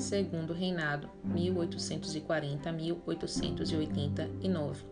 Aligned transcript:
segundo 0.00 0.52
reinado, 0.52 1.08
1840 1.24 2.68
a 2.68 2.72
1889. 2.72 4.84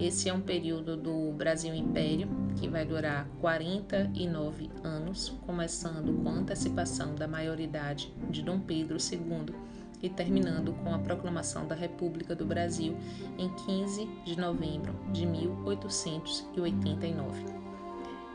Esse 0.00 0.28
é 0.28 0.32
um 0.32 0.40
período 0.40 0.96
do 0.96 1.32
Brasil 1.32 1.74
Império 1.74 2.28
que 2.56 2.68
vai 2.68 2.86
durar 2.86 3.28
49 3.40 4.70
anos, 4.82 5.28
começando 5.46 6.22
com 6.22 6.30
a 6.30 6.32
antecipação 6.32 7.14
da 7.14 7.28
maioridade 7.28 8.10
de 8.30 8.42
Dom 8.42 8.58
Pedro 8.60 8.96
II 8.96 9.54
e 10.02 10.08
terminando 10.08 10.72
com 10.82 10.94
a 10.94 10.98
proclamação 10.98 11.66
da 11.66 11.74
República 11.74 12.34
do 12.34 12.46
Brasil 12.46 12.96
em 13.36 13.50
15 13.66 14.08
de 14.24 14.38
novembro 14.38 14.94
de 15.12 15.26
1889. 15.26 17.57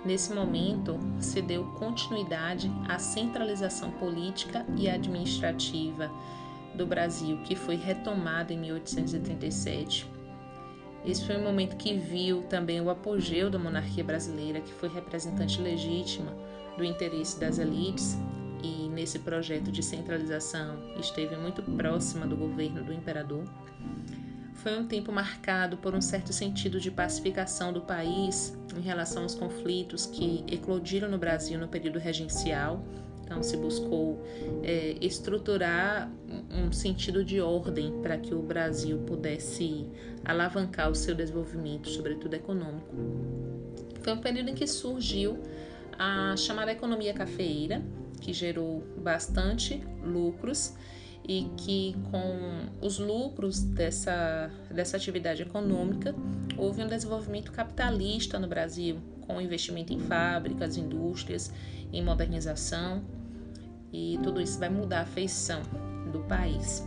Nesse 0.06 0.34
momento, 0.34 1.00
se 1.20 1.42
deu 1.42 1.66
continuidade 1.74 2.72
à 2.88 3.00
centralização 3.00 3.92
política 3.92 4.66
e 4.76 4.90
administrativa 4.90 6.12
do 6.76 6.86
Brasil, 6.86 7.38
que 7.44 7.56
foi 7.56 7.76
retomada 7.76 8.52
em 8.52 8.58
1837 8.58 10.14
esse 11.06 11.26
foi 11.26 11.36
um 11.36 11.44
momento 11.44 11.76
que 11.76 11.94
viu 11.94 12.44
também 12.44 12.80
o 12.80 12.90
apogeu 12.90 13.50
da 13.50 13.60
monarquia 13.60 14.04
brasileira, 14.04 14.62
que 14.62 14.72
foi 14.74 14.88
representante 14.88 15.62
legítima 15.62 16.34
do 16.78 16.84
interesse 16.84 17.38
das 17.38 17.60
elites 17.60 18.18
e 18.64 18.88
nesse 18.88 19.20
projeto 19.20 19.70
de 19.70 19.84
centralização 19.84 20.78
esteve 20.98 21.36
muito 21.36 21.62
próxima 21.62 22.26
do 22.26 22.38
governo 22.38 22.84
do 22.84 22.94
imperador. 22.94 23.44
Foi 24.64 24.80
um 24.80 24.88
tempo 24.88 25.12
marcado 25.12 25.78
por 25.78 25.94
um 25.94 26.02
certo 26.02 26.34
sentido 26.34 26.80
de 26.80 26.90
pacificação 26.90 27.72
do 27.72 27.82
país 27.82 28.58
em 28.76 28.82
relação 28.82 29.24
aos 29.24 29.36
conflitos 29.36 30.06
que 30.08 30.44
eclodiram 30.48 31.10
no 31.10 31.18
Brasil 31.18 31.60
no 31.60 31.68
período 31.68 32.00
regencial 32.00 32.84
então, 33.34 33.42
se 33.42 33.58
buscou 33.58 34.24
é, 34.62 34.96
estruturar 35.02 36.12
um 36.52 36.72
sentido 36.72 37.24
de 37.24 37.40
ordem 37.40 38.02
para 38.02 38.18
que 38.18 38.34
o 38.34 38.42
Brasil 38.42 39.00
pudesse 39.08 39.88
alavancar 40.24 40.92
o 40.92 40.96
seu 40.96 41.16
desenvolvimento, 41.16 41.90
sobretudo 41.90 42.36
econômico. 42.36 42.96
Foi 44.02 44.14
um 44.14 44.22
período 44.22 44.50
em 44.50 44.54
que 44.54 44.68
surgiu 44.68 45.42
a 45.98 46.36
chamada 46.36 46.72
economia 46.72 47.14
cafeeira, 47.14 47.82
que 48.20 48.34
gerou 48.34 48.84
bastante 48.98 49.82
lucros 50.04 50.76
e 51.28 51.50
que 51.58 51.96
com 52.12 52.86
os 52.86 53.00
lucros 53.00 53.62
dessa, 53.62 54.52
dessa 54.70 54.98
atividade 54.98 55.42
econômica 55.42 56.14
houve 56.58 56.84
um 56.84 56.88
desenvolvimento 56.88 57.52
capitalista 57.52 58.38
no 58.38 58.48
Brasil, 58.48 58.98
com 59.22 59.40
investimento 59.40 59.94
em 59.94 60.00
fábricas, 60.00 60.76
indústrias 60.76 61.52
em 61.92 62.04
modernização 62.04 63.04
e 63.92 64.20
tudo 64.24 64.42
isso 64.42 64.60
vai 64.60 64.70
mudar 64.70 65.02
a 65.02 65.06
feição 65.06 65.62
do 66.12 66.20
país. 66.22 66.86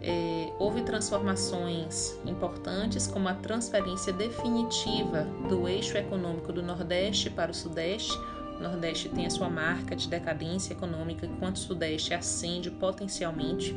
É, 0.00 0.52
houve 0.58 0.82
transformações 0.82 2.16
importantes, 2.24 3.06
como 3.06 3.28
a 3.28 3.34
transferência 3.34 4.12
definitiva 4.12 5.24
do 5.48 5.68
eixo 5.68 5.96
econômico 5.96 6.52
do 6.52 6.62
Nordeste 6.62 7.28
para 7.28 7.50
o 7.50 7.54
Sudeste. 7.54 8.16
Nordeste 8.60 9.08
tem 9.08 9.26
a 9.26 9.30
sua 9.30 9.48
marca 9.48 9.94
de 9.94 10.08
decadência 10.08 10.72
econômica, 10.72 11.26
enquanto 11.26 11.56
o 11.56 11.60
Sudeste 11.60 12.14
ascende 12.14 12.70
potencialmente. 12.70 13.76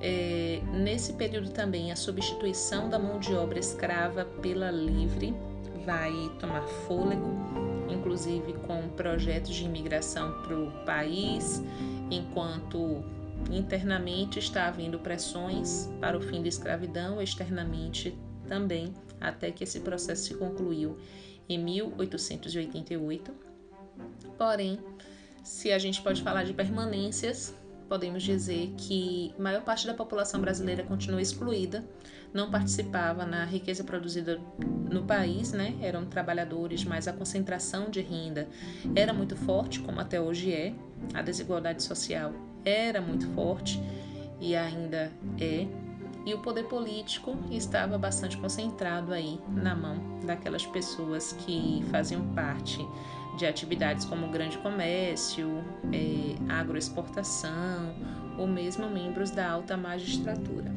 É, 0.00 0.60
nesse 0.72 1.14
período 1.14 1.50
também, 1.50 1.90
a 1.90 1.96
substituição 1.96 2.88
da 2.88 2.98
mão 2.98 3.18
de 3.18 3.34
obra 3.34 3.58
escrava 3.58 4.24
pela 4.24 4.70
livre 4.70 5.34
vai 5.84 6.12
tomar 6.38 6.62
fôlego 6.62 7.68
inclusive 8.08 8.54
com 8.66 8.88
projetos 8.90 9.54
de 9.54 9.64
imigração 9.64 10.42
para 10.42 10.58
o 10.58 10.70
país, 10.84 11.62
enquanto 12.10 13.04
internamente 13.50 14.38
está 14.38 14.68
havendo 14.68 14.98
pressões 14.98 15.88
para 16.00 16.16
o 16.16 16.20
fim 16.20 16.42
da 16.42 16.48
escravidão, 16.48 17.20
externamente 17.20 18.16
também, 18.46 18.92
até 19.20 19.50
que 19.50 19.64
esse 19.64 19.80
processo 19.80 20.24
se 20.24 20.34
concluiu 20.34 20.96
em 21.48 21.58
1888. 21.58 23.47
Porém, 24.36 24.78
se 25.42 25.72
a 25.72 25.78
gente 25.78 26.02
pode 26.02 26.22
falar 26.22 26.44
de 26.44 26.52
permanências, 26.52 27.54
podemos 27.88 28.22
dizer 28.22 28.74
que 28.76 29.34
a 29.38 29.42
maior 29.42 29.62
parte 29.62 29.86
da 29.86 29.94
população 29.94 30.40
brasileira 30.40 30.82
continua 30.82 31.22
excluída, 31.22 31.84
não 32.32 32.50
participava 32.50 33.24
na 33.24 33.44
riqueza 33.44 33.82
produzida 33.82 34.38
no 34.90 35.04
país, 35.04 35.52
né? 35.52 35.74
Eram 35.80 36.04
trabalhadores, 36.04 36.84
mas 36.84 37.08
a 37.08 37.12
concentração 37.12 37.88
de 37.88 38.00
renda 38.00 38.46
era 38.94 39.12
muito 39.12 39.34
forte, 39.34 39.80
como 39.80 39.98
até 40.00 40.20
hoje 40.20 40.52
é. 40.52 40.74
A 41.14 41.22
desigualdade 41.22 41.82
social 41.82 42.32
era 42.64 43.00
muito 43.00 43.26
forte 43.28 43.80
e 44.40 44.54
ainda 44.54 45.10
é. 45.40 45.66
E 46.26 46.34
o 46.34 46.40
poder 46.40 46.64
político 46.64 47.38
estava 47.50 47.96
bastante 47.96 48.36
concentrado 48.36 49.14
aí 49.14 49.40
na 49.48 49.74
mão 49.74 50.20
daquelas 50.26 50.66
pessoas 50.66 51.32
que 51.32 51.82
faziam 51.90 52.22
parte 52.34 52.86
de 53.38 53.46
atividades 53.46 54.04
como 54.04 54.28
grande 54.28 54.58
comércio, 54.58 55.64
é, 55.92 56.52
agroexportação 56.52 57.94
ou 58.36 58.46
mesmo 58.46 58.90
membros 58.90 59.30
da 59.30 59.48
alta 59.48 59.76
magistratura. 59.76 60.70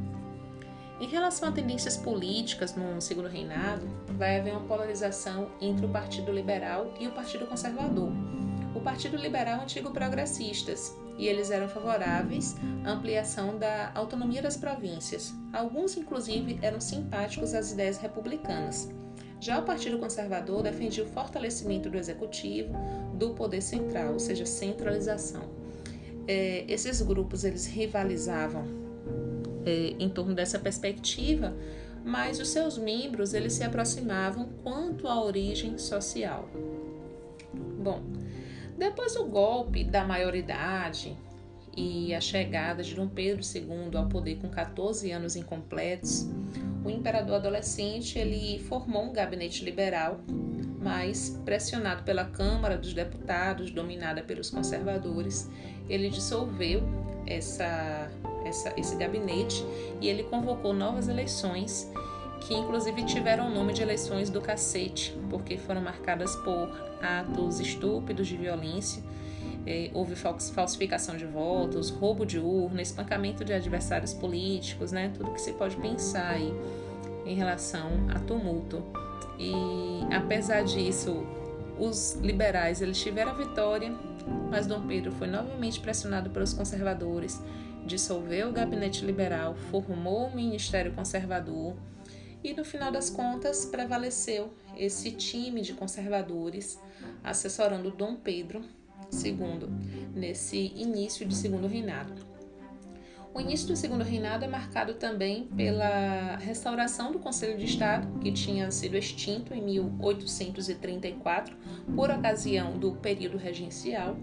Em 1.00 1.08
relação 1.08 1.50
a 1.50 1.52
tendências 1.52 1.98
políticas 1.98 2.76
no 2.76 3.02
segundo 3.02 3.28
reinado, 3.28 3.88
vai 4.18 4.40
haver 4.40 4.52
uma 4.52 4.68
polarização 4.68 5.50
entre 5.60 5.86
o 5.86 5.90
Partido 5.90 6.32
Liberal 6.32 6.94
e 7.00 7.08
o 7.08 7.12
Partido 7.12 7.48
Conservador. 7.48 8.12
O 8.76 8.80
Partido 8.80 9.18
Liberal 9.18 9.60
é 9.60 9.64
antigo 9.64 9.90
progressistas 9.90 10.96
e 11.18 11.26
eles 11.26 11.50
eram 11.50 11.68
favoráveis 11.68 12.56
à 12.86 12.92
ampliação 12.92 13.58
da 13.58 13.92
autonomia 13.96 14.44
das 14.44 14.56
províncias. 14.56 15.34
Alguns, 15.52 15.98
inclusive, 15.98 16.60
eram 16.62 16.80
simpáticos 16.80 17.56
às 17.56 17.72
ideias 17.72 17.98
republicanas. 17.98 18.88
Já 19.42 19.58
o 19.58 19.64
Partido 19.64 19.98
Conservador 19.98 20.62
defendia 20.62 21.04
o 21.04 21.08
fortalecimento 21.08 21.90
do 21.90 21.98
executivo, 21.98 22.72
do 23.16 23.32
poder 23.32 23.62
central, 23.62 24.14
ou 24.14 24.20
seja, 24.20 24.46
centralização. 24.46 25.42
É, 26.28 26.64
esses 26.68 27.02
grupos 27.02 27.44
eles 27.44 27.66
rivalizavam 27.66 28.64
é, 29.66 29.96
em 29.98 30.08
torno 30.08 30.36
dessa 30.36 30.60
perspectiva, 30.60 31.56
mas 32.06 32.40
os 32.40 32.50
seus 32.50 32.78
membros 32.78 33.34
eles 33.34 33.54
se 33.54 33.64
aproximavam 33.64 34.48
quanto 34.64 35.08
à 35.08 35.20
origem 35.20 35.76
social. 35.80 36.48
Bom, 37.84 38.00
depois 38.78 39.16
do 39.16 39.26
golpe 39.26 39.84
da 39.84 40.04
maioridade 40.04 41.18
e 41.76 42.14
a 42.14 42.22
chegada 42.22 42.84
de 42.84 42.94
Dom 42.94 43.08
Pedro 43.08 43.42
II 43.44 43.98
ao 43.98 44.08
poder 44.08 44.36
com 44.38 44.50
14 44.50 45.12
anos 45.12 45.36
incompletos, 45.36 46.28
o 46.84 46.90
imperador 46.90 47.36
adolescente 47.36 48.18
ele 48.18 48.60
formou 48.60 49.04
um 49.04 49.14
gabinete 49.14 49.64
liberal, 49.64 50.20
mas 50.82 51.40
pressionado 51.46 52.04
pela 52.04 52.26
Câmara 52.26 52.78
dos 52.78 52.94
Deputados, 52.94 53.70
dominada 53.72 54.24
pelos 54.24 54.50
conservadores, 54.50 55.50
ele 55.88 56.10
dissolveu 56.10 56.82
essa, 57.28 58.10
essa, 58.46 58.74
esse 58.78 58.96
gabinete 58.96 59.64
e 60.00 60.08
ele 60.08 60.24
convocou 60.24 60.74
novas 60.74 61.08
eleições, 61.08 61.92
que 62.42 62.54
inclusive 62.56 63.04
tiveram 63.06 63.48
o 63.48 63.54
nome 63.54 63.74
de 63.74 63.84
eleições 63.84 64.30
do 64.30 64.42
cacete, 64.42 65.16
porque 65.30 65.58
foram 65.58 65.82
marcadas 65.82 66.36
por 66.38 66.70
atos 67.02 67.60
estúpidos 67.60 68.28
de 68.28 68.36
violência. 68.38 69.04
É, 69.66 69.92
houve 69.94 70.16
falsificação 70.16 71.16
de 71.16 71.26
votos, 71.26 71.90
roubo 71.90 72.26
de 72.26 72.40
urna, 72.40 72.82
espancamento 72.82 73.46
de 73.46 73.54
adversários 73.54 74.14
políticos, 74.14 74.92
né? 74.92 75.12
Tudo 75.16 75.32
que 75.32 75.42
se 75.42 75.54
pode 75.54 75.78
pensar 75.78 76.32
aí 76.32 76.52
em 77.26 77.36
relação 77.36 77.90
a 78.10 78.20
tumulto. 78.20 78.84
E 79.38 79.52
apesar 80.14 80.64
disso, 80.64 81.24
os 81.80 82.14
liberais 82.22 82.82
eles 82.82 83.00
tiveram 83.00 83.32
a 83.32 83.36
vitória, 83.36 83.92
mas 84.50 84.68
Dom 84.68 84.86
Pedro 84.86 85.12
foi 85.12 85.28
novamente 85.28 85.80
pressionado 85.80 86.30
pelos 86.30 86.54
conservadores, 86.54 87.42
dissolveu 87.86 88.50
o 88.50 88.54
gabinete 88.54 89.04
liberal, 89.06 89.56
formou 89.70 90.28
o 90.28 90.36
ministério 90.36 90.94
conservador 90.94 91.76
e 92.44 92.54
no 92.54 92.64
final 92.66 92.92
das 92.92 93.10
contas 93.10 93.66
prevaleceu 93.66 94.54
esse 94.78 95.12
time 95.12 95.62
de 95.62 95.74
conservadores 95.74 96.80
assessorando 97.24 97.92
Dom 97.92 98.16
Pedro 98.16 98.64
II 99.12 99.70
nesse 100.14 100.74
início 100.76 101.26
de 101.26 101.36
segundo 101.36 101.68
reinado. 101.68 102.32
O 103.34 103.40
início 103.40 103.66
do 103.68 103.78
segundo 103.78 104.04
reinado 104.04 104.44
é 104.44 104.48
marcado 104.48 104.96
também 104.96 105.46
pela 105.56 106.36
restauração 106.36 107.14
do 107.14 107.20
Conselho 107.20 107.58
de 107.58 107.64
Estado, 107.64 108.20
que 108.20 108.30
tinha 108.30 108.70
sido 108.72 108.98
extinto 108.98 109.54
em 109.54 109.62
1834 109.62 111.56
por 111.96 112.10
ocasião 112.10 112.78
do 112.78 112.92
período 112.96 113.38
regencial, 113.38 114.18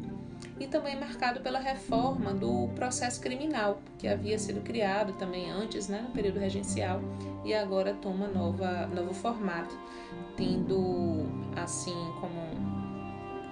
e 0.60 0.66
também 0.66 0.98
marcado 0.98 1.40
pela 1.40 1.58
reforma 1.58 2.34
do 2.34 2.68
processo 2.74 3.18
criminal, 3.20 3.80
que 3.98 4.06
havia 4.06 4.38
sido 4.38 4.60
criado 4.60 5.14
também 5.14 5.50
antes, 5.50 5.88
né, 5.88 6.02
no 6.02 6.10
período 6.10 6.38
regencial, 6.38 7.00
e 7.44 7.54
agora 7.54 7.94
toma 7.94 8.28
nova, 8.28 8.86
novo 8.88 9.14
formato, 9.14 9.74
tendo 10.36 11.26
assim 11.56 11.96
como 12.20 12.77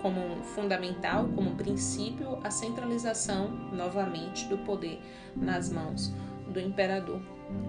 como 0.07 0.41
fundamental, 0.45 1.29
como 1.35 1.57
princípio, 1.57 2.39
a 2.45 2.49
centralização 2.49 3.49
novamente 3.73 4.47
do 4.47 4.57
poder 4.59 5.01
nas 5.35 5.69
mãos 5.69 6.13
do 6.47 6.61
imperador, 6.61 7.21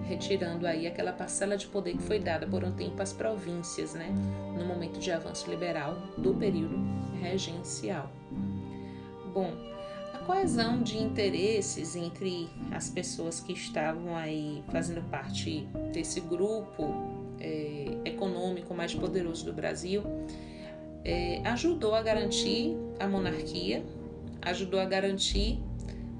retirando 0.04 0.64
aí 0.64 0.86
aquela 0.86 1.12
parcela 1.12 1.56
de 1.56 1.66
poder 1.66 1.96
que 1.96 2.02
foi 2.04 2.20
dada 2.20 2.46
por 2.46 2.62
um 2.62 2.70
tempo 2.70 3.02
às 3.02 3.12
províncias, 3.12 3.94
né, 3.94 4.14
no 4.56 4.64
momento 4.64 5.00
de 5.00 5.10
avanço 5.10 5.50
liberal 5.50 5.96
do 6.16 6.32
período 6.32 6.78
regencial. 7.20 8.08
Bom, 9.34 9.52
a 10.14 10.18
coesão 10.18 10.80
de 10.80 10.96
interesses 10.96 11.96
entre 11.96 12.48
as 12.70 12.88
pessoas 12.88 13.40
que 13.40 13.52
estavam 13.52 14.14
aí 14.14 14.62
fazendo 14.68 15.02
parte 15.10 15.66
desse 15.92 16.20
grupo 16.20 16.94
é, 17.40 17.98
econômico 18.04 18.72
mais 18.74 18.94
poderoso 18.94 19.44
do 19.44 19.52
Brasil 19.52 20.04
é, 21.04 21.40
ajudou 21.44 21.94
a 21.94 22.02
garantir 22.02 22.76
a 22.98 23.06
monarquia, 23.06 23.84
ajudou 24.42 24.80
a 24.80 24.84
garantir 24.84 25.60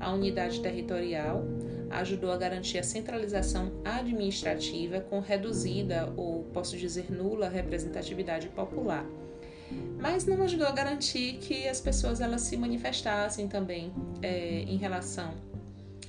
a 0.00 0.12
unidade 0.12 0.60
territorial, 0.60 1.44
ajudou 1.90 2.30
a 2.30 2.36
garantir 2.36 2.78
a 2.78 2.82
centralização 2.82 3.72
administrativa 3.84 5.00
com 5.00 5.20
reduzida 5.20 6.12
ou 6.16 6.44
posso 6.52 6.76
dizer 6.76 7.10
nula 7.10 7.48
representatividade 7.48 8.48
popular. 8.48 9.04
Mas 9.98 10.24
não 10.24 10.42
ajudou 10.42 10.66
a 10.66 10.72
garantir 10.72 11.38
que 11.38 11.68
as 11.68 11.80
pessoas 11.80 12.20
elas 12.20 12.42
se 12.42 12.56
manifestassem 12.56 13.48
também 13.48 13.92
é, 14.22 14.60
em 14.60 14.76
relação 14.76 15.34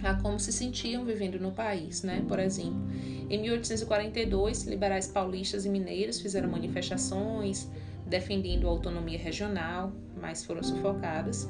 a 0.01 0.13
como 0.13 0.39
se 0.39 0.53
sentiam 0.53 1.03
vivendo 1.03 1.39
no 1.39 1.51
país, 1.51 2.03
né? 2.03 2.23
Por 2.25 2.39
exemplo, 2.39 2.87
em 3.29 3.41
1842, 3.41 4.63
liberais 4.63 5.07
paulistas 5.07 5.65
e 5.65 5.69
mineiros 5.69 6.21
fizeram 6.21 6.49
manifestações 6.49 7.69
defendendo 8.09 8.67
a 8.67 8.71
autonomia 8.71 9.17
regional, 9.17 9.91
mas 10.19 10.43
foram 10.43 10.63
sufocadas. 10.63 11.47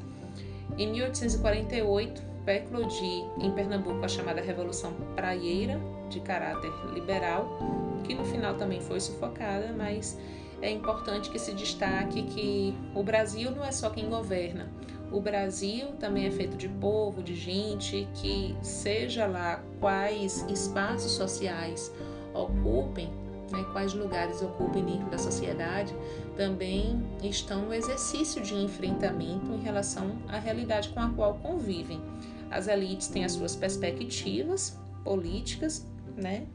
Em 0.77 0.91
1848, 0.91 2.29
eclodir 2.47 3.25
em 3.39 3.51
Pernambuco 3.51 4.03
a 4.03 4.07
chamada 4.07 4.41
Revolução 4.41 4.93
Praieira, 5.15 5.79
de 6.09 6.19
caráter 6.19 6.71
liberal, 6.93 7.59
que 8.03 8.13
no 8.13 8.25
final 8.25 8.55
também 8.55 8.81
foi 8.81 8.99
sufocada, 8.99 9.73
mas 9.77 10.17
é 10.61 10.69
importante 10.69 11.29
que 11.29 11.39
se 11.39 11.53
destaque 11.53 12.23
que 12.23 12.75
o 12.95 13.03
Brasil 13.03 13.51
não 13.51 13.63
é 13.63 13.71
só 13.71 13.89
quem 13.89 14.09
governa. 14.09 14.67
O 15.11 15.19
Brasil 15.19 15.93
também 15.99 16.27
é 16.27 16.31
feito 16.31 16.55
de 16.55 16.67
povo, 16.67 17.23
de 17.23 17.35
gente 17.35 18.07
que, 18.15 18.55
seja 18.61 19.25
lá 19.25 19.63
quais 19.79 20.45
espaços 20.49 21.13
sociais 21.13 21.91
ocupem, 22.33 23.09
né, 23.51 23.65
quais 23.71 23.93
lugares 23.93 24.41
ocupem 24.41 24.85
dentro 24.85 25.09
da 25.09 25.17
sociedade, 25.17 25.95
também 26.35 27.01
estão 27.23 27.65
no 27.65 27.73
exercício 27.73 28.41
de 28.41 28.55
enfrentamento 28.55 29.51
em 29.53 29.61
relação 29.61 30.17
à 30.27 30.37
realidade 30.37 30.89
com 30.89 30.99
a 30.99 31.09
qual 31.09 31.35
convivem. 31.35 32.01
As 32.49 32.67
elites 32.67 33.07
têm 33.07 33.25
as 33.25 33.33
suas 33.33 33.55
perspectivas 33.55 34.77
políticas, 35.03 35.85
né? 36.15 36.47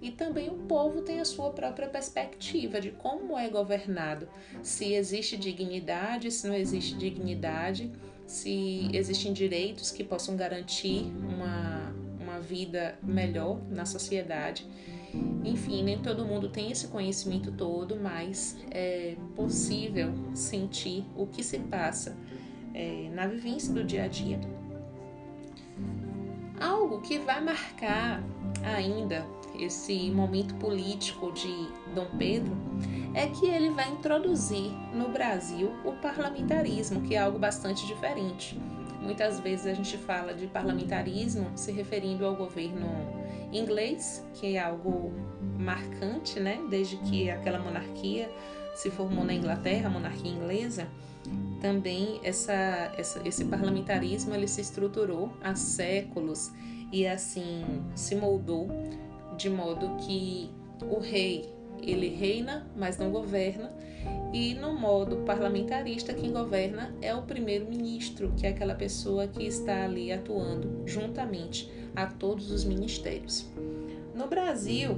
E 0.00 0.10
também 0.10 0.48
o 0.48 0.54
povo 0.54 1.02
tem 1.02 1.20
a 1.20 1.24
sua 1.24 1.50
própria 1.50 1.88
perspectiva 1.88 2.80
de 2.80 2.90
como 2.90 3.38
é 3.38 3.48
governado, 3.48 4.28
se 4.60 4.94
existe 4.94 5.36
dignidade, 5.36 6.28
se 6.32 6.48
não 6.48 6.56
existe 6.56 6.96
dignidade, 6.96 7.90
se 8.26 8.88
existem 8.92 9.32
direitos 9.32 9.92
que 9.92 10.02
possam 10.02 10.36
garantir 10.36 11.04
uma, 11.04 11.94
uma 12.20 12.40
vida 12.40 12.98
melhor 13.00 13.60
na 13.70 13.84
sociedade. 13.84 14.66
Enfim, 15.44 15.82
nem 15.82 15.98
todo 15.98 16.24
mundo 16.24 16.48
tem 16.48 16.70
esse 16.70 16.88
conhecimento 16.88 17.50
todo, 17.52 17.96
mas 17.96 18.56
é 18.70 19.16
possível 19.34 20.12
sentir 20.34 21.04
o 21.16 21.26
que 21.26 21.42
se 21.42 21.58
passa 21.58 22.16
é, 22.74 23.10
na 23.12 23.26
vivência 23.26 23.72
do 23.72 23.84
dia 23.84 24.04
a 24.04 24.08
dia. 24.08 24.40
Algo 26.60 27.00
que 27.00 27.18
vai 27.18 27.40
marcar 27.40 28.22
ainda 28.62 29.26
esse 29.58 30.10
momento 30.10 30.54
político 30.54 31.32
de 31.32 31.52
Dom 31.94 32.06
Pedro 32.16 32.56
é 33.14 33.26
que 33.26 33.46
ele 33.46 33.70
vai 33.70 33.90
introduzir 33.90 34.70
no 34.94 35.08
Brasil 35.08 35.70
o 35.84 35.92
parlamentarismo, 35.92 37.02
que 37.02 37.14
é 37.14 37.18
algo 37.18 37.38
bastante 37.38 37.86
diferente. 37.86 38.58
Muitas 39.02 39.40
vezes 39.40 39.66
a 39.66 39.74
gente 39.74 39.98
fala 39.98 40.32
de 40.32 40.46
parlamentarismo 40.46 41.50
se 41.56 41.72
referindo 41.72 42.24
ao 42.24 42.36
governo 42.36 42.86
inglês, 43.52 44.24
que 44.34 44.56
é 44.56 44.60
algo 44.60 45.12
marcante, 45.58 46.38
né? 46.38 46.60
Desde 46.70 46.96
que 46.98 47.28
aquela 47.28 47.58
monarquia 47.58 48.30
se 48.74 48.90
formou 48.90 49.24
na 49.24 49.34
Inglaterra, 49.34 49.88
a 49.88 49.90
monarquia 49.90 50.30
inglesa, 50.30 50.88
também 51.60 52.20
essa, 52.22 52.92
essa, 52.96 53.20
esse 53.26 53.44
parlamentarismo 53.44 54.34
ele 54.34 54.48
se 54.48 54.60
estruturou 54.60 55.32
há 55.42 55.54
séculos 55.54 56.50
e 56.90 57.06
assim 57.06 57.64
se 57.94 58.16
moldou 58.16 58.68
de 59.36 59.48
modo 59.48 59.96
que 60.04 60.50
o 60.82 60.98
rei 60.98 61.48
ele 61.80 62.08
reina, 62.08 62.66
mas 62.76 62.98
não 62.98 63.10
governa, 63.10 63.72
e 64.32 64.54
no 64.54 64.72
modo 64.72 65.18
parlamentarista 65.18 66.14
quem 66.14 66.32
governa 66.32 66.94
é 67.02 67.14
o 67.14 67.22
primeiro-ministro, 67.22 68.32
que 68.36 68.46
é 68.46 68.50
aquela 68.50 68.74
pessoa 68.74 69.26
que 69.28 69.44
está 69.44 69.84
ali 69.84 70.10
atuando 70.10 70.82
juntamente 70.86 71.70
a 71.94 72.06
todos 72.06 72.50
os 72.50 72.64
ministérios. 72.64 73.46
No 74.14 74.26
Brasil, 74.26 74.96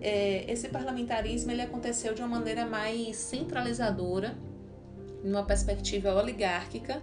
é, 0.00 0.50
esse 0.50 0.68
parlamentarismo 0.68 1.50
ele 1.50 1.62
aconteceu 1.62 2.14
de 2.14 2.22
uma 2.22 2.38
maneira 2.38 2.66
mais 2.66 3.16
centralizadora, 3.16 4.36
numa 5.22 5.44
perspectiva 5.44 6.14
oligárquica, 6.14 7.02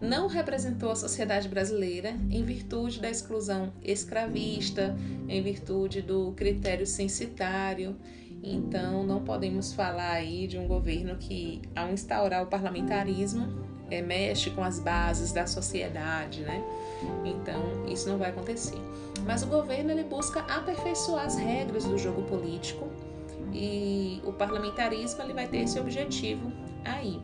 não 0.00 0.26
representou 0.26 0.90
a 0.90 0.96
sociedade 0.96 1.48
brasileira 1.48 2.10
em 2.30 2.44
virtude 2.44 3.00
da 3.00 3.08
exclusão 3.08 3.72
escravista, 3.82 4.94
em 5.28 5.42
virtude 5.42 6.02
do 6.02 6.32
critério 6.32 6.86
censitário. 6.86 7.96
Então, 8.46 9.02
não 9.04 9.22
podemos 9.22 9.72
falar 9.72 10.12
aí 10.12 10.46
de 10.46 10.58
um 10.58 10.68
governo 10.68 11.16
que, 11.16 11.62
ao 11.74 11.88
instaurar 11.88 12.42
o 12.42 12.46
parlamentarismo, 12.46 13.64
é, 13.90 14.02
mexe 14.02 14.50
com 14.50 14.62
as 14.62 14.78
bases 14.78 15.32
da 15.32 15.46
sociedade, 15.46 16.42
né? 16.42 16.62
Então, 17.24 17.86
isso 17.88 18.06
não 18.08 18.18
vai 18.18 18.30
acontecer. 18.30 18.78
Mas 19.24 19.42
o 19.42 19.46
governo 19.46 19.90
ele 19.90 20.04
busca 20.04 20.40
aperfeiçoar 20.40 21.24
as 21.24 21.36
regras 21.36 21.84
do 21.84 21.96
jogo 21.96 22.22
político 22.22 22.88
e 23.50 24.20
o 24.24 24.32
parlamentarismo 24.32 25.22
ele 25.22 25.32
vai 25.32 25.48
ter 25.48 25.58
esse 25.58 25.80
objetivo 25.80 26.52
aí. 26.84 27.18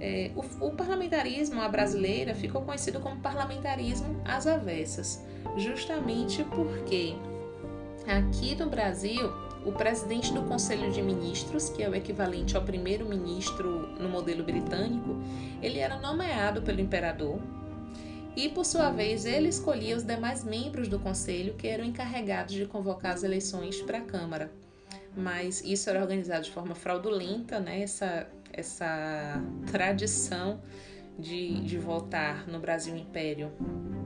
É, 0.00 0.32
o, 0.34 0.66
o, 0.66 0.72
parlamentarismo 0.72 1.60
à 1.60 1.68
brasileira 1.68 2.34
ficou 2.34 2.62
conhecido 2.62 2.98
como 2.98 3.20
parlamentarismo 3.20 4.20
às 4.24 4.48
avessas, 4.48 5.24
justamente 5.56 6.42
porque 6.42 7.14
aqui 8.08 8.56
no 8.56 8.68
Brasil 8.68 9.30
o 9.64 9.72
presidente 9.72 10.32
do 10.32 10.42
Conselho 10.42 10.90
de 10.90 11.00
Ministros, 11.00 11.68
que 11.68 11.82
é 11.82 11.88
o 11.88 11.94
equivalente 11.94 12.56
ao 12.56 12.62
primeiro-ministro 12.62 13.88
no 13.98 14.08
modelo 14.08 14.42
britânico, 14.42 15.16
ele 15.62 15.78
era 15.78 15.98
nomeado 15.98 16.62
pelo 16.62 16.80
imperador 16.80 17.38
e, 18.34 18.48
por 18.48 18.64
sua 18.64 18.90
vez, 18.90 19.24
ele 19.24 19.48
escolhia 19.48 19.96
os 19.96 20.02
demais 20.02 20.42
membros 20.42 20.88
do 20.88 20.98
conselho 20.98 21.54
que 21.54 21.68
eram 21.68 21.84
encarregados 21.84 22.54
de 22.54 22.66
convocar 22.66 23.12
as 23.12 23.22
eleições 23.22 23.80
para 23.82 23.98
a 23.98 24.02
Câmara. 24.02 24.50
Mas 25.14 25.62
isso 25.62 25.90
era 25.90 26.00
organizado 26.00 26.44
de 26.44 26.50
forma 26.50 26.74
fraudulenta, 26.74 27.60
né? 27.60 27.82
Essa 27.82 28.26
essa 28.52 29.42
tradição 29.70 30.60
de, 31.18 31.60
de 31.62 31.78
votar 31.78 32.46
no 32.46 32.60
Brasil 32.60 32.96
Império 32.96 33.50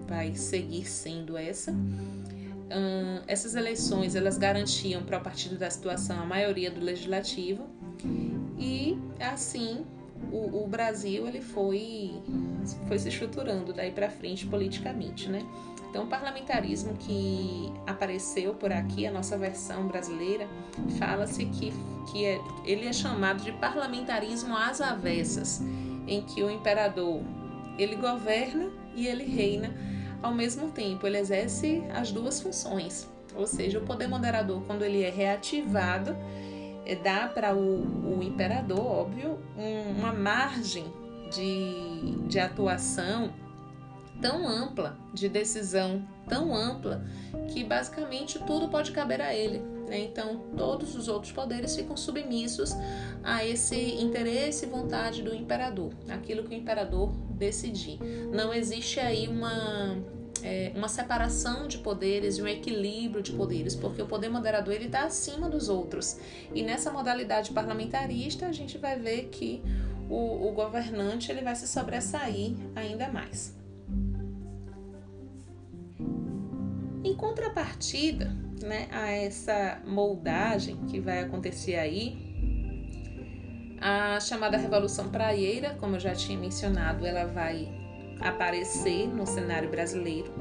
vai 0.07 0.35
seguir 0.35 0.87
sendo 0.87 1.37
essa. 1.37 1.75
Hum, 2.69 3.23
essas 3.29 3.55
eleições 3.55 4.17
elas 4.17 4.37
garantiam 4.37 5.03
para 5.03 5.19
o 5.19 5.21
partido 5.21 5.57
da 5.57 5.71
situação 5.71 6.19
a 6.21 6.25
maioria 6.25 6.69
do 6.69 6.81
legislativo 6.81 7.65
e 8.59 8.99
assim 9.21 9.87
o, 10.33 10.65
o 10.65 10.67
Brasil 10.67 11.29
ele 11.29 11.41
foi 11.41 12.21
foi 12.89 12.99
se 12.99 13.09
estruturando 13.09 13.73
daí 13.73 13.93
para 13.93 14.11
frente 14.11 14.47
politicamente, 14.47 15.29
né? 15.29 15.47
Então, 15.89 16.05
o 16.05 16.09
parlamentarismo 16.09 16.95
que 16.95 17.73
apareceu 17.87 18.53
por 18.53 18.71
aqui, 18.71 19.07
a 19.07 19.11
nossa 19.11 19.39
versão 19.39 19.87
brasileira, 19.87 20.47
fala-se 20.99 21.47
que, 21.47 21.73
que 22.13 22.25
é, 22.27 22.39
ele 22.67 22.87
é 22.87 22.93
chamado 22.93 23.43
de 23.43 23.53
parlamentarismo 23.53 24.55
às 24.55 24.81
avessas, 24.81 25.63
em 26.07 26.21
que 26.23 26.43
o 26.43 26.51
imperador 26.51 27.23
ele 27.79 27.97
governa 27.97 28.69
e 28.95 29.07
ele 29.07 29.25
reina 29.25 29.75
ao 30.27 30.35
mesmo 30.35 30.71
tempo, 30.71 31.07
ele 31.07 31.19
exerce 31.19 31.83
as 31.95 32.11
duas 32.11 32.41
funções. 32.41 33.09
Ou 33.35 33.47
seja, 33.47 33.79
o 33.79 33.83
poder 33.83 34.09
moderador, 34.09 34.63
quando 34.67 34.83
ele 34.83 35.03
é 35.03 35.11
reativado, 35.11 36.17
é, 36.85 36.95
dá 36.95 37.29
para 37.29 37.55
o, 37.55 38.19
o, 38.19 38.23
imperador, 38.23 38.81
óbvio, 38.81 39.39
um, 39.57 39.99
uma 39.99 40.13
margem 40.13 40.85
de, 41.31 42.27
de 42.27 42.39
atuação 42.39 43.33
tão 44.21 44.49
ampla, 44.49 44.97
de 45.13 45.29
decisão 45.29 46.03
tão 46.29 46.55
ampla, 46.55 47.05
que 47.49 47.63
basicamente 47.63 48.39
tudo 48.41 48.69
pode 48.69 48.93
caber 48.93 49.21
a 49.21 49.35
ele. 49.35 49.59
Né? 49.87 50.01
Então, 50.01 50.41
todos 50.57 50.97
os 50.97 51.07
outros 51.07 51.33
poderes 51.33 51.77
ficam 51.77 51.97
submissos 51.97 52.73
a 53.23 53.45
esse 53.45 53.77
interesse 54.01 54.65
e 54.65 54.69
vontade 54.69 55.23
do 55.23 55.35
imperador, 55.35 55.93
aquilo 56.09 56.45
que 56.45 56.55
o 56.55 56.59
imperador 56.59 57.13
decidir. 57.31 57.99
Não 58.33 58.53
existe 58.53 58.99
aí 58.99 59.29
uma 59.29 59.97
é, 60.43 60.73
uma 60.75 60.89
separação 60.89 61.67
de 61.67 61.79
poderes 61.79 62.39
e 62.39 62.43
um 62.43 62.47
equilíbrio 62.47 63.23
de 63.23 63.33
poderes, 63.33 63.75
porque 63.75 64.01
o 64.03 64.07
poder 64.07 64.29
moderador 64.29 64.75
ele 64.75 64.87
está 64.87 65.05
acima 65.05 65.49
dos 65.49 65.69
outros. 65.69 66.19
E 66.55 66.63
nessa 66.63 66.91
modalidade 66.91 67.53
parlamentarista 67.53 68.47
a 68.47 68.53
gente 68.53 68.79
vai 68.79 68.99
ver 68.99 69.29
que 69.31 69.63
o, 70.09 70.49
o 70.49 70.53
governante 70.53 71.31
ele 71.31 71.43
vai 71.43 71.55
se 71.55 71.67
sobressair 71.67 72.55
ainda 72.75 73.09
mais. 73.09 73.57
Em 77.03 77.15
contrapartida 77.15 78.35
né, 78.63 78.89
a 78.91 79.11
essa 79.11 79.81
moldagem 79.87 80.77
que 80.87 80.99
vai 81.01 81.21
acontecer 81.21 81.77
aí, 81.77 82.27
a 83.81 84.19
chamada 84.19 84.57
Revolução 84.57 85.09
Praieira, 85.11 85.77
como 85.79 85.97
eu 85.97 86.01
já 86.01 86.15
tinha 86.15 86.39
mencionado, 86.39 87.07
ela 87.07 87.27
vai 87.27 87.86
aparecer 88.21 89.09
no 89.09 89.27
cenário 89.27 89.71
brasileiro. 89.71 90.33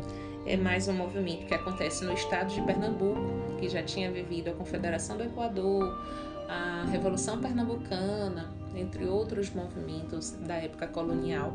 É 0.45 0.55
mais 0.55 0.87
um 0.87 0.93
movimento 0.93 1.47
que 1.47 1.53
acontece 1.53 2.05
no 2.05 2.13
estado 2.13 2.53
de 2.53 2.61
Pernambuco, 2.61 3.19
que 3.59 3.67
já 3.67 3.81
tinha 3.81 4.11
vivido 4.11 4.49
a 4.49 4.53
Confederação 4.53 5.17
do 5.17 5.23
Equador, 5.23 6.05
a 6.47 6.85
Revolução 6.91 7.39
Pernambucana, 7.39 8.53
entre 8.75 9.05
outros 9.05 9.49
movimentos 9.49 10.31
da 10.31 10.55
época 10.55 10.87
colonial. 10.87 11.53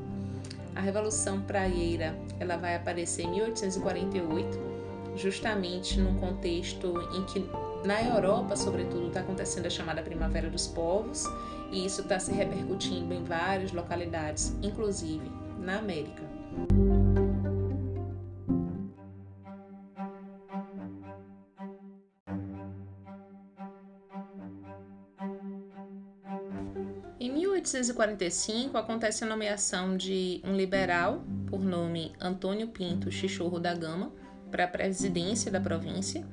A 0.75 0.81
Revolução 0.81 1.41
Praieira 1.43 2.17
ela 2.39 2.57
vai 2.57 2.75
aparecer 2.75 3.27
em 3.27 3.31
1848, 3.31 4.59
justamente 5.17 6.01
num 6.01 6.17
contexto 6.17 6.95
em 7.15 7.25
que 7.25 7.49
na 7.85 8.03
Europa, 8.03 8.57
sobretudo, 8.57 9.09
está 9.09 9.21
acontecendo 9.21 9.67
a 9.67 9.71
chamada 9.71 10.03
Primavera 10.03 10.51
dos 10.51 10.67
Povos, 10.67 11.25
e 11.71 11.87
isso 11.87 12.03
está 12.03 12.19
se 12.19 12.33
repercutindo 12.33 13.15
em 13.15 13.23
várias 13.23 13.73
localidades, 13.73 14.55
inclusive 14.63 15.40
na 15.61 15.79
América. 15.79 16.23
Em 27.19 27.31
1845 27.31 28.79
acontece 28.79 29.25
a 29.25 29.27
nomeação 29.27 29.97
de 29.97 30.41
um 30.43 30.57
liberal 30.57 31.23
por 31.47 31.61
nome 31.61 32.13
Antônio 32.19 32.69
Pinto 32.69 33.11
Chichorro 33.13 33.61
da 33.61 33.75
Gama 33.75 34.13
para 34.51 34.65
a 34.65 34.69
presidência 34.69 35.51
da 35.51 35.61
província 35.61 36.27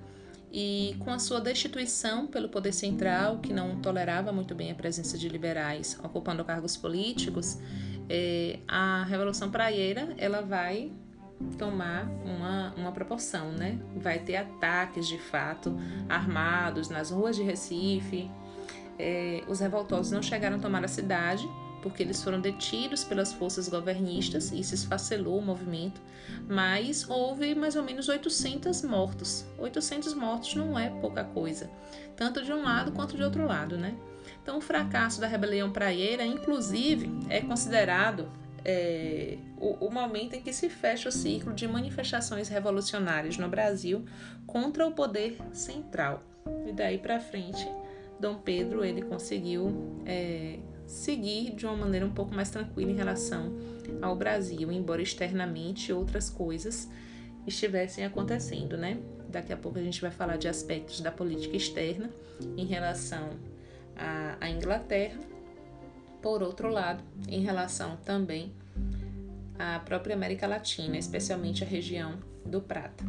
e 0.51 0.95
com 0.99 1.11
a 1.11 1.19
sua 1.19 1.41
destituição 1.41 2.25
pelo 2.25 2.49
poder 2.49 2.71
central, 2.71 3.39
que 3.39 3.51
não 3.51 3.81
tolerava 3.81 4.31
muito 4.31 4.55
bem 4.55 4.71
a 4.71 4.75
presença 4.75 5.17
de 5.17 5.27
liberais 5.27 5.99
ocupando 6.01 6.43
cargos 6.45 6.77
políticos, 6.77 7.57
é, 8.09 8.59
a 8.67 9.03
Revolução 9.03 9.49
Praieira 9.51 10.13
ela 10.17 10.41
vai 10.41 10.91
tomar 11.57 12.09
uma, 12.25 12.73
uma 12.75 12.91
proporção, 12.91 13.51
né? 13.51 13.79
Vai 13.95 14.19
ter 14.19 14.37
ataques 14.37 15.07
de 15.07 15.17
fato 15.17 15.75
armados 16.09 16.89
nas 16.89 17.11
ruas 17.11 17.35
de 17.35 17.43
Recife. 17.43 18.29
É, 18.97 19.43
os 19.47 19.59
revoltosos 19.59 20.11
não 20.11 20.23
chegaram 20.23 20.57
a 20.57 20.59
tomar 20.59 20.83
a 20.83 20.87
cidade 20.87 21.47
porque 21.81 22.01
eles 22.01 22.23
foram 22.23 22.41
detidos 22.41 23.03
pelas 23.03 23.31
forças 23.31 23.69
governistas 23.69 24.51
e 24.51 24.59
isso 24.59 24.73
esfacelou 24.73 25.37
o 25.37 25.41
movimento, 25.41 26.01
mas 26.49 27.07
houve 27.07 27.53
mais 27.53 27.75
ou 27.75 27.83
menos 27.83 28.09
800 28.09 28.81
mortos. 28.81 29.45
800 29.57 30.13
mortos 30.13 30.55
não 30.55 30.77
é 30.77 30.89
pouca 30.89 31.23
coisa, 31.23 31.69
tanto 32.15 32.43
de 32.43 32.51
um 32.51 32.63
lado 32.63 32.91
quanto 32.91 33.15
de 33.15 33.23
outro 33.23 33.45
lado, 33.45 33.77
né? 33.77 33.95
Então, 34.47 34.59
o 34.59 34.61
fracasso 34.61 35.19
da 35.19 35.27
rebelião 35.27 35.73
praieira, 35.73 36.25
inclusive, 36.25 37.11
é 37.29 37.41
considerado 37.41 38.31
é, 38.63 39.37
o, 39.57 39.87
o, 39.87 39.91
momento 39.91 40.35
em 40.35 40.41
que 40.41 40.53
se 40.53 40.69
fecha 40.69 41.09
o 41.09 41.11
ciclo 41.11 41.53
de 41.53 41.67
manifestações 41.67 42.47
revolucionárias 42.47 43.37
no 43.37 43.49
Brasil 43.49 44.05
contra 44.45 44.87
o 44.87 44.93
poder 44.93 45.35
central. 45.51 46.23
E 46.65 46.71
daí 46.71 46.97
para 46.97 47.19
frente, 47.19 47.67
Dom 48.21 48.37
Pedro 48.37 48.85
ele 48.85 49.01
conseguiu 49.01 49.99
é, 50.05 50.59
seguir 50.85 51.53
de 51.53 51.65
uma 51.65 51.75
maneira 51.75 52.05
um 52.05 52.13
pouco 52.13 52.33
mais 52.33 52.49
tranquila 52.49 52.89
em 52.89 52.95
relação 52.95 53.53
ao 54.01 54.15
Brasil, 54.15 54.71
embora 54.71 55.01
externamente 55.01 55.91
outras 55.91 56.29
coisas 56.29 56.89
estivessem 57.45 58.05
acontecendo, 58.05 58.77
né? 58.77 58.97
Daqui 59.27 59.51
a 59.51 59.57
pouco 59.57 59.77
a 59.77 59.83
gente 59.83 59.99
vai 59.99 60.09
falar 60.09 60.37
de 60.37 60.47
aspectos 60.47 61.01
da 61.01 61.11
política 61.11 61.57
externa 61.57 62.09
em 62.55 62.65
relação 62.65 63.31
a, 63.97 64.49
Inglaterra, 64.49 65.19
por 66.21 66.43
outro 66.43 66.69
lado, 66.69 67.03
em 67.27 67.41
relação 67.41 67.97
também 67.97 68.53
à 69.57 69.79
própria 69.79 70.15
América 70.15 70.47
Latina, 70.47 70.97
especialmente 70.97 71.63
a 71.63 71.67
região 71.67 72.19
do 72.45 72.61
Prata. 72.61 73.03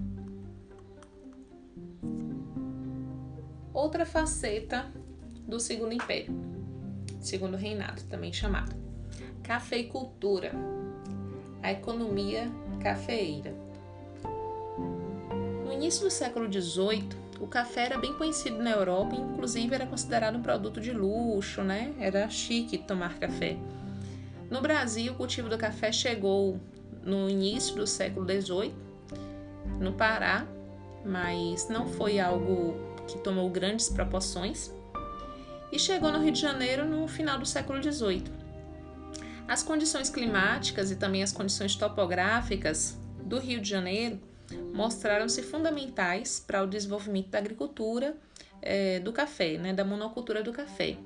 Outra 3.72 4.04
faceta 4.04 4.90
do 5.46 5.60
Segundo 5.60 5.92
Império, 5.92 6.34
Segundo 7.20 7.56
Reinado, 7.56 8.02
também 8.04 8.32
chamado 8.32 8.76
cafeicultura, 9.42 10.52
a 11.62 11.72
economia 11.72 12.50
cafeeira. 12.82 13.54
No 15.64 15.72
início 15.72 16.04
do 16.04 16.10
século 16.10 16.52
XVIII, 16.52 17.08
o 17.40 17.46
café 17.46 17.86
era 17.86 17.98
bem 17.98 18.12
conhecido 18.14 18.62
na 18.62 18.70
Europa 18.70 19.14
inclusive, 19.14 19.74
era 19.74 19.86
considerado 19.86 20.36
um 20.36 20.42
produto 20.42 20.80
de 20.80 20.92
luxo, 20.92 21.62
né? 21.62 21.94
Era 21.98 22.28
chique 22.28 22.78
tomar 22.78 23.18
café. 23.18 23.56
No 24.50 24.60
Brasil, 24.60 25.12
o 25.12 25.16
cultivo 25.16 25.48
do 25.48 25.58
café 25.58 25.92
chegou 25.92 26.58
no 27.02 27.28
início 27.28 27.74
do 27.76 27.86
século 27.86 28.26
XVIII, 28.26 28.74
no 29.78 29.92
Pará, 29.92 30.46
mas 31.04 31.68
não 31.68 31.86
foi 31.86 32.18
algo 32.18 32.74
que 33.06 33.18
tomou 33.18 33.48
grandes 33.50 33.88
proporções, 33.88 34.72
e 35.70 35.78
chegou 35.78 36.10
no 36.10 36.18
Rio 36.18 36.32
de 36.32 36.40
Janeiro 36.40 36.86
no 36.86 37.06
final 37.06 37.38
do 37.38 37.46
século 37.46 37.82
XVIII. 37.82 38.24
As 39.46 39.62
condições 39.62 40.10
climáticas 40.10 40.90
e 40.90 40.96
também 40.96 41.22
as 41.22 41.32
condições 41.32 41.76
topográficas 41.76 42.98
do 43.22 43.38
Rio 43.38 43.60
de 43.60 43.68
Janeiro 43.68 44.20
mostraram-se 44.72 45.42
fundamentais 45.42 46.42
para 46.44 46.62
o 46.62 46.66
desenvolvimento 46.66 47.28
da 47.28 47.38
agricultura 47.38 48.16
é, 48.62 49.00
do 49.00 49.12
café, 49.12 49.58
né, 49.58 49.72
da 49.72 49.84
monocultura 49.84 50.42
do 50.42 50.52
café. 50.52 50.96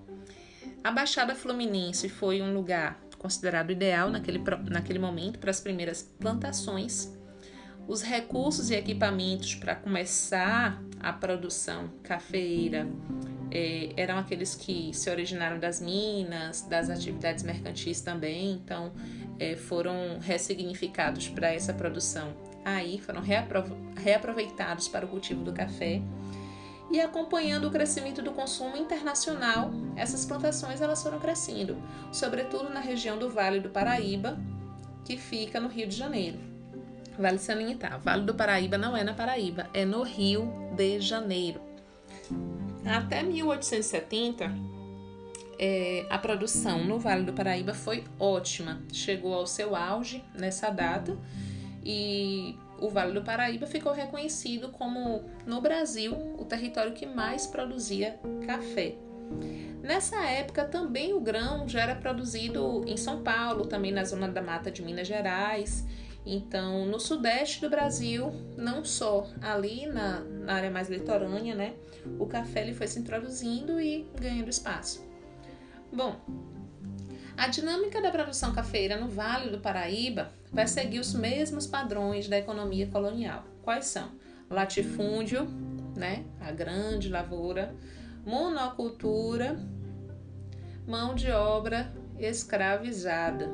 A 0.82 0.90
Baixada 0.90 1.34
Fluminense 1.34 2.08
foi 2.08 2.42
um 2.42 2.52
lugar 2.52 3.00
considerado 3.18 3.70
ideal 3.70 4.10
naquele, 4.10 4.42
naquele 4.68 4.98
momento 4.98 5.38
para 5.38 5.50
as 5.50 5.60
primeiras 5.60 6.02
plantações. 6.18 7.16
Os 7.86 8.02
recursos 8.02 8.70
e 8.70 8.74
equipamentos 8.74 9.54
para 9.54 9.74
começar 9.74 10.82
a 11.00 11.12
produção 11.12 11.90
cafeeira 12.02 12.88
é, 13.50 13.92
eram 13.96 14.18
aqueles 14.18 14.54
que 14.54 14.92
se 14.94 15.10
originaram 15.10 15.58
das 15.58 15.80
minas, 15.80 16.62
das 16.62 16.88
atividades 16.88 17.44
mercantis 17.44 18.00
também, 18.00 18.52
então 18.52 18.92
é, 19.38 19.56
foram 19.56 20.18
ressignificados 20.20 21.28
para 21.28 21.52
essa 21.52 21.72
produção 21.74 22.34
aí 22.64 23.00
foram 23.00 23.22
reaproveitados 23.96 24.88
para 24.88 25.06
o 25.06 25.08
cultivo 25.08 25.42
do 25.42 25.52
café. 25.52 26.00
E 26.90 27.00
acompanhando 27.00 27.68
o 27.68 27.70
crescimento 27.70 28.20
do 28.20 28.32
consumo 28.32 28.76
internacional, 28.76 29.70
essas 29.96 30.26
plantações 30.26 30.80
elas 30.80 31.02
foram 31.02 31.18
crescendo, 31.18 31.76
sobretudo 32.12 32.68
na 32.68 32.80
região 32.80 33.18
do 33.18 33.30
Vale 33.30 33.60
do 33.60 33.70
Paraíba, 33.70 34.38
que 35.04 35.16
fica 35.16 35.58
no 35.58 35.68
Rio 35.68 35.88
de 35.88 35.96
Janeiro. 35.96 36.38
Vale 37.18 37.38
salientar, 37.38 37.98
Vale 38.00 38.24
do 38.24 38.34
Paraíba 38.34 38.76
não 38.76 38.96
é 38.96 39.02
na 39.02 39.14
Paraíba, 39.14 39.68
é 39.72 39.84
no 39.84 40.02
Rio 40.02 40.52
de 40.76 41.00
Janeiro. 41.00 41.60
Até 42.84 43.22
1870, 43.22 44.52
é, 45.58 46.06
a 46.10 46.18
produção 46.18 46.84
no 46.84 46.98
Vale 46.98 47.24
do 47.24 47.32
Paraíba 47.32 47.72
foi 47.72 48.04
ótima, 48.18 48.82
chegou 48.92 49.32
ao 49.32 49.46
seu 49.46 49.76
auge 49.76 50.22
nessa 50.34 50.68
data 50.70 51.16
e 51.84 52.56
o 52.78 52.88
Vale 52.88 53.12
do 53.12 53.22
Paraíba 53.22 53.66
ficou 53.66 53.92
reconhecido 53.92 54.68
como, 54.70 55.24
no 55.46 55.60
Brasil, 55.60 56.12
o 56.38 56.44
território 56.44 56.92
que 56.92 57.06
mais 57.06 57.46
produzia 57.46 58.18
café. 58.46 58.96
Nessa 59.82 60.24
época, 60.24 60.64
também 60.64 61.12
o 61.12 61.20
grão 61.20 61.68
já 61.68 61.80
era 61.80 61.94
produzido 61.94 62.84
em 62.86 62.96
São 62.96 63.22
Paulo, 63.22 63.66
também 63.66 63.90
na 63.90 64.04
zona 64.04 64.28
da 64.28 64.42
mata 64.42 64.70
de 64.70 64.82
Minas 64.82 65.08
Gerais. 65.08 65.84
Então, 66.24 66.86
no 66.86 67.00
sudeste 67.00 67.60
do 67.60 67.68
Brasil, 67.68 68.32
não 68.56 68.84
só 68.84 69.26
ali 69.40 69.86
na, 69.86 70.20
na 70.20 70.54
área 70.54 70.70
mais 70.70 70.88
litorânea, 70.88 71.54
né, 71.54 71.74
o 72.18 72.26
café 72.26 72.62
ele 72.62 72.74
foi 72.74 72.86
se 72.86 73.00
introduzindo 73.00 73.80
e 73.80 74.08
ganhando 74.20 74.48
espaço. 74.48 75.04
Bom, 75.92 76.16
a 77.36 77.48
dinâmica 77.48 78.00
da 78.00 78.10
produção 78.10 78.52
cafeira 78.52 78.96
no 78.96 79.08
Vale 79.08 79.50
do 79.50 79.58
Paraíba 79.58 80.32
vai 80.52 80.66
seguir 80.66 80.98
os 80.98 81.14
mesmos 81.14 81.66
padrões 81.66 82.28
da 82.28 82.38
economia 82.38 82.86
colonial. 82.86 83.44
Quais 83.62 83.86
são? 83.86 84.10
Latifúndio, 84.50 85.48
né? 85.96 86.24
A 86.40 86.52
grande 86.52 87.08
lavoura, 87.08 87.74
monocultura, 88.24 89.58
mão 90.86 91.14
de 91.14 91.30
obra 91.30 91.92
escravizada. 92.18 93.48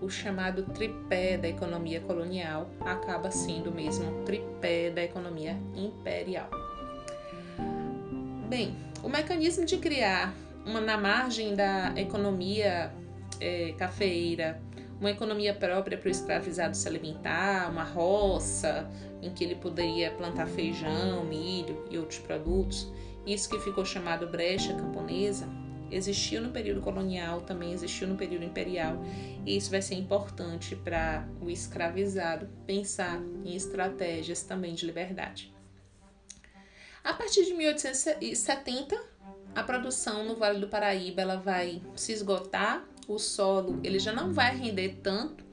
O 0.00 0.10
chamado 0.10 0.64
tripé 0.64 1.38
da 1.38 1.48
economia 1.48 2.00
colonial 2.00 2.68
acaba 2.80 3.30
sendo 3.30 3.72
mesmo 3.72 4.24
tripé 4.24 4.90
da 4.90 5.02
economia 5.02 5.56
imperial. 5.74 6.50
Bem, 8.48 8.76
o 9.02 9.08
mecanismo 9.08 9.64
de 9.64 9.78
criar 9.78 10.34
uma 10.66 10.80
na 10.80 10.98
margem 10.98 11.54
da 11.54 11.92
economia 11.96 12.92
é, 13.40 13.72
cafeeira, 13.78 14.60
uma 15.00 15.10
economia 15.10 15.54
própria 15.54 15.98
para 15.98 16.08
o 16.08 16.10
escravizado 16.10 16.76
se 16.76 16.88
alimentar, 16.88 17.70
uma 17.70 17.84
roça 17.84 18.88
em 19.20 19.30
que 19.30 19.44
ele 19.44 19.54
poderia 19.54 20.10
plantar 20.10 20.46
feijão, 20.46 21.24
milho 21.24 21.84
e 21.90 21.98
outros 21.98 22.18
produtos, 22.18 22.90
isso 23.26 23.48
que 23.48 23.58
ficou 23.58 23.84
chamado 23.84 24.26
brecha 24.26 24.74
camponesa, 24.74 25.48
existiu 25.90 26.40
no 26.40 26.50
período 26.50 26.80
colonial, 26.80 27.40
também 27.42 27.72
existiu 27.72 28.08
no 28.08 28.16
período 28.16 28.44
imperial, 28.44 29.02
e 29.46 29.56
isso 29.56 29.70
vai 29.70 29.80
ser 29.80 29.94
importante 29.94 30.74
para 30.76 31.26
o 31.40 31.50
escravizado 31.50 32.48
pensar 32.66 33.20
em 33.44 33.54
estratégias 33.54 34.42
também 34.42 34.74
de 34.74 34.86
liberdade. 34.86 35.54
A 37.02 37.12
partir 37.12 37.44
de 37.44 37.54
1870, 37.54 38.98
a 39.54 39.62
produção 39.62 40.24
no 40.24 40.34
Vale 40.34 40.58
do 40.58 40.68
Paraíba 40.68 41.22
ela 41.22 41.36
vai 41.36 41.82
se 41.94 42.12
esgotar, 42.12 42.84
o 43.08 43.18
solo 43.18 43.80
ele 43.82 43.98
já 43.98 44.12
não 44.12 44.32
vai 44.32 44.56
render 44.56 45.00
tanto, 45.02 45.44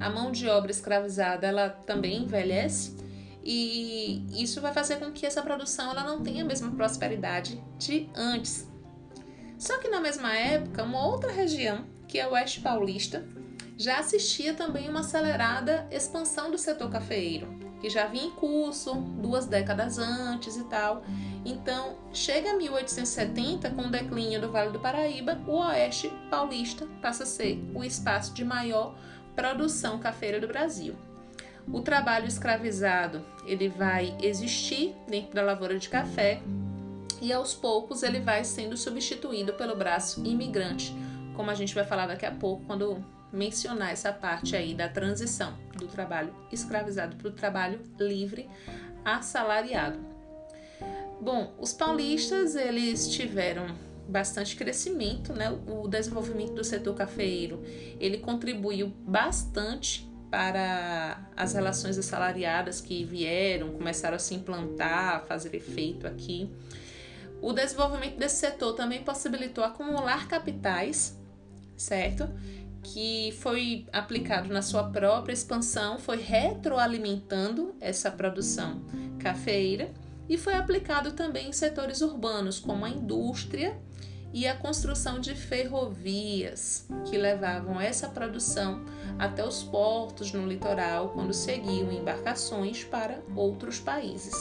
a 0.00 0.08
mão 0.08 0.30
de 0.30 0.48
obra 0.48 0.70
escravizada 0.70 1.46
ela 1.46 1.68
também 1.68 2.22
envelhece. 2.22 2.96
E 3.44 4.24
isso 4.32 4.60
vai 4.60 4.72
fazer 4.72 4.96
com 4.96 5.12
que 5.12 5.26
essa 5.26 5.42
produção 5.42 5.90
ela 5.90 6.02
não 6.02 6.22
tenha 6.22 6.42
a 6.42 6.46
mesma 6.46 6.70
prosperidade 6.70 7.62
de 7.78 8.08
antes. 8.14 8.66
Só 9.58 9.78
que 9.78 9.88
na 9.88 10.00
mesma 10.00 10.34
época, 10.34 10.82
uma 10.82 11.06
outra 11.06 11.30
região, 11.30 11.84
que 12.08 12.18
é 12.18 12.26
o 12.26 12.32
Oeste 12.32 12.60
Paulista, 12.60 13.26
já 13.76 13.98
assistia 13.98 14.54
também 14.54 14.88
uma 14.88 15.00
acelerada 15.00 15.86
expansão 15.90 16.50
do 16.50 16.56
setor 16.56 16.90
cafeeiro, 16.90 17.63
que 17.84 17.90
já 17.90 18.06
vinha 18.06 18.24
em 18.24 18.30
curso 18.30 18.94
duas 18.94 19.44
décadas 19.44 19.98
antes 19.98 20.56
e 20.56 20.64
tal. 20.64 21.04
Então, 21.44 21.98
chega 22.14 22.52
a 22.52 22.56
1870, 22.56 23.68
com 23.72 23.82
o 23.82 23.90
declínio 23.90 24.40
do 24.40 24.50
Vale 24.50 24.70
do 24.70 24.80
Paraíba, 24.80 25.38
o 25.46 25.58
Oeste 25.58 26.10
Paulista 26.30 26.86
passa 27.02 27.24
a 27.24 27.26
ser 27.26 27.62
o 27.74 27.84
espaço 27.84 28.32
de 28.32 28.42
maior 28.42 28.94
produção 29.36 29.98
cafeira 29.98 30.40
do 30.40 30.48
Brasil. 30.48 30.96
O 31.70 31.82
trabalho 31.82 32.26
escravizado 32.26 33.22
ele 33.44 33.68
vai 33.68 34.16
existir 34.22 34.96
dentro 35.06 35.34
da 35.34 35.42
lavoura 35.42 35.78
de 35.78 35.90
café 35.90 36.40
e 37.20 37.34
aos 37.34 37.52
poucos 37.52 38.02
ele 38.02 38.20
vai 38.20 38.44
sendo 38.44 38.78
substituído 38.78 39.52
pelo 39.52 39.76
braço 39.76 40.24
imigrante, 40.24 40.94
como 41.36 41.50
a 41.50 41.54
gente 41.54 41.74
vai 41.74 41.84
falar 41.84 42.06
daqui 42.06 42.24
a 42.24 42.32
pouco 42.32 42.64
quando 42.64 43.04
mencionar 43.34 43.90
essa 43.90 44.12
parte 44.12 44.54
aí 44.56 44.74
da 44.74 44.88
transição 44.88 45.54
do 45.76 45.86
trabalho 45.86 46.34
escravizado 46.52 47.16
para 47.16 47.28
o 47.28 47.32
trabalho 47.32 47.80
livre 47.98 48.48
assalariado. 49.04 49.98
Bom, 51.20 51.54
os 51.58 51.72
paulistas 51.72 52.54
eles 52.54 53.08
tiveram 53.08 53.66
bastante 54.08 54.54
crescimento, 54.56 55.32
né? 55.32 55.50
O 55.66 55.88
desenvolvimento 55.88 56.52
do 56.52 56.64
setor 56.64 56.94
cafeeiro 56.94 57.62
ele 57.98 58.18
contribuiu 58.18 58.88
bastante 59.06 60.08
para 60.30 61.28
as 61.36 61.54
relações 61.54 61.96
assalariadas 61.96 62.80
que 62.80 63.04
vieram, 63.04 63.72
começaram 63.72 64.16
a 64.16 64.18
se 64.18 64.34
implantar, 64.34 65.16
a 65.16 65.20
fazer 65.20 65.54
efeito 65.54 66.06
aqui. 66.06 66.50
O 67.40 67.52
desenvolvimento 67.52 68.16
desse 68.16 68.36
setor 68.36 68.74
também 68.74 69.04
possibilitou 69.04 69.62
acumular 69.62 70.26
capitais, 70.26 71.16
certo? 71.76 72.28
Que 72.84 73.32
foi 73.40 73.86
aplicado 73.92 74.52
na 74.52 74.62
sua 74.62 74.84
própria 74.84 75.32
expansão, 75.32 75.98
foi 75.98 76.18
retroalimentando 76.18 77.74
essa 77.80 78.10
produção 78.10 78.84
cafeira 79.18 79.92
e 80.28 80.38
foi 80.38 80.54
aplicado 80.54 81.12
também 81.12 81.48
em 81.48 81.52
setores 81.52 82.00
urbanos, 82.00 82.60
como 82.60 82.84
a 82.84 82.88
indústria 82.88 83.76
e 84.32 84.46
a 84.46 84.56
construção 84.56 85.20
de 85.20 85.34
ferrovias 85.34 86.86
que 87.08 87.16
levavam 87.16 87.80
essa 87.80 88.08
produção 88.08 88.84
até 89.18 89.46
os 89.46 89.62
portos 89.62 90.32
no 90.32 90.46
litoral 90.46 91.10
quando 91.10 91.32
seguiam 91.32 91.92
embarcações 91.92 92.82
para 92.82 93.20
outros 93.36 93.78
países. 93.78 94.34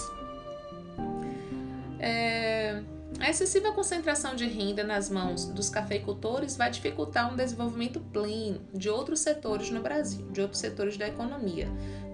É, 1.99 2.83
a 3.19 3.29
excessiva 3.29 3.71
concentração 3.71 4.35
de 4.35 4.45
renda 4.45 4.83
nas 4.83 5.09
mãos 5.09 5.45
dos 5.45 5.69
cafeicultores 5.69 6.57
vai 6.57 6.69
dificultar 6.69 7.31
um 7.31 7.35
desenvolvimento 7.35 7.99
pleno 7.99 8.61
de 8.73 8.89
outros 8.89 9.19
setores 9.19 9.69
no 9.69 9.81
Brasil, 9.81 10.29
de 10.31 10.41
outros 10.41 10.59
setores 10.59 10.97
da 10.97 11.07
economia, 11.07 11.67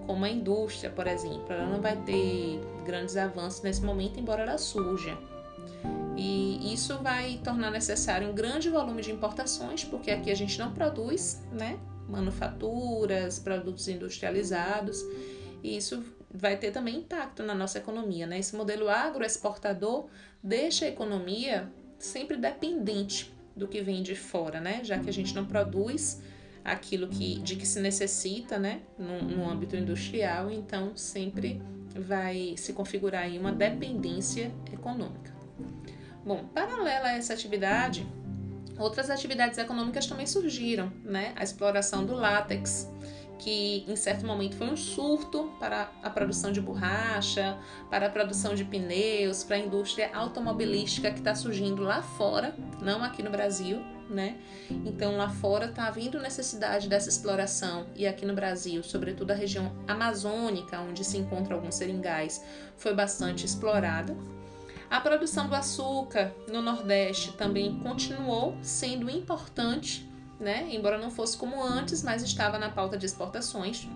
como 0.06 0.24
a 0.24 0.30
indústria, 0.30 0.90
por 0.90 1.06
exemplo. 1.06 1.46
Ela 1.50 1.66
não 1.66 1.80
vai 1.80 1.96
ter 2.02 2.60
grandes 2.84 3.16
avanços 3.16 3.62
nesse 3.62 3.82
momento, 3.82 4.20
embora 4.20 4.42
ela 4.42 4.58
surja. 4.58 5.16
E 6.16 6.72
isso 6.74 6.98
vai 6.98 7.40
tornar 7.42 7.70
necessário 7.70 8.28
um 8.28 8.34
grande 8.34 8.68
volume 8.68 9.02
de 9.02 9.10
importações, 9.10 9.84
porque 9.84 10.10
aqui 10.10 10.30
a 10.30 10.34
gente 10.34 10.58
não 10.58 10.72
produz, 10.72 11.42
né? 11.50 11.78
Manufaturas, 12.08 13.38
produtos 13.38 13.88
industrializados, 13.88 15.02
e 15.62 15.76
isso 15.76 16.02
vai 16.32 16.56
ter 16.56 16.70
também 16.70 16.98
impacto 16.98 17.42
na 17.42 17.54
nossa 17.54 17.78
economia, 17.78 18.26
né? 18.26 18.38
Esse 18.38 18.54
modelo 18.54 18.88
agroexportador 18.88 20.08
deixa 20.42 20.84
a 20.84 20.88
economia 20.88 21.70
sempre 21.98 22.36
dependente 22.36 23.32
do 23.54 23.68
que 23.68 23.80
vem 23.82 24.02
de 24.02 24.14
fora, 24.14 24.60
né? 24.60 24.80
Já 24.82 24.98
que 24.98 25.08
a 25.08 25.12
gente 25.12 25.34
não 25.34 25.44
produz 25.44 26.20
aquilo 26.64 27.08
que, 27.08 27.38
de 27.40 27.56
que 27.56 27.66
se 27.66 27.80
necessita, 27.80 28.58
né? 28.58 28.80
No, 28.98 29.22
no 29.22 29.50
âmbito 29.50 29.76
industrial, 29.76 30.50
então 30.50 30.96
sempre 30.96 31.60
vai 31.94 32.54
se 32.56 32.72
configurar 32.72 33.24
aí 33.24 33.38
uma 33.38 33.52
dependência 33.52 34.52
econômica. 34.72 35.34
Bom, 36.24 36.44
paralela 36.54 37.08
a 37.08 37.12
essa 37.12 37.32
atividade, 37.32 38.06
outras 38.78 39.10
atividades 39.10 39.58
econômicas 39.58 40.06
também 40.06 40.26
surgiram, 40.26 40.92
né? 41.04 41.32
A 41.36 41.42
exploração 41.42 42.04
do 42.04 42.14
látex, 42.14 42.88
que 43.40 43.84
em 43.88 43.96
certo 43.96 44.26
momento 44.26 44.56
foi 44.56 44.68
um 44.68 44.76
surto 44.76 45.50
para 45.58 45.90
a 46.02 46.10
produção 46.10 46.52
de 46.52 46.60
borracha, 46.60 47.58
para 47.88 48.06
a 48.06 48.10
produção 48.10 48.54
de 48.54 48.64
pneus, 48.64 49.42
para 49.42 49.56
a 49.56 49.58
indústria 49.58 50.10
automobilística 50.14 51.10
que 51.10 51.18
está 51.18 51.34
surgindo 51.34 51.82
lá 51.82 52.02
fora, 52.02 52.54
não 52.82 53.02
aqui 53.02 53.22
no 53.22 53.30
Brasil, 53.30 53.80
né? 54.10 54.36
Então 54.70 55.16
lá 55.16 55.30
fora 55.30 55.66
está 55.66 55.86
havendo 55.86 56.20
necessidade 56.20 56.88
dessa 56.88 57.08
exploração 57.08 57.86
e 57.96 58.06
aqui 58.06 58.26
no 58.26 58.34
Brasil, 58.34 58.82
sobretudo 58.82 59.30
a 59.30 59.34
região 59.34 59.72
amazônica, 59.88 60.78
onde 60.80 61.02
se 61.02 61.16
encontra 61.16 61.54
alguns 61.54 61.76
seringais, 61.76 62.44
foi 62.76 62.94
bastante 62.94 63.46
explorada. 63.46 64.14
A 64.90 65.00
produção 65.00 65.48
do 65.48 65.54
açúcar 65.54 66.34
no 66.48 66.60
Nordeste 66.60 67.32
também 67.32 67.78
continuou 67.78 68.58
sendo 68.60 69.08
importante, 69.08 70.09
né? 70.40 70.68
embora 70.70 70.98
não 70.98 71.10
fosse 71.10 71.36
como 71.36 71.62
antes, 71.62 72.02
mas 72.02 72.22
estava 72.22 72.58
na 72.58 72.70
pauta 72.70 72.96
de 72.96 73.06
exportações. 73.06 73.86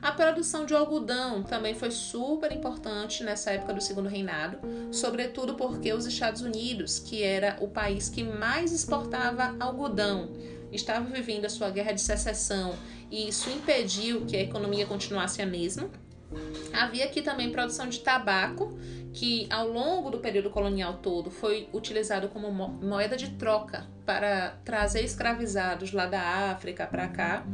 A 0.00 0.12
produção 0.12 0.64
de 0.64 0.74
algodão 0.74 1.42
também 1.42 1.74
foi 1.74 1.90
super 1.90 2.50
importante 2.52 3.22
nessa 3.22 3.50
época 3.50 3.74
do 3.74 3.82
Segundo 3.82 4.08
Reinado, 4.08 4.58
sobretudo 4.90 5.54
porque 5.54 5.92
os 5.92 6.06
Estados 6.06 6.40
Unidos, 6.40 6.98
que 6.98 7.22
era 7.22 7.58
o 7.60 7.68
país 7.68 8.08
que 8.08 8.22
mais 8.22 8.72
exportava 8.72 9.54
algodão, 9.60 10.30
estava 10.72 11.04
vivendo 11.04 11.44
a 11.44 11.50
sua 11.50 11.68
guerra 11.68 11.92
de 11.92 12.00
secessão 12.00 12.74
e 13.10 13.28
isso 13.28 13.50
impediu 13.50 14.24
que 14.24 14.36
a 14.36 14.42
economia 14.42 14.86
continuasse 14.86 15.42
a 15.42 15.46
mesma. 15.46 15.90
Havia 16.72 17.04
aqui 17.04 17.22
também 17.22 17.50
produção 17.50 17.88
de 17.88 18.00
tabaco, 18.00 18.78
que 19.12 19.48
ao 19.50 19.68
longo 19.68 20.10
do 20.10 20.18
período 20.18 20.50
colonial 20.50 20.98
todo 21.02 21.30
foi 21.30 21.68
utilizado 21.72 22.28
como 22.28 22.50
moeda 22.50 23.16
de 23.16 23.30
troca 23.30 23.86
para 24.06 24.56
trazer 24.64 25.02
escravizados 25.02 25.92
lá 25.92 26.06
da 26.06 26.20
África 26.50 26.86
para 26.86 27.08
cá. 27.08 27.44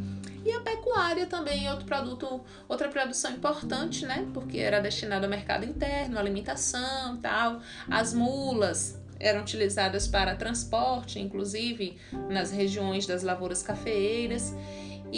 E 0.44 0.52
a 0.52 0.60
pecuária 0.60 1.26
também 1.26 1.66
é 1.66 1.70
outro 1.70 1.86
produto, 1.86 2.40
outra 2.68 2.88
produção 2.88 3.32
importante, 3.32 4.06
né? 4.06 4.28
Porque 4.32 4.58
era 4.58 4.80
destinado 4.80 5.24
ao 5.24 5.30
mercado 5.30 5.64
interno, 5.64 6.18
alimentação, 6.18 7.16
tal. 7.16 7.60
As 7.90 8.14
mulas 8.14 9.00
eram 9.18 9.40
utilizadas 9.40 10.06
para 10.06 10.36
transporte, 10.36 11.18
inclusive 11.18 11.98
nas 12.28 12.52
regiões 12.52 13.06
das 13.06 13.22
lavouras 13.22 13.62
cafeeiras 13.62 14.54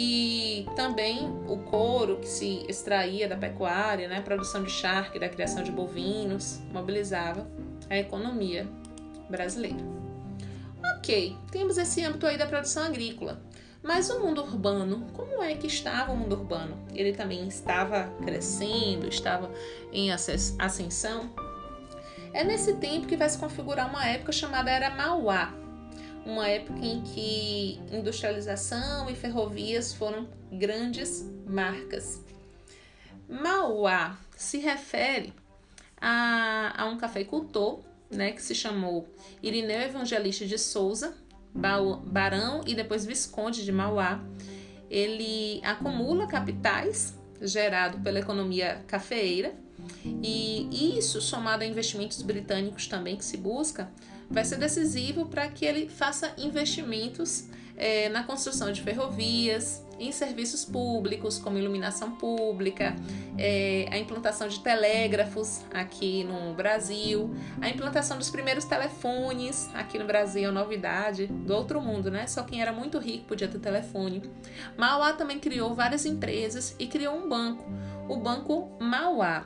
e 0.01 0.65
também 0.77 1.29
o 1.45 1.57
couro 1.57 2.19
que 2.21 2.27
se 2.29 2.65
extraía 2.69 3.27
da 3.27 3.35
pecuária, 3.35 4.07
né, 4.07 4.21
produção 4.21 4.63
de 4.63 4.71
charque, 4.71 5.19
da 5.19 5.27
criação 5.27 5.61
de 5.61 5.73
bovinos, 5.73 6.61
mobilizava 6.71 7.45
a 7.89 7.97
economia 7.97 8.65
brasileira. 9.29 9.83
Ok, 10.95 11.35
temos 11.51 11.77
esse 11.77 12.01
âmbito 12.01 12.25
aí 12.25 12.37
da 12.37 12.45
produção 12.45 12.83
agrícola. 12.83 13.43
Mas 13.83 14.09
o 14.09 14.21
mundo 14.21 14.41
urbano, 14.41 15.05
como 15.11 15.43
é 15.43 15.53
que 15.55 15.67
estava 15.67 16.13
o 16.13 16.15
mundo 16.15 16.33
urbano? 16.33 16.77
Ele 16.95 17.11
também 17.11 17.45
estava 17.45 18.05
crescendo, 18.23 19.05
estava 19.05 19.51
em 19.91 20.11
ascensão? 20.13 21.29
É 22.33 22.41
nesse 22.45 22.75
tempo 22.75 23.05
que 23.05 23.17
vai 23.17 23.27
se 23.27 23.37
configurar 23.37 23.89
uma 23.89 24.05
época 24.05 24.31
chamada 24.31 24.71
Era 24.71 24.91
Mauá, 24.91 25.53
uma 26.29 26.47
época 26.47 26.79
em 26.85 27.01
que 27.01 27.79
industrialização 27.91 29.09
e 29.09 29.15
ferrovias 29.15 29.93
foram 29.93 30.27
grandes 30.51 31.25
marcas. 31.47 32.23
Mauá 33.27 34.17
se 34.37 34.57
refere 34.57 35.33
a, 35.99 36.73
a 36.77 36.85
um 36.85 36.97
cafeicultor 36.97 37.79
né, 38.09 38.31
que 38.31 38.41
se 38.41 38.55
chamou 38.55 39.07
Irineu 39.41 39.81
Evangelista 39.81 40.45
de 40.45 40.57
Souza, 40.57 41.15
barão 41.53 42.61
e 42.65 42.75
depois 42.75 43.05
visconde 43.05 43.65
de 43.65 43.71
Mauá. 43.71 44.23
Ele 44.89 45.61
acumula 45.63 46.27
capitais 46.27 47.15
gerado 47.41 47.99
pela 47.99 48.19
economia 48.19 48.83
cafeeira 48.87 49.53
e 50.03 50.97
isso, 50.97 51.21
somado 51.21 51.63
a 51.63 51.65
investimentos 51.65 52.21
britânicos 52.21 52.87
também 52.87 53.15
que 53.15 53.23
se 53.23 53.37
busca, 53.37 53.91
vai 54.29 54.45
ser 54.45 54.57
decisivo 54.57 55.25
para 55.25 55.47
que 55.47 55.65
ele 55.65 55.89
faça 55.89 56.33
investimentos 56.37 57.45
é, 57.75 58.09
na 58.09 58.23
construção 58.23 58.71
de 58.71 58.81
ferrovias, 58.81 59.83
em 59.97 60.11
serviços 60.11 60.63
públicos, 60.63 61.37
como 61.37 61.57
iluminação 61.57 62.11
pública, 62.11 62.95
é, 63.37 63.87
a 63.91 63.97
implantação 63.97 64.47
de 64.47 64.59
telégrafos 64.59 65.61
aqui 65.73 66.23
no 66.23 66.53
Brasil, 66.53 67.33
a 67.61 67.69
implantação 67.69 68.17
dos 68.17 68.29
primeiros 68.29 68.65
telefones 68.65 69.69
aqui 69.73 69.97
no 69.97 70.05
Brasil, 70.05 70.51
novidade 70.51 71.27
do 71.27 71.53
outro 71.53 71.81
mundo, 71.81 72.09
né? 72.09 72.27
Só 72.27 72.43
quem 72.43 72.61
era 72.61 72.71
muito 72.71 72.97
rico 72.97 73.25
podia 73.25 73.47
ter 73.47 73.59
telefone. 73.59 74.23
Mauá 74.77 75.13
também 75.13 75.39
criou 75.39 75.73
várias 75.73 76.05
empresas 76.05 76.75
e 76.79 76.87
criou 76.87 77.15
um 77.15 77.27
banco, 77.27 77.65
o 78.07 78.17
Banco 78.17 78.77
Mauá. 78.79 79.45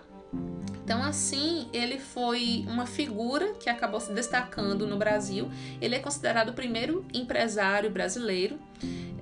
Então, 0.84 1.02
assim, 1.02 1.70
ele 1.72 1.98
foi 1.98 2.66
uma 2.68 2.86
figura 2.86 3.54
que 3.54 3.70
acabou 3.70 4.02
se 4.02 4.12
destacando 4.12 4.86
no 4.86 4.98
Brasil. 4.98 5.50
Ele 5.82 5.96
é 5.96 6.00
considerado 6.00 6.50
o 6.50 6.54
primeiro 6.54 7.06
empresário 7.14 7.90
brasileiro 7.90 8.60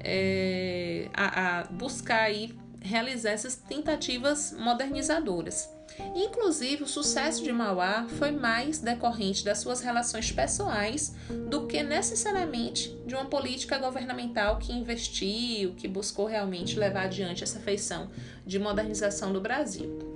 é, 0.03 1.07
a, 1.13 1.59
a 1.59 1.63
buscar 1.65 2.23
aí 2.23 2.53
realizar 2.81 3.29
essas 3.29 3.55
tentativas 3.55 4.55
modernizadoras. 4.57 5.69
Inclusive, 6.15 6.83
o 6.83 6.87
sucesso 6.87 7.43
de 7.43 7.51
Mauá 7.51 8.07
foi 8.17 8.31
mais 8.31 8.79
decorrente 8.79 9.45
das 9.45 9.59
suas 9.59 9.81
relações 9.81 10.31
pessoais 10.31 11.13
do 11.47 11.67
que 11.67 11.83
necessariamente 11.83 12.97
de 13.05 13.13
uma 13.13 13.25
política 13.25 13.77
governamental 13.77 14.57
que 14.57 14.73
investiu, 14.73 15.73
que 15.75 15.87
buscou 15.87 16.25
realmente 16.25 16.79
levar 16.79 17.03
adiante 17.03 17.43
essa 17.43 17.59
feição 17.59 18.09
de 18.45 18.57
modernização 18.57 19.31
do 19.31 19.41
Brasil. 19.41 20.10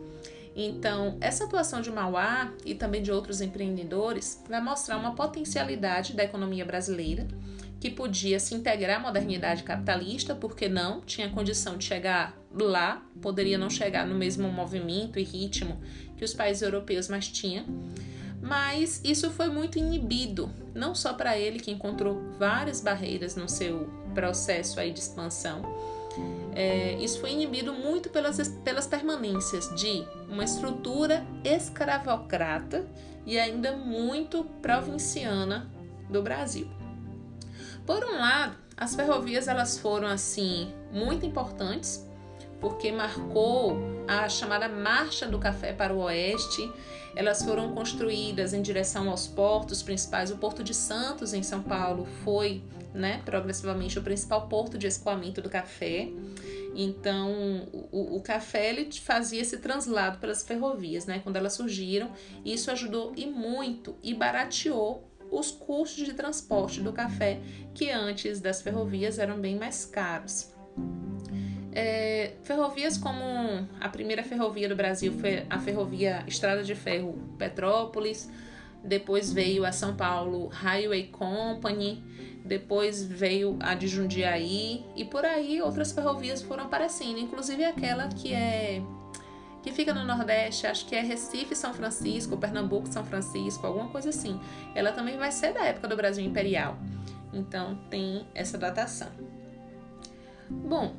Então, 0.56 1.18
essa 1.20 1.44
atuação 1.44 1.82
de 1.82 1.92
Mauá 1.92 2.54
e 2.66 2.74
também 2.74 3.04
de 3.04 3.12
outros 3.12 3.42
empreendedores 3.42 4.42
vai 4.48 4.62
mostrar 4.62 4.98
uma 4.98 5.14
potencialidade 5.14 6.14
da 6.14 6.24
economia 6.24 6.64
brasileira 6.64 7.28
que 7.78 7.90
podia 7.90 8.40
se 8.40 8.56
integrar 8.56 8.98
à 8.98 9.00
modernidade 9.00 9.64
capitalista, 9.64 10.34
porque 10.34 10.70
não 10.70 11.02
tinha 11.02 11.30
condição 11.30 11.78
de 11.78 11.84
chegar 11.84 12.36
lá, 12.52 13.06
poderia 13.22 13.58
não 13.58 13.70
chegar 13.70 14.08
no 14.08 14.16
mesmo 14.16 14.50
movimento 14.50 15.20
e 15.20 15.24
ritmo 15.24 15.80
que 16.16 16.24
os 16.24 16.34
países 16.34 16.64
europeus 16.64 17.10
mais 17.10 17.28
tinham. 17.28 17.66
Mas 18.42 19.02
isso 19.04 19.30
foi 19.32 19.50
muito 19.50 19.78
inibido, 19.78 20.50
não 20.74 20.96
só 20.96 21.14
para 21.14 21.38
ele 21.38 21.60
que 21.60 21.72
encontrou 21.72 22.22
várias 22.40 22.80
barreiras 22.80 23.36
no 23.36 23.50
seu 23.50 23.90
processo 24.14 24.80
aí 24.80 24.92
de 24.92 25.00
expansão, 25.00 25.62
é, 26.56 26.94
isso 26.94 27.20
foi 27.20 27.32
inibido 27.32 27.74
muito 27.74 28.10
pelas, 28.10 28.48
pelas 28.64 28.88
permanências 28.88 29.70
de 29.76 30.08
uma 30.30 30.44
estrutura 30.44 31.26
escravocrata 31.44 32.86
e 33.26 33.38
ainda 33.38 33.74
muito 33.76 34.46
provinciana 34.62 35.70
do 36.10 36.22
Brasil. 36.22 36.68
Por 37.86 38.04
um 38.04 38.20
lado, 38.20 38.56
as 38.78 38.96
ferrovias 38.96 39.48
elas 39.48 39.78
foram 39.78 40.08
assim 40.08 40.74
muito 40.92 41.26
importantes 41.26 42.06
porque 42.60 42.92
marcou 42.92 43.78
a 44.08 44.28
chamada 44.30 44.68
marcha 44.68 45.28
do 45.28 45.38
café 45.38 45.74
para 45.74 45.94
o 45.94 46.00
oeste. 46.00 46.72
Elas 47.16 47.44
foram 47.44 47.74
construídas 47.74 48.54
em 48.54 48.62
direção 48.62 49.10
aos 49.10 49.28
portos 49.28 49.84
principais. 49.84 50.32
O 50.32 50.38
Porto 50.38 50.64
de 50.64 50.74
Santos 50.74 51.34
em 51.34 51.44
São 51.44 51.62
Paulo 51.62 52.08
foi, 52.24 52.64
né, 52.96 53.22
progressivamente 53.26 54.00
o 54.00 54.02
principal 54.02 54.48
porto 54.48 54.78
de 54.78 54.88
escoamento 54.88 55.42
do 55.42 55.50
café. 55.50 56.10
Então, 56.74 57.68
o, 57.72 58.18
o, 58.18 58.22
café 58.22 58.70
ele 58.70 58.92
fazia 58.92 59.42
esse 59.42 59.58
translado 59.58 60.18
pelas 60.20 60.44
ferrovias, 60.44 61.06
né? 61.06 61.20
Quando 61.20 61.36
elas 61.38 61.54
surgiram, 61.54 62.12
isso 62.44 62.72
ajudou 62.72 63.14
e 63.16 63.26
muito 63.26 63.96
e 64.04 64.14
barateou 64.14 65.10
os 65.32 65.52
custos 65.52 66.06
de 66.06 66.14
transporte 66.14 66.82
do 66.82 66.92
café, 66.92 67.40
que 67.74 67.90
antes 67.90 68.40
das 68.40 68.62
ferrovias 68.62 69.20
eram 69.20 69.40
bem 69.40 69.58
mais 69.58 69.86
caros. 69.86 70.54
É, 71.72 72.34
ferrovias 72.44 72.98
como 72.98 73.22
a 73.82 73.90
primeira 73.90 74.24
ferrovia 74.24 74.70
do 74.70 74.76
Brasil 74.76 75.12
foi 75.20 75.46
a 75.50 75.60
ferrovia 75.60 76.24
Estrada 76.26 76.64
de 76.64 76.74
Ferro 76.74 77.14
Petrópolis, 77.38 78.30
depois 78.86 79.34
veio 79.34 79.66
a 79.66 79.72
São 79.72 79.96
Paulo 79.96 80.48
Highway 80.48 81.08
Company, 81.08 82.04
depois 82.46 83.04
veio 83.04 83.58
a 83.60 83.74
de 83.74 83.88
Jundiaí 83.88 84.86
e 84.96 85.04
por 85.04 85.26
aí 85.26 85.62
outras 85.62 85.92
ferrovias 85.92 86.42
foram 86.42 86.66
aparecendo, 86.66 87.20
inclusive 87.20 87.66
aquela 87.66 88.08
que 88.08 88.34
é 88.34 88.82
que 89.64 89.72
fica 89.72 89.92
no 89.96 90.06
Nordeste, 90.06 90.68
acho 90.68 90.86
que 90.86 90.96
é 90.96 91.02
Recife, 91.02 91.56
São 91.56 91.74
Francisco, 91.74 92.38
Pernambuco, 92.38 92.88
São 92.88 93.04
Francisco, 93.04 93.66
alguma 93.66 93.88
coisa 93.88 94.10
assim. 94.10 94.40
Ela 94.76 94.92
também 94.92 95.18
vai 95.18 95.32
ser 95.32 95.54
da 95.54 95.66
época 95.66 95.88
do 95.88 95.96
Brasil 95.96 96.24
Imperial. 96.24 96.78
Então 97.34 97.76
tem 97.90 98.28
essa 98.36 98.60
datação. 98.60 99.10
Bom, 100.48 100.96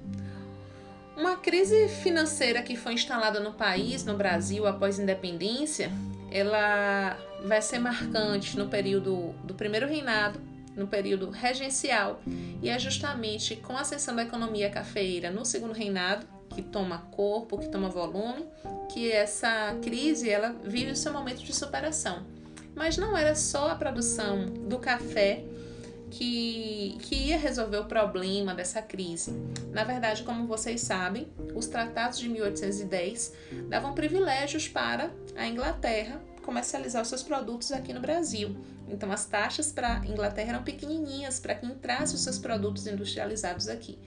uma 1.17 1.37
crise 1.37 1.89
financeira 1.89 2.63
que 2.63 2.77
foi 2.77 2.93
instalada 2.93 3.41
no 3.41 3.53
país, 3.53 4.05
no 4.05 4.15
Brasil, 4.15 4.67
após 4.67 4.99
a 4.99 5.03
independência, 5.03 5.91
ela 6.31 7.17
vai 7.45 7.63
ser 7.63 7.79
marcante 7.79 8.59
no 8.59 8.69
período 8.69 9.35
do 9.43 9.55
primeiro 9.55 9.87
reinado, 9.87 10.41
no 10.77 10.87
período 10.87 11.31
regencial, 11.31 12.21
e 12.63 12.69
é 12.69 12.79
justamente 12.79 13.57
com 13.57 13.77
a 13.77 13.81
ascensão 13.81 14.15
da 14.15 14.25
economia 14.25 14.69
cafeeira 14.69 15.31
no 15.31 15.45
segundo 15.45 15.73
reinado, 15.73 16.27
que 16.51 16.63
toma 16.63 16.99
corpo, 17.11 17.59
que 17.59 17.69
toma 17.69 17.89
volume, 17.89 18.45
que 18.93 19.11
essa 19.11 19.75
crise 19.83 20.29
ela 20.29 20.55
vive 20.65 20.93
o 20.93 20.97
seu 20.97 21.13
momento 21.13 21.43
de 21.43 21.55
superação. 21.55 22.25
Mas 22.75 22.99
não 22.99 23.17
era 23.17 23.35
só 23.35 23.71
a 23.71 23.75
produção 23.75 24.45
do 24.45 24.79
café 24.79 25.43
que, 26.17 26.97
que 27.03 27.15
ia 27.15 27.39
resolver 27.39 27.77
o 27.77 27.85
problema 27.85 28.55
dessa 28.55 28.81
crise. 28.81 29.33
Na 29.71 29.85
verdade, 29.85 30.23
como 30.23 30.47
vocês 30.47 30.81
sabem, 30.81 31.29
os 31.55 31.67
tratados 31.67 32.19
de 32.19 32.27
1810 32.27 33.35
davam 33.69 33.93
privilégios 33.95 34.67
para 34.67 35.11
a 35.37 35.47
Inglaterra 35.47 36.23
comercializar 36.43 37.03
os 37.03 37.09
seus 37.09 37.23
produtos 37.23 37.71
aqui 37.71 37.93
no 37.93 38.01
Brasil. 38.01 38.57
Então, 38.89 39.11
as 39.13 39.27
taxas 39.27 39.73
para 39.73 40.01
a 40.01 40.07
Inglaterra 40.07 40.51
eram 40.51 40.63
pequenininhas 40.63 41.41
para 41.41 41.57
que 41.57 41.67
entrasse 41.67 42.15
os 42.15 42.23
seus 42.23 42.39
produtos 42.39 42.87
industrializados 42.87 43.69
aqui. 43.69 43.99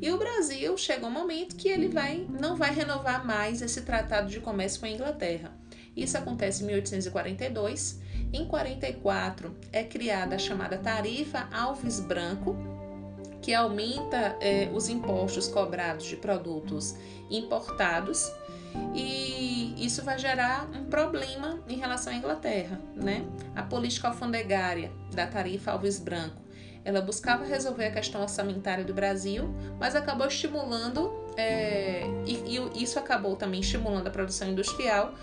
E 0.00 0.10
o 0.10 0.16
Brasil 0.16 0.78
chegou 0.78 1.10
um 1.10 1.12
momento 1.12 1.56
que 1.56 1.68
ele 1.68 1.88
vai, 1.88 2.24
não 2.40 2.56
vai 2.56 2.72
renovar 2.72 3.26
mais 3.26 3.60
esse 3.60 3.82
tratado 3.82 4.30
de 4.30 4.40
comércio 4.40 4.80
com 4.80 4.86
a 4.86 4.90
Inglaterra. 4.90 5.52
Isso 5.96 6.16
acontece 6.16 6.62
em 6.62 6.66
1842 6.66 7.98
em 8.32 8.44
44 8.46 9.56
é 9.72 9.82
criada 9.82 10.36
a 10.36 10.38
chamada 10.38 10.78
tarifa 10.78 11.48
Alves 11.52 12.00
Branco, 12.00 12.56
que 13.40 13.54
aumenta 13.54 14.36
é, 14.40 14.68
os 14.74 14.88
impostos 14.88 15.48
cobrados 15.48 16.06
de 16.06 16.16
produtos 16.16 16.96
importados 17.30 18.30
e 18.94 19.74
isso 19.78 20.02
vai 20.04 20.18
gerar 20.18 20.68
um 20.74 20.84
problema 20.84 21.58
em 21.68 21.76
relação 21.76 22.12
à 22.12 22.16
Inglaterra, 22.16 22.80
né? 22.94 23.24
A 23.54 23.62
política 23.62 24.08
alfandegária 24.08 24.92
da 25.12 25.26
tarifa 25.26 25.72
Alves 25.72 25.98
Branco, 25.98 26.42
ela 26.84 27.00
buscava 27.00 27.44
resolver 27.44 27.86
a 27.86 27.90
questão 27.90 28.20
orçamentária 28.22 28.84
do 28.84 28.94
Brasil, 28.94 29.54
mas 29.78 29.94
acabou 29.94 30.26
estimulando 30.26 31.12
é, 31.36 32.02
e, 32.26 32.34
e 32.34 32.82
isso 32.82 32.98
acabou 32.98 33.36
também 33.36 33.60
estimulando 33.60 34.06
a 34.08 34.10
produção 34.10 34.48
industrial, 34.48 35.14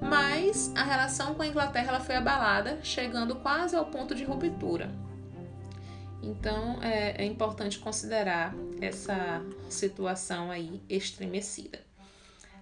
mas 0.00 0.72
a 0.74 0.82
relação 0.82 1.34
com 1.34 1.42
a 1.42 1.46
Inglaterra 1.46 1.88
ela 1.88 2.00
foi 2.00 2.16
abalada, 2.16 2.78
chegando 2.82 3.36
quase 3.36 3.76
ao 3.76 3.86
ponto 3.86 4.14
de 4.14 4.24
ruptura. 4.24 4.90
Então 6.22 6.82
é, 6.82 7.22
é 7.22 7.24
importante 7.24 7.78
considerar 7.78 8.54
essa 8.80 9.42
situação 9.68 10.50
aí 10.50 10.82
estremecida. 10.88 11.80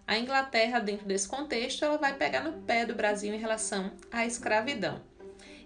A 0.06 0.18
Inglaterra, 0.18 0.80
dentro 0.80 1.06
desse 1.06 1.26
contexto, 1.26 1.82
ela 1.82 1.96
vai 1.96 2.14
pegar 2.14 2.42
no 2.42 2.52
pé 2.62 2.84
do 2.84 2.94
Brasil 2.94 3.32
em 3.32 3.38
relação 3.38 3.92
à 4.12 4.26
escravidão. 4.26 5.00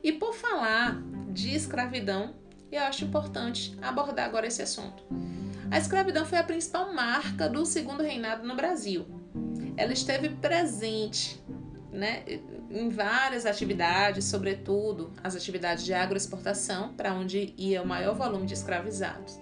E 0.02 0.12
por 0.12 0.33
falar 0.33 1.02
de 1.31 1.54
escravidão, 1.54 2.37
eu 2.70 2.83
acho 2.83 3.04
importante 3.04 3.76
abordar 3.83 4.26
agora 4.26 4.46
esse 4.46 4.62
assunto. 4.62 5.02
A 5.70 5.76
escravidão 5.76 6.24
foi 6.24 6.38
a 6.38 6.44
principal 6.44 6.94
marca 6.94 7.48
do 7.48 7.66
segundo 7.66 8.02
reinado 8.02 8.46
no 8.46 8.54
Brasil. 8.54 9.07
Ela 9.77 9.92
esteve 9.92 10.31
presente 10.31 11.40
né, 11.92 12.24
em 12.70 12.88
várias 12.88 13.46
atividades, 13.46 14.24
sobretudo 14.24 15.12
as 15.22 15.35
atividades 15.35 15.85
de 15.85 15.92
agroexportação, 15.94 16.92
para 16.94 17.14
onde 17.14 17.55
ia 17.57 17.83
o 17.83 17.87
maior 17.87 18.14
volume 18.14 18.46
de 18.46 18.55
escravizados, 18.55 19.38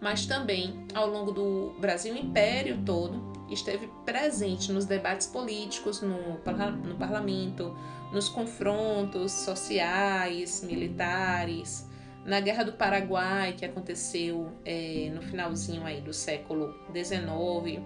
mas 0.00 0.26
também 0.26 0.86
ao 0.94 1.08
longo 1.08 1.30
do 1.32 1.74
Brasil 1.78 2.16
Império 2.16 2.82
todo, 2.84 3.30
esteve 3.50 3.88
presente 4.04 4.72
nos 4.72 4.84
debates 4.86 5.26
políticos, 5.26 6.00
no, 6.00 6.38
no 6.84 6.96
parlamento, 6.96 7.76
nos 8.12 8.28
confrontos 8.28 9.32
sociais, 9.32 10.62
militares, 10.62 11.88
na 12.24 12.40
Guerra 12.40 12.64
do 12.64 12.72
Paraguai, 12.72 13.54
que 13.54 13.64
aconteceu 13.64 14.52
é, 14.64 15.10
no 15.14 15.22
finalzinho 15.22 15.84
aí 15.84 16.00
do 16.00 16.12
século 16.12 16.74
XIX, 16.94 17.82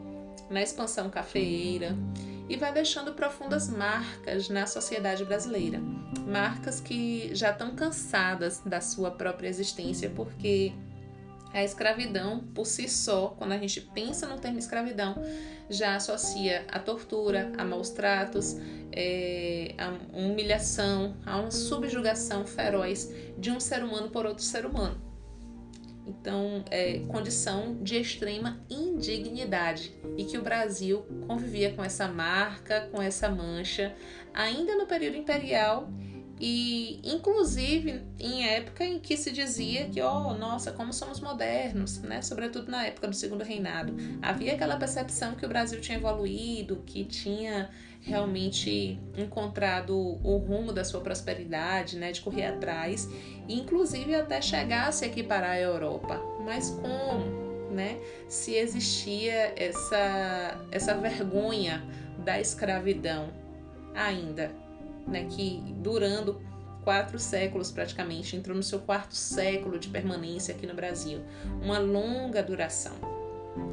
na 0.50 0.62
expansão 0.62 1.10
cafeeira, 1.10 1.96
e 2.48 2.56
vai 2.56 2.72
deixando 2.72 3.14
profundas 3.14 3.68
marcas 3.68 4.48
na 4.48 4.66
sociedade 4.66 5.24
brasileira. 5.24 5.80
Marcas 6.26 6.80
que 6.80 7.34
já 7.34 7.50
estão 7.50 7.74
cansadas 7.74 8.60
da 8.64 8.80
sua 8.80 9.10
própria 9.10 9.48
existência, 9.48 10.10
porque 10.10 10.72
a 11.52 11.62
escravidão, 11.62 12.40
por 12.52 12.66
si 12.66 12.88
só, 12.88 13.28
quando 13.38 13.52
a 13.52 13.58
gente 13.58 13.80
pensa 13.80 14.26
no 14.26 14.38
termo 14.38 14.58
escravidão, 14.58 15.14
já 15.70 15.94
associa 15.94 16.66
a 16.68 16.78
tortura, 16.78 17.52
a 17.56 17.64
maus 17.64 17.90
tratos, 17.90 18.56
é, 18.92 19.74
a 19.78 19.92
humilhação, 20.12 21.16
a 21.24 21.38
uma 21.38 21.50
subjugação 21.50 22.44
feroz 22.44 23.10
de 23.38 23.50
um 23.50 23.60
ser 23.60 23.84
humano 23.84 24.10
por 24.10 24.26
outro 24.26 24.42
ser 24.42 24.66
humano. 24.66 25.00
Então, 26.06 26.64
é 26.70 26.98
condição 27.08 27.78
de 27.82 27.96
extrema 27.96 28.60
indignidade 28.68 29.94
e 30.16 30.24
que 30.24 30.36
o 30.36 30.42
Brasil 30.42 31.06
convivia 31.26 31.72
com 31.72 31.82
essa 31.82 32.06
marca, 32.06 32.88
com 32.92 33.00
essa 33.00 33.28
mancha, 33.28 33.94
ainda 34.32 34.76
no 34.76 34.86
período 34.86 35.16
imperial 35.16 35.88
e 36.38 37.00
inclusive 37.04 38.02
em 38.18 38.46
época 38.46 38.84
em 38.84 38.98
que 38.98 39.16
se 39.16 39.30
dizia 39.30 39.88
que, 39.88 40.02
oh, 40.02 40.34
nossa, 40.34 40.72
como 40.72 40.92
somos 40.92 41.20
modernos, 41.20 42.00
né? 42.02 42.20
Sobretudo 42.22 42.70
na 42.70 42.86
época 42.86 43.08
do 43.08 43.14
Segundo 43.14 43.42
Reinado. 43.42 43.94
Havia 44.20 44.54
aquela 44.54 44.76
percepção 44.76 45.34
que 45.34 45.46
o 45.46 45.48
Brasil 45.48 45.80
tinha 45.80 45.96
evoluído, 45.96 46.82
que 46.84 47.04
tinha 47.04 47.70
realmente 48.04 49.00
encontrado 49.16 49.96
o 49.96 50.36
rumo 50.36 50.72
da 50.72 50.84
sua 50.84 51.00
prosperidade, 51.00 51.96
né, 51.96 52.12
de 52.12 52.20
correr 52.20 52.46
atrás, 52.46 53.08
inclusive 53.48 54.14
até 54.14 54.40
chegasse 54.42 55.04
aqui 55.04 55.22
para 55.22 55.50
a 55.50 55.60
Europa. 55.60 56.20
Mas 56.44 56.70
como, 56.70 57.72
né? 57.72 57.98
Se 58.28 58.54
existia 58.54 59.54
essa 59.56 60.60
essa 60.70 60.94
vergonha 60.94 61.82
da 62.18 62.38
escravidão 62.38 63.30
ainda 63.94 64.50
né, 65.06 65.26
que 65.30 65.62
durando 65.78 66.40
quatro 66.82 67.18
séculos 67.18 67.70
praticamente, 67.70 68.36
entrou 68.36 68.54
no 68.54 68.62
seu 68.62 68.78
quarto 68.78 69.14
século 69.14 69.78
de 69.78 69.88
permanência 69.88 70.54
aqui 70.54 70.66
no 70.66 70.74
Brasil, 70.74 71.20
uma 71.62 71.78
longa 71.78 72.42
duração. 72.42 73.13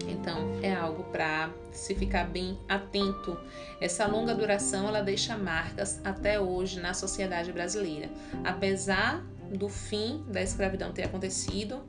Então 0.08 0.60
é 0.62 0.74
algo 0.74 1.04
para 1.06 1.52
se 1.72 1.96
ficar 1.96 2.26
bem 2.26 2.58
atento. 2.68 3.38
Essa 3.80 4.06
longa 4.06 4.36
duração 4.36 4.88
ela 4.88 5.02
deixa 5.02 5.38
marcas 5.38 6.00
até 6.04 6.40
hoje 6.40 6.80
na 6.80 6.94
sociedade 6.94 7.52
brasileira, 7.52 8.10
apesar 8.44 9.24
do 9.52 9.68
fim 9.68 10.24
da 10.28 10.42
escravidão 10.42 10.92
ter 10.92 11.04
acontecido 11.04 11.84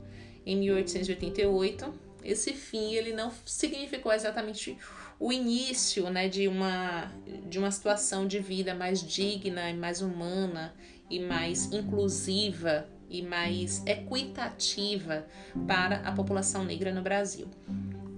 em 0.45 0.57
1888. 0.57 2.13
Esse 2.25 2.53
fim 2.53 2.95
ele 2.95 3.13
não 3.13 3.33
significou 3.45 4.13
exatamente 4.13 4.79
o 5.19 5.33
início 5.33 6.09
né, 6.09 6.29
de, 6.29 6.49
uma, 6.49 7.13
de 7.49 7.59
uma 7.59 7.71
situação 7.71 8.27
de 8.27 8.39
vida 8.39 8.75
mais 8.75 9.01
digna 9.01 9.71
e 9.71 9.75
mais 9.75 10.01
humana 10.01 10.75
e 11.11 11.21
mais 11.21 11.71
inclusiva 11.73 12.89
e 13.13 13.23
mais 13.23 13.83
equitativa 13.87 15.27
para 15.67 15.97
a 15.97 16.13
população 16.13 16.65
negra 16.65 16.93
no 16.93 17.03
Brasil. 17.03 17.47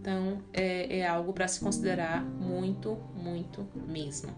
Então, 0.01 0.39
é, 0.53 0.99
é 0.99 1.07
algo 1.07 1.33
para 1.33 1.49
se 1.49 1.61
considerar 1.61 2.25
muito, 2.25 2.97
muito 3.17 3.67
mesmo. 3.87 4.31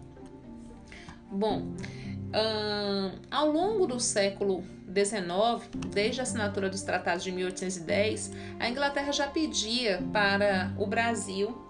Bom, 1.29 1.61
hum, 1.61 3.11
ao 3.29 3.51
longo 3.51 3.85
do 3.85 3.99
século 3.99 4.63
XIX, 4.85 5.69
desde 5.91 6.21
a 6.21 6.23
assinatura 6.23 6.69
dos 6.69 6.81
tratados 6.81 7.23
de 7.23 7.31
1810, 7.31 8.31
a 8.59 8.69
Inglaterra 8.69 9.11
já 9.11 9.27
pedia 9.27 10.01
para 10.11 10.73
o 10.77 10.87
Brasil 10.87 11.67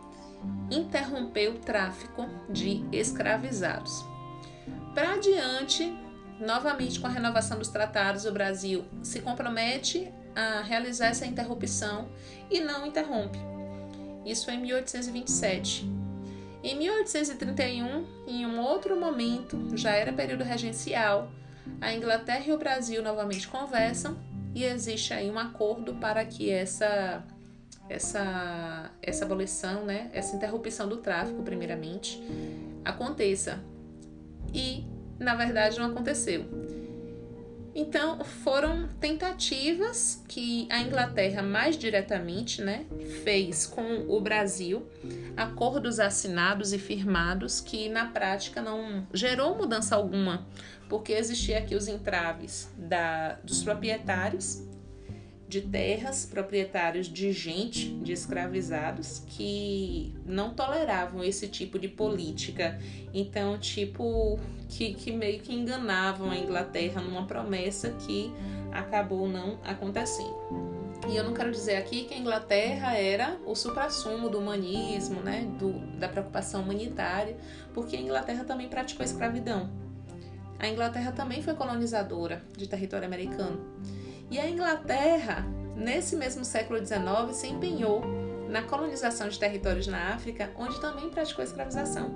interrompeu 0.69 1.53
o 1.53 1.59
tráfico 1.59 2.25
de 2.49 2.85
escravizados. 2.91 4.05
Para 4.93 5.13
adiante, 5.13 5.95
novamente 6.39 6.99
com 6.99 7.07
a 7.07 7.09
renovação 7.09 7.57
dos 7.57 7.69
tratados, 7.69 8.25
o 8.25 8.31
Brasil 8.31 8.85
se 9.01 9.19
compromete 9.21 10.11
a 10.35 10.61
realizar 10.61 11.07
essa 11.07 11.25
interrupção 11.25 12.09
e 12.49 12.59
não 12.59 12.85
interrompe. 12.85 13.39
Isso 14.25 14.51
em 14.51 14.59
1827. 14.59 15.89
Em 16.63 16.77
1831, 16.77 18.05
em 18.27 18.45
um 18.45 18.59
outro 18.59 18.99
momento, 18.99 19.75
já 19.77 19.91
era 19.91 20.11
período 20.11 20.43
regencial, 20.43 21.31
a 21.79 21.93
Inglaterra 21.93 22.45
e 22.47 22.51
o 22.51 22.57
Brasil 22.57 23.01
novamente 23.03 23.47
conversam 23.47 24.17
e 24.53 24.63
existe 24.63 25.13
aí 25.13 25.29
um 25.29 25.37
acordo 25.37 25.95
para 25.95 26.25
que 26.25 26.49
essa 26.49 27.23
essa, 27.89 28.91
essa 29.01 29.25
abolição, 29.25 29.85
né, 29.85 30.09
essa 30.13 30.35
interrupção 30.35 30.87
do 30.87 30.97
tráfico, 30.97 31.41
primeiramente, 31.41 32.21
aconteça. 32.83 33.63
E, 34.53 34.83
na 35.19 35.35
verdade, 35.35 35.79
não 35.79 35.87
aconteceu. 35.87 36.45
Então, 37.79 38.23
foram 38.23 38.87
tentativas 38.99 40.23
que 40.27 40.67
a 40.71 40.81
Inglaterra 40.81 41.43
mais 41.43 41.77
diretamente 41.77 42.59
né, 42.59 42.87
fez 43.23 43.67
com 43.67 44.05
o 44.07 44.19
Brasil, 44.19 44.87
acordos 45.35 45.99
assinados 45.99 46.73
e 46.73 46.79
firmados 46.79 47.61
que 47.61 47.87
na 47.87 48.05
prática 48.05 48.63
não 48.63 49.05
gerou 49.13 49.55
mudança 49.55 49.95
alguma, 49.95 50.47
porque 50.89 51.13
existia 51.13 51.59
aqui 51.59 51.75
os 51.75 51.87
entraves 51.87 52.67
da, 52.75 53.33
dos 53.43 53.63
proprietários 53.63 54.63
de 55.47 55.61
terras, 55.61 56.25
proprietários 56.25 57.07
de 57.07 57.31
gente, 57.31 57.89
de 57.89 58.11
escravizados, 58.11 59.23
que 59.27 60.13
não 60.25 60.53
toleravam 60.53 61.23
esse 61.23 61.47
tipo 61.47 61.79
de 61.79 61.87
política. 61.87 62.77
Então, 63.13 63.57
tipo, 63.57 64.39
que, 64.67 64.93
que 64.93 65.11
meio 65.11 65.39
que 65.39 65.53
enganavam 65.53 66.29
a 66.29 66.37
Inglaterra 66.37 67.01
numa 67.01 67.25
promessa 67.25 67.91
que 67.91 68.31
acabou 68.71 69.27
não 69.27 69.59
acontecendo. 69.63 70.35
E 71.07 71.15
eu 71.15 71.23
não 71.23 71.33
quero 71.33 71.51
dizer 71.51 71.77
aqui 71.77 72.03
que 72.03 72.13
a 72.13 72.17
Inglaterra 72.17 72.97
era 72.97 73.37
o 73.45 73.55
suprassumo 73.55 74.29
do 74.29 74.39
humanismo, 74.39 75.21
né, 75.21 75.47
do, 75.57 75.71
da 75.97 76.09
preocupação 76.09 76.63
humanitária, 76.63 77.37
porque 77.73 77.95
a 77.95 78.01
Inglaterra 78.01 78.43
também 78.43 78.67
praticou 78.67 79.05
escravidão. 79.05 79.69
A 80.59 80.67
Inglaterra 80.67 81.11
também 81.13 81.41
foi 81.41 81.53
colonizadora 81.53 82.41
de 82.57 82.67
território 82.67 83.05
americano. 83.05 83.61
E 84.29 84.39
a 84.39 84.49
Inglaterra, 84.49 85.45
nesse 85.75 86.15
mesmo 86.15 86.43
século 86.43 86.79
XIX, 86.79 87.33
se 87.33 87.47
empenhou 87.47 88.01
na 88.49 88.61
colonização 88.61 89.29
de 89.29 89.37
territórios 89.39 89.87
na 89.87 90.13
África, 90.13 90.51
onde 90.57 90.79
também 90.79 91.09
praticou 91.09 91.43
escravização. 91.43 92.11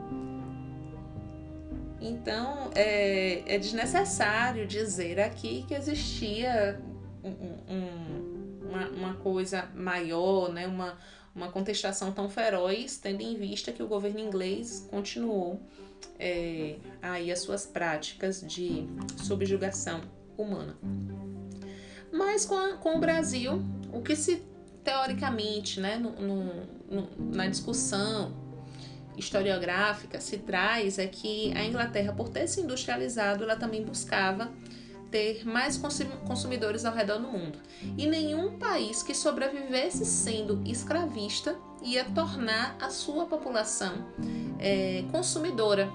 Então, 2.00 2.72
é, 2.74 3.44
é 3.46 3.58
desnecessário 3.60 4.66
dizer 4.66 5.20
aqui 5.20 5.64
que 5.68 5.74
existia 5.74 6.82
um, 7.24 7.30
um, 7.30 8.70
uma, 8.70 8.88
uma, 8.90 9.14
coisa 9.16 9.70
maior, 9.76 10.52
né? 10.52 10.66
uma, 10.66 10.98
uma 11.36 11.52
contestação 11.52 12.12
tão 12.12 12.28
feroz, 12.28 12.98
tendo 12.98 13.22
em 13.22 13.36
vista 13.36 13.72
que 13.72 13.84
o 13.84 13.88
governo 13.88 14.20
inglês 14.20 14.88
continuou 14.90 15.62
é, 16.20 16.78
aí 17.02 17.32
as 17.32 17.40
suas 17.40 17.68
práticas 17.68 18.42
de 18.42 18.88
subjugação 19.18 20.02
humana. 20.36 20.76
Mas 22.12 22.46
com, 22.46 22.58
a, 22.58 22.74
com 22.78 22.98
o 22.98 23.00
Brasil, 23.00 23.64
o 23.94 24.02
que 24.02 24.16
se 24.16 24.44
teoricamente, 24.84 25.80
né, 25.80 25.98
no, 25.98 26.12
no, 26.12 27.08
na 27.34 27.48
discussão 27.48 28.34
historiográfica 29.18 30.20
se 30.20 30.40
traz 30.40 30.98
é 30.98 31.08
que 31.08 31.54
a 31.56 31.64
Inglaterra, 31.64 32.14
por 32.14 32.30
ter 32.30 32.48
se 32.48 32.62
industrializado, 32.62 33.44
ela 33.44 33.56
também 33.56 33.84
buscava 33.84 34.52
ter 35.12 35.46
mais 35.46 35.78
consumidores 36.26 36.86
ao 36.86 36.94
redor 36.94 37.18
do 37.20 37.28
mundo. 37.28 37.60
E 37.98 38.08
nenhum 38.08 38.58
país 38.58 39.04
que 39.04 39.14
sobrevivesse 39.14 40.06
sendo 40.06 40.62
escravista 40.66 41.56
ia 41.84 42.06
tornar 42.06 42.78
a 42.80 42.90
sua 42.90 43.26
população 43.26 43.94
é, 44.58 45.04
consumidora. 45.12 45.92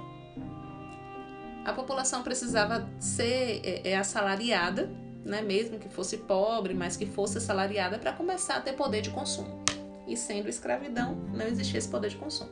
A 1.65 1.73
população 1.73 2.23
precisava 2.23 2.89
ser 3.01 3.63
é, 3.65 3.91
é 3.91 3.97
assalariada 3.97 4.91
né, 5.27 5.43
mesmo 5.43 5.79
que 5.79 5.89
fosse 5.89 6.19
pobre, 6.19 6.73
mas 6.73 6.97
que 6.97 7.05
fosse 7.05 7.39
assalariada, 7.39 7.99
para 7.99 8.13
começar 8.13 8.57
a 8.57 8.61
ter 8.61 8.73
poder 8.73 9.03
de 9.03 9.11
consumo. 9.11 9.65
E 10.07 10.17
sendo 10.17 10.49
escravidão, 10.49 11.17
não 11.35 11.47
existia 11.47 11.79
esse 11.79 11.89
poder 11.89 12.11
de 12.11 12.17
consumo. 12.17 12.51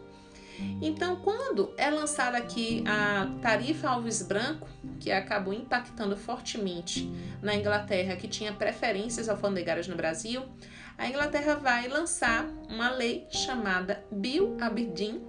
Então, 0.82 1.16
quando 1.16 1.72
é 1.76 1.88
lançada 1.90 2.36
aqui 2.36 2.84
a 2.86 3.28
tarifa 3.40 3.88
Alves 3.88 4.22
Branco, 4.22 4.68
que 5.00 5.10
acabou 5.10 5.52
impactando 5.52 6.16
fortemente 6.16 7.10
na 7.40 7.54
Inglaterra, 7.54 8.16
que 8.16 8.28
tinha 8.28 8.52
preferências 8.52 9.28
alfandegárias 9.28 9.88
no 9.88 9.96
Brasil, 9.96 10.42
a 10.98 11.08
Inglaterra 11.08 11.54
vai 11.54 11.88
lançar 11.88 12.46
uma 12.68 12.90
lei 12.90 13.26
chamada 13.30 14.04
Bill 14.12 14.56
Aberdeen 14.60 15.20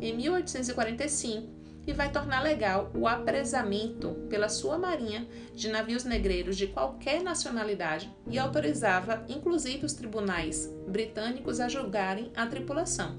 em 0.00 0.14
1845 0.16 1.63
e 1.86 1.92
vai 1.92 2.10
tornar 2.10 2.42
legal 2.42 2.90
o 2.94 3.06
apresamento 3.06 4.10
pela 4.28 4.48
sua 4.48 4.78
marinha 4.78 5.28
de 5.54 5.68
navios 5.68 6.04
negreiros 6.04 6.56
de 6.56 6.66
qualquer 6.66 7.22
nacionalidade 7.22 8.10
e 8.28 8.38
autorizava 8.38 9.24
inclusive 9.28 9.84
os 9.84 9.92
tribunais 9.92 10.66
britânicos 10.88 11.60
a 11.60 11.68
julgarem 11.68 12.32
a 12.34 12.46
tripulação. 12.46 13.18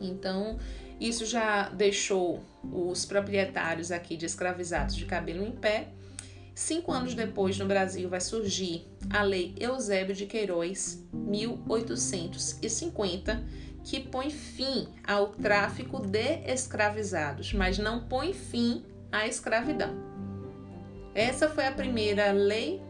Então, 0.00 0.58
isso 1.00 1.26
já 1.26 1.68
deixou 1.70 2.40
os 2.62 3.04
proprietários 3.04 3.90
aqui 3.90 4.16
de 4.16 4.26
escravizados 4.26 4.94
de 4.94 5.04
cabelo 5.04 5.44
em 5.44 5.50
pé. 5.52 5.88
Cinco 6.54 6.92
anos 6.92 7.14
depois, 7.14 7.58
no 7.58 7.66
Brasil, 7.66 8.08
vai 8.08 8.20
surgir 8.20 8.86
a 9.10 9.22
Lei 9.22 9.56
Eusébio 9.58 10.14
de 10.14 10.24
Queiroz, 10.24 11.04
1850, 11.12 13.44
que 13.84 14.00
põe 14.00 14.30
fim 14.30 14.88
ao 15.06 15.28
tráfico 15.28 16.00
de 16.00 16.40
escravizados, 16.46 17.52
mas 17.52 17.78
não 17.78 18.00
põe 18.00 18.32
fim 18.32 18.84
à 19.12 19.28
escravidão. 19.28 19.94
Essa 21.14 21.48
foi 21.48 21.66
a 21.66 21.72
primeira 21.72 22.32
lei 22.32 22.82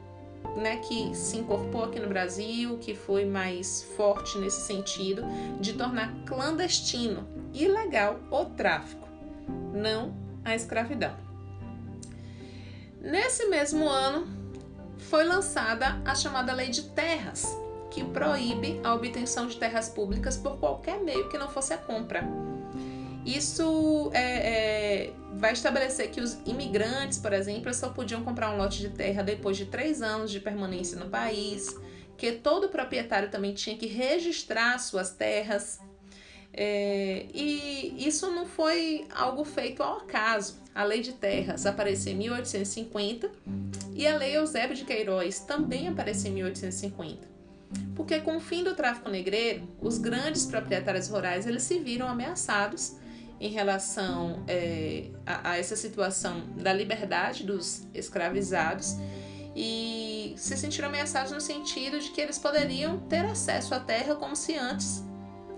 né, 0.57 0.76
que 0.76 1.14
se 1.14 1.38
incorporou 1.38 1.85
aqui 1.88 1.98
no 1.98 2.09
Brasil, 2.09 2.78
que 2.78 2.94
foi 2.94 3.24
mais 3.24 3.83
forte 3.96 4.38
nesse 4.38 4.61
sentido, 4.61 5.22
de 5.61 5.72
tornar 5.72 6.14
clandestino, 6.24 7.26
ilegal 7.52 8.20
o 8.30 8.44
tráfico, 8.44 9.09
não 9.72 10.14
a 10.44 10.54
escravidão. 10.54 11.16
Nesse 13.00 13.46
mesmo 13.48 13.88
ano, 13.88 14.26
foi 14.96 15.24
lançada 15.24 16.00
a 16.04 16.14
chamada 16.14 16.54
Lei 16.54 16.70
de 16.70 16.83
Terras, 16.90 17.63
que 17.94 18.02
proíbe 18.02 18.80
a 18.83 18.92
obtenção 18.92 19.46
de 19.46 19.57
terras 19.57 19.88
públicas 19.88 20.37
por 20.37 20.59
qualquer 20.59 21.00
meio 21.00 21.28
que 21.28 21.38
não 21.38 21.48
fosse 21.48 21.72
a 21.72 21.78
compra. 21.78 22.24
Isso 23.24 24.11
é, 24.12 25.07
é, 25.07 25.12
vai 25.35 25.52
estabelecer 25.52 26.11
que 26.11 26.20
os 26.20 26.37
imigrantes, 26.44 27.18
por 27.18 27.33
exemplo, 27.33 27.72
só 27.72 27.90
podiam 27.90 28.24
comprar 28.24 28.50
um 28.50 28.57
lote 28.57 28.80
de 28.80 28.90
terra 28.90 29.22
depois 29.22 29.57
de 29.57 29.66
três 29.66 30.02
anos 30.02 30.33
de 30.33 30.40
permanência 30.40 30.98
no 30.98 31.09
país, 31.09 31.72
que 32.18 32.33
todo 32.33 32.68
proprietário 32.68 33.30
também 33.30 33.54
tinha 33.54 33.76
que 33.76 33.87
registrar 33.87 34.76
suas 34.78 35.12
terras. 35.12 35.78
É, 36.52 37.26
e 37.33 37.94
isso 37.96 38.28
não 38.33 38.44
foi 38.44 39.07
algo 39.14 39.44
feito 39.44 39.85
ao 39.85 39.98
acaso. 39.98 40.59
A 40.74 40.83
lei 40.83 41.00
de 41.00 41.12
terras 41.12 41.64
apareceu 41.64 42.12
em 42.12 42.16
1850 42.16 43.30
e 43.94 44.04
a 44.04 44.16
lei 44.16 44.37
Eusébio 44.37 44.74
de 44.74 44.85
Queiroz 44.85 45.38
também 45.38 45.87
apareceu 45.87 46.33
em 46.33 46.35
1850 46.35 47.34
porque 47.94 48.20
com 48.20 48.37
o 48.37 48.40
fim 48.40 48.62
do 48.62 48.74
tráfico 48.74 49.09
negreiro, 49.09 49.68
os 49.81 49.98
grandes 49.98 50.46
proprietários 50.46 51.09
rurais 51.09 51.46
eles 51.46 51.62
se 51.62 51.79
viram 51.79 52.07
ameaçados 52.07 52.96
em 53.40 53.50
relação 53.50 54.44
é, 54.46 55.11
a, 55.27 55.50
a, 55.50 55.59
essa 55.59 55.77
situação 55.77 56.46
da 56.57 56.72
liberdade 56.72 57.44
dos 57.44 57.87
escravizados 57.92 58.96
e 59.57 60.35
se 60.37 60.57
sentiram 60.57 60.88
ameaçados 60.88 61.33
no 61.33 61.40
sentido 61.40 61.98
de 61.98 62.11
que 62.11 62.20
eles 62.20 62.38
poderiam 62.38 62.98
ter 63.00 63.24
acesso 63.24 63.74
à 63.74 63.81
terra 63.81 64.14
como 64.14 64.35
se 64.35 64.57
antes 64.57 65.05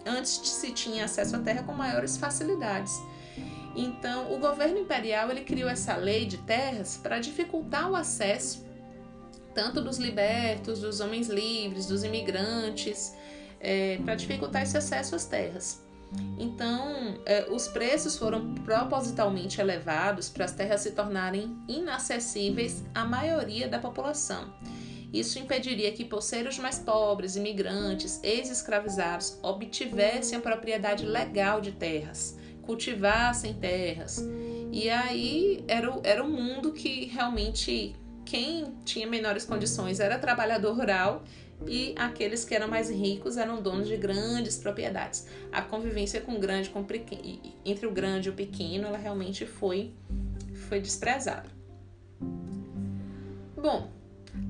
antes 0.07 0.31
se 0.31 0.71
tinha 0.73 1.05
acesso 1.05 1.37
à 1.37 1.39
terra 1.41 1.65
com 1.65 1.73
maiores 1.73 2.17
facilidades. 2.17 3.03
Então, 3.75 4.33
o 4.33 4.39
governo 4.39 4.79
imperial 4.79 5.31
ele 5.31 5.43
criou 5.43 5.69
essa 5.69 5.97
lei 5.97 6.25
de 6.25 6.39
terras 6.39 6.97
para 6.97 7.19
dificultar 7.19 7.91
o 7.91 7.97
acesso 7.97 8.66
tanto 9.57 9.81
dos 9.81 9.97
libertos, 9.97 10.81
dos 10.81 11.01
homens 11.01 11.29
livres, 11.29 11.87
dos 11.87 12.05
imigrantes, 12.05 13.15
é, 13.59 13.99
para 14.05 14.15
dificultar 14.15 14.63
esse 14.63 14.77
acesso 14.77 15.17
às 15.17 15.25
terras. 15.25 15.83
Então, 16.39 17.21
é, 17.25 17.47
os 17.51 17.67
preços 17.67 18.17
foram 18.17 18.55
propositalmente 18.55 19.59
elevados 19.61 20.29
para 20.29 20.45
as 20.45 20.53
terras 20.53 20.83
se 20.83 20.93
tornarem 20.93 21.57
inacessíveis 21.67 22.85
à 22.95 23.05
maioria 23.05 23.67
da 23.67 23.79
população. 23.79 24.53
Isso 25.13 25.39
impediria 25.39 25.91
que 25.93 26.05
poceiros 26.05 26.59
mais 26.59 26.79
pobres, 26.79 27.35
imigrantes, 27.35 28.21
ex-escravizados 28.23 29.39
obtivessem 29.43 30.39
a 30.39 30.41
propriedade 30.41 31.07
legal 31.07 31.63
de 31.63 31.73
terras, 31.73 32.37
cultivassem 32.63 33.55
terras. 33.55 34.23
E 34.71 34.91
aí 34.91 35.65
era 35.67 35.91
o, 35.91 36.01
era 36.05 36.23
o 36.23 36.29
mundo 36.29 36.73
que 36.73 37.07
realmente 37.07 37.97
quem 38.27 38.75
tinha 38.85 39.07
menores 39.07 39.47
condições 39.47 40.01
era 40.01 40.19
trabalhador 40.19 40.77
rural 40.77 41.23
e 41.67 41.95
aqueles 41.97 42.45
que 42.45 42.55
eram 42.55 42.69
mais 42.69 42.91
ricos 42.91 43.37
eram 43.37 43.63
donos 43.63 43.89
de 43.89 43.97
grandes 43.97 44.59
propriedades. 44.59 45.27
A 45.51 45.63
convivência 45.63 46.21
com 46.21 46.35
o 46.35 46.39
grande, 46.39 46.69
com 46.69 46.81
o 46.81 46.85
pequeno, 46.85 47.41
entre 47.65 47.87
o 47.87 47.91
grande 47.91 48.29
e 48.29 48.33
o 48.33 48.35
pequeno, 48.35 48.89
ela 48.89 48.99
realmente 48.99 49.47
foi, 49.47 49.95
foi 50.69 50.81
desprezada. 50.81 51.49
Bom, 53.57 53.91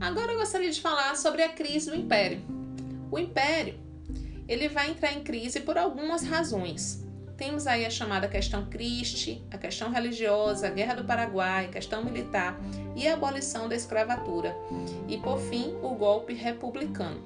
agora 0.01 0.33
eu 0.33 0.39
gostaria 0.39 0.71
de 0.71 0.81
falar 0.81 1.15
sobre 1.15 1.43
a 1.43 1.51
crise 1.51 1.91
do 1.91 1.97
Império. 1.97 2.41
O 3.11 3.19
Império 3.19 3.79
ele 4.49 4.69
vai 4.69 4.91
entrar 4.91 5.13
em 5.13 5.23
crise 5.23 5.61
por 5.61 5.77
algumas 5.77 6.25
razões. 6.25 7.06
Temos 7.37 7.67
aí 7.67 7.85
a 7.85 7.91
chamada 7.91 8.27
questão 8.29 8.65
Christie, 8.67 9.43
a 9.51 9.59
questão 9.59 9.91
religiosa, 9.91 10.69
a 10.69 10.71
Guerra 10.71 10.95
do 10.95 11.05
Paraguai, 11.05 11.67
a 11.67 11.69
questão 11.69 12.03
militar 12.03 12.59
e 12.95 13.07
a 13.07 13.13
abolição 13.13 13.69
da 13.69 13.77
escravatura. 13.77 14.57
E, 15.07 15.19
por 15.19 15.39
fim, 15.39 15.75
o 15.83 15.91
golpe 15.91 16.33
republicano. 16.33 17.21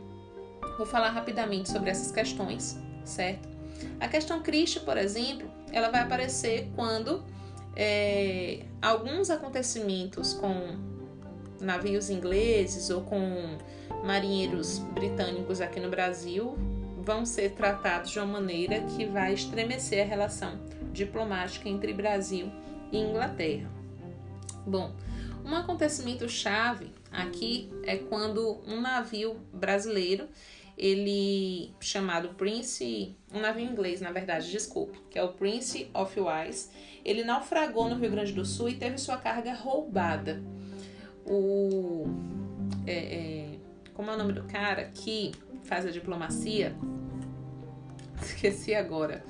Vou 0.77 0.87
falar 0.87 1.11
rapidamente 1.11 1.70
sobre 1.70 1.90
essas 1.90 2.11
questões, 2.11 2.77
certo? 3.05 3.49
A 4.01 4.09
questão 4.09 4.42
Christie, 4.42 4.81
por 4.81 4.96
exemplo, 4.96 5.49
ela 5.73 5.90
vai 5.90 6.01
aparecer 6.01 6.68
quando 6.75 7.23
é, 7.77 8.64
alguns 8.83 9.31
acontecimentos 9.31 10.35
com 10.35 10.77
navios 11.61 12.11
ingleses 12.11 12.90
ou 12.90 13.03
com 13.03 13.59
marinheiros 14.05 14.79
britânicos 14.79 15.61
aqui 15.61 15.79
no 15.79 15.88
Brasil 15.88 16.57
vão 17.03 17.25
ser 17.25 17.53
tratados 17.53 18.11
de 18.11 18.19
uma 18.19 18.27
maneira 18.27 18.81
que 18.81 19.05
vai 19.07 19.35
estremecer 19.35 20.05
a 20.05 20.09
relação 20.09 20.59
diplomática 20.93 21.69
entre 21.69 21.93
Brasil 21.93 22.51
e 22.93 22.99
Inglaterra. 22.99 23.71
Bom, 24.67 24.95
um 25.45 25.55
acontecimento 25.55 26.29
chave 26.29 26.93
aqui 27.11 27.71
é 27.85 27.97
quando 27.97 28.61
um 28.67 28.81
navio 28.81 29.37
brasileiro, 29.53 30.29
ele 30.77 31.73
chamado 31.81 32.31
Prince, 32.31 33.17
um 33.33 33.41
navio 33.41 33.65
inglês, 33.65 34.01
na 34.01 34.13
verdade, 34.13 34.51
desculpe, 34.51 34.99
que 35.11 35.19
é 35.19 35.23
o 35.23 35.33
Prince 35.33 35.91
of 35.93 36.19
Wales, 36.19 36.71
ele 37.05 37.25
naufragou 37.25 37.89
no 37.89 37.97
Rio 37.97 38.11
Grande 38.11 38.33
do 38.33 38.45
Sul 38.45 38.69
e 38.69 38.75
teve 38.75 38.99
sua 38.99 39.17
carga 39.17 39.55
roubada. 39.55 40.43
O 41.27 42.07
é, 42.87 42.93
é, 42.93 43.59
como 43.95 44.11
é 44.11 44.15
o 44.15 44.19
nome 44.19 44.33
do 44.33 44.45
cara 44.45 44.85
que 44.95 45.33
faz 45.64 45.87
a 45.87 45.90
diplomacia? 45.90 46.75
Esqueci 48.20 48.75
agora. 48.75 49.25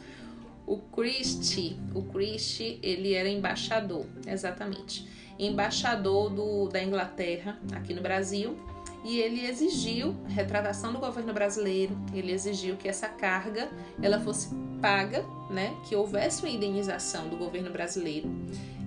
O 0.66 0.79
Christie, 0.79 1.77
o 1.95 2.03
Christie, 2.03 2.79
ele 2.83 3.14
era 3.14 3.29
embaixador, 3.29 4.07
exatamente. 4.27 5.09
Embaixador 5.38 6.31
do, 6.31 6.69
da 6.69 6.83
Inglaterra 6.83 7.59
aqui 7.73 7.95
no 7.95 8.03
Brasil. 8.03 8.57
E 9.03 9.19
ele 9.19 9.47
exigiu 9.47 10.14
retratação 10.29 10.93
do 10.93 10.99
governo 10.99 11.33
brasileiro, 11.33 11.97
ele 12.12 12.33
exigiu 12.33 12.77
que 12.77 12.87
essa 12.87 13.09
carga 13.09 13.71
ela 14.03 14.21
fosse 14.21 14.55
paga, 14.81 15.25
né, 15.51 15.75
que 15.88 15.97
houvesse 15.97 16.43
uma 16.43 16.51
indenização 16.51 17.29
do 17.29 17.37
governo 17.37 17.70
brasileiro 17.70 18.31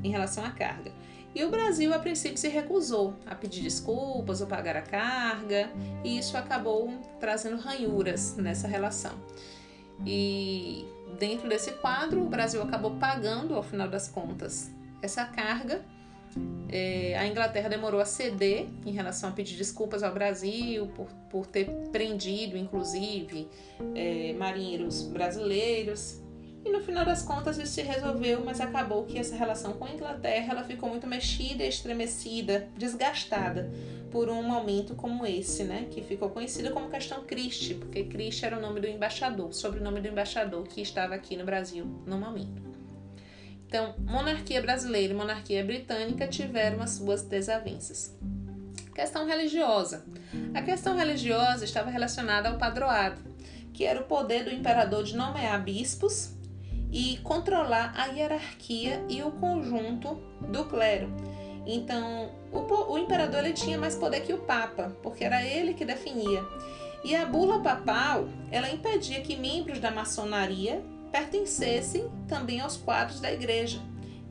em 0.03 0.11
relação 0.11 0.45
à 0.45 0.51
carga. 0.51 0.91
E 1.35 1.43
o 1.43 1.49
Brasil, 1.49 1.93
a 1.93 1.99
princípio, 1.99 2.37
se 2.37 2.47
recusou 2.47 3.15
a 3.25 3.33
pedir 3.33 3.61
desculpas 3.61 4.39
ou 4.39 4.47
pagar 4.47 4.75
a 4.75 4.81
carga, 4.81 5.69
e 6.03 6.17
isso 6.17 6.37
acabou 6.37 6.93
trazendo 7.19 7.57
ranhuras 7.57 8.35
nessa 8.37 8.67
relação. 8.67 9.13
E 10.05 10.85
dentro 11.17 11.49
desse 11.49 11.71
quadro, 11.71 12.21
o 12.21 12.29
Brasil 12.29 12.61
acabou 12.61 12.91
pagando, 12.97 13.55
ao 13.55 13.63
final 13.63 13.87
das 13.87 14.07
contas, 14.07 14.71
essa 15.01 15.25
carga. 15.25 15.81
É, 16.69 17.15
a 17.17 17.27
Inglaterra 17.27 17.69
demorou 17.69 18.01
a 18.01 18.05
ceder 18.05 18.65
em 18.83 18.91
relação 18.91 19.29
a 19.29 19.31
pedir 19.31 19.55
desculpas 19.55 20.01
ao 20.01 20.11
Brasil 20.11 20.87
por, 20.95 21.07
por 21.29 21.45
ter 21.45 21.65
prendido, 21.91 22.57
inclusive, 22.57 23.47
é, 23.93 24.33
marinheiros 24.33 25.03
brasileiros. 25.03 26.22
E 26.65 26.71
no 26.71 26.79
final 26.79 27.03
das 27.03 27.21
contas 27.21 27.57
isso 27.57 27.73
se 27.73 27.81
resolveu, 27.81 28.43
mas 28.45 28.61
acabou 28.61 29.03
que 29.03 29.19
essa 29.19 29.35
relação 29.35 29.73
com 29.73 29.83
a 29.83 29.91
Inglaterra 29.91 30.53
ela 30.53 30.63
ficou 30.63 30.89
muito 30.89 31.05
mexida, 31.05 31.63
estremecida, 31.65 32.69
desgastada 32.77 33.69
por 34.09 34.29
um 34.29 34.43
momento 34.43 34.95
como 34.95 35.25
esse, 35.25 35.63
né? 35.63 35.87
Que 35.91 36.01
ficou 36.01 36.29
conhecido 36.29 36.71
como 36.71 36.89
questão 36.89 37.23
Christie, 37.25 37.73
porque 37.73 38.05
Christie 38.05 38.45
era 38.45 38.57
o 38.57 38.61
nome 38.61 38.79
do 38.79 38.87
embaixador, 38.87 39.51
sobrenome 39.53 39.99
do 39.99 40.07
embaixador 40.07 40.65
que 40.67 40.81
estava 40.81 41.15
aqui 41.15 41.35
no 41.35 41.43
Brasil 41.43 41.85
no 42.05 42.17
momento. 42.17 42.61
Então, 43.67 43.95
monarquia 43.97 44.61
brasileira 44.61 45.13
e 45.13 45.17
monarquia 45.17 45.65
britânica 45.65 46.27
tiveram 46.27 46.81
as 46.81 46.91
suas 46.91 47.23
desavenças. 47.23 48.15
Questão 48.93 49.25
religiosa. 49.25 50.05
A 50.53 50.61
questão 50.61 50.95
religiosa 50.95 51.65
estava 51.65 51.89
relacionada 51.89 52.49
ao 52.49 52.59
padroado, 52.59 53.19
que 53.73 53.83
era 53.83 53.99
o 53.99 54.05
poder 54.05 54.45
do 54.45 54.51
imperador 54.51 55.03
de 55.03 55.17
nomear 55.17 55.59
bispos 55.63 56.32
e 56.93 57.17
controlar 57.23 57.91
a 57.97 58.05
hierarquia 58.05 59.03
e 59.09 59.23
o 59.23 59.31
conjunto 59.31 60.21
do 60.47 60.65
clero. 60.65 61.09
Então, 61.65 62.29
o, 62.51 62.93
o 62.93 62.97
imperador 62.99 63.39
ele 63.39 63.53
tinha 63.53 63.79
mais 63.79 63.95
poder 63.95 64.21
que 64.21 64.31
o 64.31 64.37
papa, 64.37 64.95
porque 65.01 65.23
era 65.23 65.43
ele 65.43 65.73
que 65.73 65.83
definia. 65.83 66.45
E 67.03 67.15
a 67.15 67.25
bula 67.25 67.59
papal, 67.59 68.27
ela 68.51 68.69
impedia 68.69 69.21
que 69.21 69.35
membros 69.35 69.79
da 69.79 69.89
maçonaria 69.89 70.83
pertencessem 71.11 72.09
também 72.27 72.61
aos 72.61 72.77
quadros 72.77 73.19
da 73.19 73.31
igreja. 73.31 73.81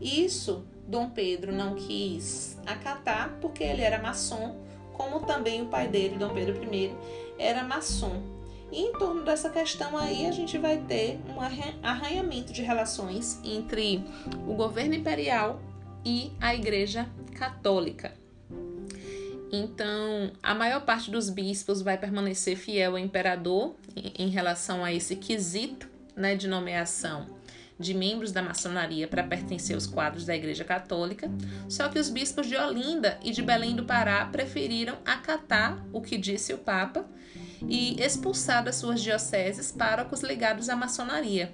Isso 0.00 0.64
Dom 0.86 1.10
Pedro 1.10 1.52
não 1.52 1.74
quis 1.74 2.58
acatar 2.64 3.38
porque 3.40 3.64
ele 3.64 3.82
era 3.82 4.00
maçom, 4.00 4.56
como 4.92 5.20
também 5.20 5.62
o 5.62 5.66
pai 5.66 5.88
dele, 5.88 6.16
Dom 6.16 6.30
Pedro 6.30 6.62
I, 6.72 6.94
era 7.38 7.64
maçom. 7.64 8.31
E 8.72 8.80
em 8.80 8.92
torno 8.94 9.22
dessa 9.22 9.50
questão 9.50 9.98
aí, 9.98 10.26
a 10.26 10.32
gente 10.32 10.56
vai 10.56 10.78
ter 10.78 11.20
um 11.28 11.38
arranhamento 11.86 12.54
de 12.54 12.62
relações 12.62 13.38
entre 13.44 14.02
o 14.48 14.54
governo 14.54 14.94
imperial 14.94 15.60
e 16.02 16.32
a 16.40 16.54
Igreja 16.54 17.06
Católica. 17.34 18.14
Então, 19.52 20.32
a 20.42 20.54
maior 20.54 20.80
parte 20.86 21.10
dos 21.10 21.28
bispos 21.28 21.82
vai 21.82 21.98
permanecer 21.98 22.56
fiel 22.56 22.92
ao 22.92 22.98
imperador 22.98 23.76
em 24.18 24.30
relação 24.30 24.82
a 24.82 24.90
esse 24.90 25.16
quesito 25.16 25.86
né, 26.16 26.34
de 26.34 26.48
nomeação 26.48 27.26
de 27.78 27.92
membros 27.92 28.32
da 28.32 28.40
maçonaria 28.40 29.08
para 29.08 29.24
pertencer 29.24 29.74
aos 29.74 29.86
quadros 29.86 30.24
da 30.24 30.34
Igreja 30.36 30.64
Católica, 30.64 31.30
só 31.68 31.88
que 31.88 31.98
os 31.98 32.08
bispos 32.08 32.46
de 32.46 32.56
Olinda 32.56 33.18
e 33.22 33.32
de 33.32 33.42
Belém 33.42 33.74
do 33.74 33.84
Pará 33.84 34.24
preferiram 34.26 34.96
acatar 35.04 35.84
o 35.92 36.00
que 36.00 36.16
disse 36.16 36.54
o 36.54 36.58
Papa 36.58 37.04
e 37.68 38.00
expulsar 38.02 38.64
das 38.64 38.76
suas 38.76 39.00
dioceses 39.00 39.70
párocos 39.72 40.22
ligados 40.22 40.68
à 40.68 40.76
maçonaria. 40.76 41.52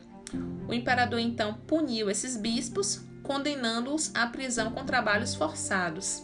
O 0.69 0.75
imperador 0.75 1.19
então 1.19 1.55
puniu 1.67 2.11
esses 2.11 2.37
bispos, 2.37 3.01
condenando-os 3.23 4.11
à 4.15 4.27
prisão 4.27 4.71
com 4.71 4.85
trabalhos 4.85 5.35
forçados. 5.35 6.23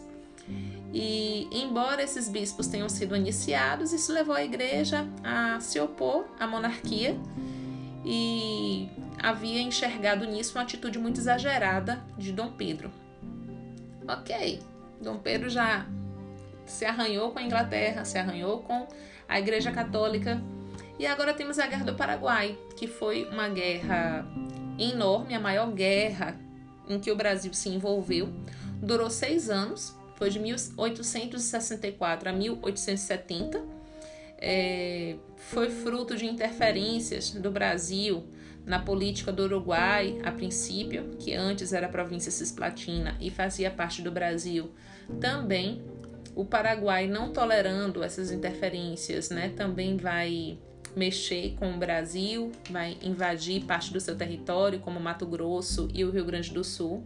E, 0.93 1.47
embora 1.51 2.01
esses 2.01 2.29
bispos 2.29 2.67
tenham 2.67 2.87
sido 2.87 3.15
iniciados, 3.15 3.91
isso 3.91 4.13
levou 4.13 4.35
a 4.35 4.43
igreja 4.43 5.05
a 5.23 5.59
se 5.59 5.79
opor 5.79 6.25
à 6.39 6.47
monarquia 6.47 7.17
e 8.05 8.87
havia 9.21 9.59
enxergado 9.59 10.25
nisso 10.25 10.57
uma 10.57 10.63
atitude 10.63 10.99
muito 10.99 11.19
exagerada 11.19 12.01
de 12.17 12.31
Dom 12.31 12.51
Pedro. 12.51 12.91
Ok, 14.07 14.61
Dom 15.01 15.17
Pedro 15.17 15.49
já 15.49 15.85
se 16.65 16.85
arranhou 16.85 17.31
com 17.31 17.39
a 17.39 17.43
Inglaterra, 17.43 18.05
se 18.05 18.17
arranhou 18.17 18.59
com 18.59 18.87
a 19.27 19.39
Igreja 19.39 19.71
Católica. 19.71 20.41
E 20.97 21.05
agora 21.05 21.33
temos 21.33 21.59
a 21.59 21.67
Guerra 21.67 21.85
do 21.85 21.95
Paraguai, 21.95 22.57
que 22.75 22.87
foi 22.87 23.25
uma 23.25 23.49
guerra 23.49 24.25
enorme, 24.79 25.33
a 25.33 25.39
maior 25.39 25.71
guerra 25.71 26.39
em 26.87 26.99
que 26.99 27.11
o 27.11 27.15
Brasil 27.15 27.53
se 27.53 27.69
envolveu. 27.69 28.29
Durou 28.81 29.09
seis 29.09 29.49
anos, 29.49 29.95
foi 30.15 30.29
de 30.29 30.39
1864 30.39 32.29
a 32.29 32.31
1870. 32.31 33.61
É, 34.37 35.15
foi 35.37 35.69
fruto 35.69 36.15
de 36.15 36.25
interferências 36.25 37.31
do 37.31 37.49
Brasil 37.49 38.25
na 38.65 38.79
política 38.79 39.31
do 39.31 39.43
Uruguai, 39.43 40.19
a 40.23 40.31
princípio, 40.31 41.15
que 41.19 41.33
antes 41.33 41.71
era 41.71 41.87
província 41.87 42.31
cisplatina 42.31 43.15
e 43.21 43.29
fazia 43.29 43.69
parte 43.69 44.01
do 44.01 44.11
Brasil, 44.11 44.71
também 45.19 45.83
o 46.35 46.43
Paraguai, 46.43 47.07
não 47.07 47.31
tolerando 47.31 48.03
essas 48.03 48.29
interferências, 48.29 49.29
né, 49.29 49.49
também 49.55 49.95
vai 49.95 50.57
mexer 50.95 51.55
com 51.57 51.73
o 51.73 51.77
Brasil, 51.77 52.51
vai 52.69 52.97
invadir 53.01 53.63
parte 53.63 53.91
do 53.91 53.99
seu 53.99 54.15
território, 54.15 54.79
como 54.79 54.99
Mato 54.99 55.25
Grosso 55.25 55.89
e 55.93 56.03
o 56.03 56.11
Rio 56.11 56.25
Grande 56.25 56.53
do 56.53 56.63
Sul. 56.63 57.05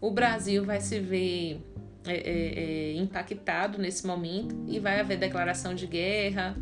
O 0.00 0.10
Brasil 0.10 0.64
vai 0.64 0.80
se 0.80 0.98
ver 1.00 1.60
é, 2.06 2.14
é, 2.14 2.92
é, 2.94 2.94
impactado 2.94 3.78
nesse 3.78 4.06
momento 4.06 4.56
e 4.66 4.80
vai 4.80 5.00
haver 5.00 5.18
declaração 5.18 5.74
de 5.74 5.86
guerra. 5.86 6.56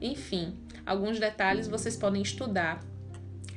Enfim, 0.00 0.54
alguns 0.84 1.18
detalhes 1.18 1.66
vocês 1.66 1.96
podem 1.96 2.20
estudar 2.20 2.80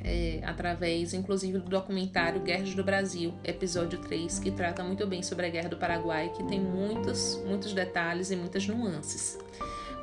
é, 0.03 0.41
através, 0.43 1.13
inclusive, 1.13 1.59
do 1.59 1.69
documentário 1.69 2.41
Guerras 2.41 2.73
do 2.73 2.83
Brasil, 2.83 3.33
episódio 3.43 3.99
3, 3.99 4.39
que 4.39 4.51
trata 4.51 4.83
muito 4.83 5.05
bem 5.07 5.21
sobre 5.23 5.45
a 5.45 5.49
Guerra 5.49 5.69
do 5.69 5.77
Paraguai, 5.77 6.31
que 6.35 6.43
tem 6.43 6.59
muitos, 6.59 7.41
muitos 7.45 7.73
detalhes 7.73 8.31
e 8.31 8.35
muitas 8.35 8.67
nuances. 8.67 9.37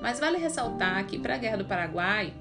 Mas 0.01 0.20
vale 0.20 0.38
ressaltar 0.38 1.07
que 1.07 1.18
para 1.18 1.34
a 1.34 1.38
Guerra 1.38 1.59
do 1.59 1.64
Paraguai, 1.64 2.34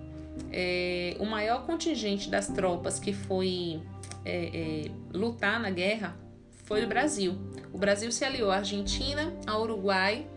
é, 0.51 1.15
o 1.19 1.25
maior 1.25 1.65
contingente 1.65 2.29
das 2.29 2.47
tropas 2.47 2.99
que 2.99 3.13
foi 3.13 3.81
é, 4.25 4.85
é 4.85 4.91
lutar 5.13 5.59
na 5.59 5.69
guerra 5.69 6.17
foi 6.65 6.83
o 6.83 6.87
Brasil. 6.87 7.37
O 7.71 7.77
Brasil 7.77 8.11
se 8.11 8.25
aliou 8.25 8.51
à 8.51 8.57
Argentina, 8.57 9.33
ao 9.45 9.61
Uruguai 9.63 10.27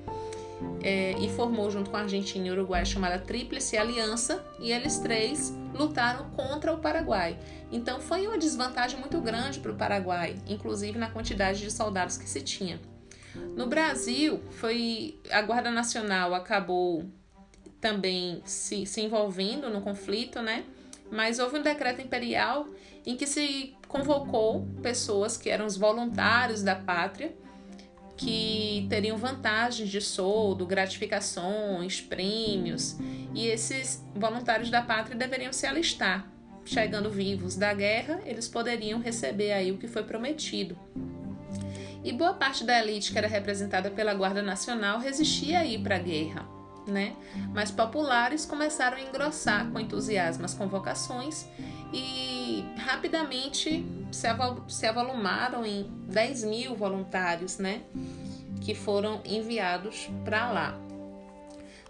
é, 0.82 1.12
e 1.18 1.28
formou 1.30 1.70
junto 1.70 1.90
com 1.90 1.96
a 1.96 2.00
Argentina 2.00 2.46
e 2.46 2.50
o 2.50 2.52
Uruguai 2.54 2.84
chamada 2.84 3.18
Tríplice 3.18 3.76
Aliança, 3.76 4.44
e 4.58 4.72
eles 4.72 4.98
três 4.98 5.54
lutaram 5.74 6.30
contra 6.30 6.72
o 6.72 6.78
Paraguai. 6.78 7.38
Então 7.70 8.00
foi 8.00 8.26
uma 8.26 8.38
desvantagem 8.38 8.98
muito 8.98 9.20
grande 9.20 9.60
para 9.60 9.72
o 9.72 9.76
Paraguai, 9.76 10.36
inclusive 10.46 10.98
na 10.98 11.10
quantidade 11.10 11.60
de 11.60 11.70
soldados 11.70 12.16
que 12.16 12.28
se 12.28 12.40
tinha. 12.40 12.80
No 13.54 13.66
Brasil, 13.66 14.40
foi 14.50 15.20
a 15.30 15.42
Guarda 15.42 15.70
Nacional 15.70 16.34
acabou 16.34 17.04
também 17.80 18.40
se, 18.44 18.86
se 18.86 19.00
envolvendo 19.02 19.68
no 19.68 19.80
conflito, 19.80 20.40
né? 20.40 20.64
Mas 21.10 21.38
houve 21.38 21.58
um 21.58 21.62
decreto 21.62 22.00
imperial 22.00 22.66
em 23.04 23.16
que 23.16 23.26
se 23.26 23.74
convocou 23.86 24.66
pessoas 24.82 25.36
que 25.36 25.48
eram 25.48 25.66
os 25.66 25.76
voluntários 25.76 26.62
da 26.62 26.74
pátria 26.74 27.32
que 28.16 28.86
teriam 28.88 29.16
vantagens 29.16 29.88
de 29.88 30.00
soldo, 30.00 30.66
gratificações, 30.66 32.00
prêmios, 32.00 32.96
e 33.34 33.46
esses 33.46 34.04
voluntários 34.14 34.70
da 34.70 34.80
pátria 34.80 35.16
deveriam 35.16 35.52
se 35.52 35.66
alistar. 35.66 36.26
Chegando 36.64 37.10
vivos 37.10 37.56
da 37.56 37.72
guerra, 37.72 38.20
eles 38.24 38.48
poderiam 38.48 38.98
receber 38.98 39.52
aí 39.52 39.70
o 39.70 39.78
que 39.78 39.86
foi 39.86 40.02
prometido. 40.02 40.76
E 42.02 42.12
boa 42.12 42.34
parte 42.34 42.64
da 42.64 42.78
elite 42.78 43.12
que 43.12 43.18
era 43.18 43.28
representada 43.28 43.90
pela 43.90 44.14
Guarda 44.14 44.42
Nacional 44.42 44.98
resistia 44.98 45.60
a 45.60 45.64
ir 45.64 45.80
para 45.80 45.96
a 45.96 45.98
guerra, 45.98 46.46
né? 46.86 47.14
Mas 47.52 47.70
populares 47.70 48.46
começaram 48.46 48.96
a 48.96 49.00
engrossar 49.00 49.70
com 49.70 49.78
entusiasmo 49.78 50.44
as 50.44 50.54
convocações 50.54 51.46
e 51.96 52.62
rapidamente 52.76 53.82
se, 54.12 54.28
se 54.68 54.86
avolumaram 54.86 55.64
em 55.64 55.90
10 56.08 56.44
mil 56.44 56.74
voluntários, 56.74 57.56
né? 57.56 57.84
Que 58.60 58.74
foram 58.74 59.22
enviados 59.24 60.10
para 60.22 60.52
lá. 60.52 60.78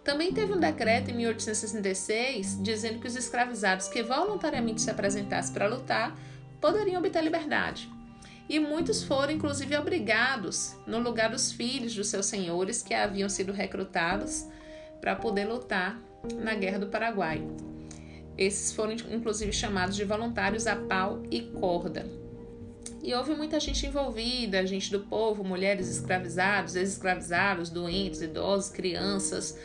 Também 0.04 0.32
teve 0.32 0.52
um 0.52 0.60
decreto 0.60 1.10
em 1.10 1.14
1866 1.14 2.62
dizendo 2.62 3.00
que 3.00 3.08
os 3.08 3.16
escravizados 3.16 3.88
que 3.88 4.00
voluntariamente 4.04 4.80
se 4.80 4.88
apresentassem 4.88 5.52
para 5.52 5.66
lutar 5.66 6.16
poderiam 6.60 7.00
obter 7.00 7.24
liberdade. 7.24 7.90
E 8.48 8.60
muitos 8.60 9.02
foram, 9.02 9.32
inclusive, 9.32 9.76
obrigados, 9.76 10.76
no 10.86 11.00
lugar 11.00 11.30
dos 11.30 11.50
filhos 11.50 11.96
dos 11.96 12.06
seus 12.06 12.26
senhores 12.26 12.80
que 12.80 12.94
haviam 12.94 13.28
sido 13.28 13.52
recrutados 13.52 14.46
para 15.00 15.16
poder 15.16 15.46
lutar 15.46 16.00
na 16.36 16.54
Guerra 16.54 16.78
do 16.78 16.86
Paraguai. 16.86 17.44
Esses 18.36 18.72
foram 18.72 18.92
inclusive 18.92 19.52
chamados 19.52 19.96
de 19.96 20.04
voluntários 20.04 20.66
a 20.66 20.76
pau 20.76 21.22
e 21.30 21.40
corda. 21.42 22.06
E 23.02 23.14
houve 23.14 23.34
muita 23.34 23.60
gente 23.60 23.86
envolvida, 23.86 24.66
gente 24.66 24.90
do 24.90 25.00
povo, 25.00 25.44
mulheres 25.44 25.88
escravizados, 25.88 26.74
ex-escravizados, 26.74 27.70
doentes, 27.70 28.20
idosos, 28.20 28.70
crianças. 28.70 29.56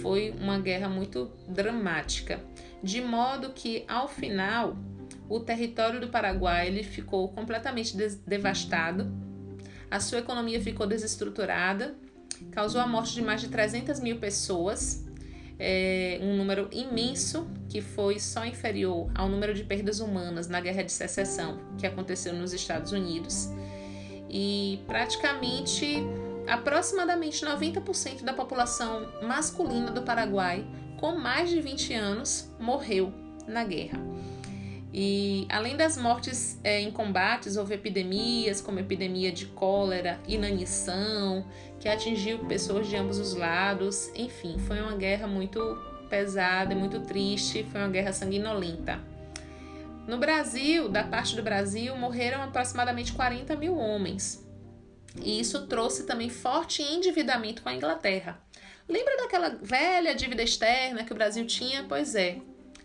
Foi 0.00 0.30
uma 0.30 0.58
guerra 0.58 0.88
muito 0.88 1.30
dramática, 1.46 2.40
de 2.82 3.00
modo 3.00 3.50
que 3.50 3.84
ao 3.86 4.08
final 4.08 4.76
o 5.28 5.40
território 5.40 6.00
do 6.00 6.08
Paraguai 6.08 6.68
ele 6.68 6.82
ficou 6.82 7.28
completamente 7.28 7.96
devastado, 8.26 9.12
a 9.90 10.00
sua 10.00 10.18
economia 10.18 10.60
ficou 10.60 10.86
desestruturada, 10.86 11.94
causou 12.50 12.80
a 12.80 12.86
morte 12.86 13.14
de 13.14 13.22
mais 13.22 13.40
de 13.40 13.48
300 13.48 14.00
mil 14.00 14.18
pessoas 14.18 15.05
é, 15.58 16.18
um 16.22 16.36
número 16.36 16.68
imenso 16.72 17.48
que 17.68 17.80
foi 17.80 18.18
só 18.18 18.44
inferior 18.44 19.10
ao 19.14 19.28
número 19.28 19.54
de 19.54 19.64
perdas 19.64 20.00
humanas 20.00 20.48
na 20.48 20.60
Guerra 20.60 20.82
de 20.82 20.92
Secessão 20.92 21.58
que 21.78 21.86
aconteceu 21.86 22.32
nos 22.34 22.52
Estados 22.52 22.92
Unidos. 22.92 23.48
E 24.28 24.80
praticamente 24.86 25.98
aproximadamente 26.46 27.44
90% 27.44 28.22
da 28.22 28.32
população 28.32 29.06
masculina 29.22 29.90
do 29.90 30.02
Paraguai 30.02 30.64
com 30.98 31.16
mais 31.16 31.50
de 31.50 31.60
20 31.60 31.94
anos 31.94 32.50
morreu 32.58 33.12
na 33.46 33.64
guerra. 33.64 33.98
E 34.98 35.46
além 35.50 35.76
das 35.76 35.98
mortes 35.98 36.58
é, 36.64 36.80
em 36.80 36.90
combates, 36.90 37.58
houve 37.58 37.74
epidemias, 37.74 38.62
como 38.62 38.78
a 38.78 38.80
epidemia 38.80 39.30
de 39.30 39.44
cólera, 39.44 40.18
inanição, 40.26 41.46
que 41.78 41.86
atingiu 41.86 42.38
pessoas 42.46 42.88
de 42.88 42.96
ambos 42.96 43.18
os 43.18 43.34
lados. 43.34 44.10
Enfim, 44.14 44.58
foi 44.58 44.80
uma 44.80 44.96
guerra 44.96 45.26
muito 45.26 45.60
pesada, 46.08 46.74
muito 46.74 47.00
triste, 47.00 47.62
foi 47.70 47.82
uma 47.82 47.90
guerra 47.90 48.10
sanguinolenta. 48.10 48.98
No 50.08 50.16
Brasil, 50.16 50.88
da 50.88 51.04
parte 51.04 51.36
do 51.36 51.42
Brasil, 51.42 51.94
morreram 51.94 52.42
aproximadamente 52.42 53.12
40 53.12 53.54
mil 53.54 53.76
homens. 53.76 54.48
E 55.20 55.38
isso 55.38 55.66
trouxe 55.66 56.06
também 56.06 56.30
forte 56.30 56.80
endividamento 56.80 57.60
com 57.60 57.68
a 57.68 57.74
Inglaterra. 57.74 58.40
Lembra 58.88 59.14
daquela 59.18 59.50
velha 59.60 60.14
dívida 60.14 60.42
externa 60.42 61.04
que 61.04 61.12
o 61.12 61.16
Brasil 61.16 61.46
tinha? 61.46 61.84
Pois 61.84 62.14
é, 62.14 62.38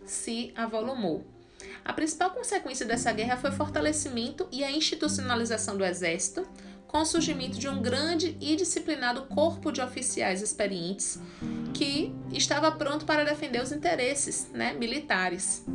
se 0.06 0.52
avolumou. 0.58 1.31
A 1.84 1.94
principal 1.94 2.32
consequência 2.32 2.86
dessa 2.86 3.12
guerra 3.12 3.38
foi 3.38 3.50
o 3.50 3.54
fortalecimento 3.54 4.48
e 4.52 4.64
a 4.64 4.72
institucionalização 4.72 5.78
do 5.78 5.84
exército, 5.84 6.48
com 6.88 7.00
o 7.00 7.06
surgimento 7.06 7.58
de 7.58 7.70
um 7.70 7.82
grande 7.82 8.38
e 8.42 8.56
disciplinado 8.56 9.24
corpo 9.24 9.72
de 9.72 9.82
oficiais 9.82 10.42
experientes 10.42 11.20
que 11.74 12.14
estava 12.34 12.70
pronto 12.70 13.06
para 13.06 13.24
defender 13.24 13.62
os 13.62 13.72
interesses 13.72 14.50
né, 14.54 14.74
militares. 14.74 15.66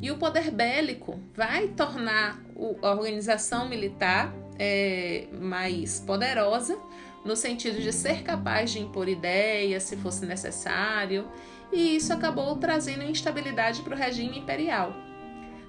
E 0.00 0.10
o 0.10 0.18
poder 0.18 0.50
bélico 0.50 1.18
vai 1.34 1.68
tornar 1.68 2.38
a 2.82 2.90
organização 2.90 3.66
militar 3.68 4.34
é, 4.58 5.26
mais 5.40 6.00
poderosa, 6.00 6.78
no 7.24 7.34
sentido 7.34 7.80
de 7.80 7.92
ser 7.92 8.22
capaz 8.22 8.72
de 8.72 8.80
impor 8.80 9.08
ideias 9.08 9.84
se 9.84 9.96
fosse 9.96 10.26
necessário, 10.26 11.26
e 11.72 11.96
isso 11.96 12.12
acabou 12.12 12.56
trazendo 12.56 13.04
instabilidade 13.04 13.80
para 13.80 13.94
o 13.94 13.98
regime 13.98 14.38
imperial. 14.38 15.11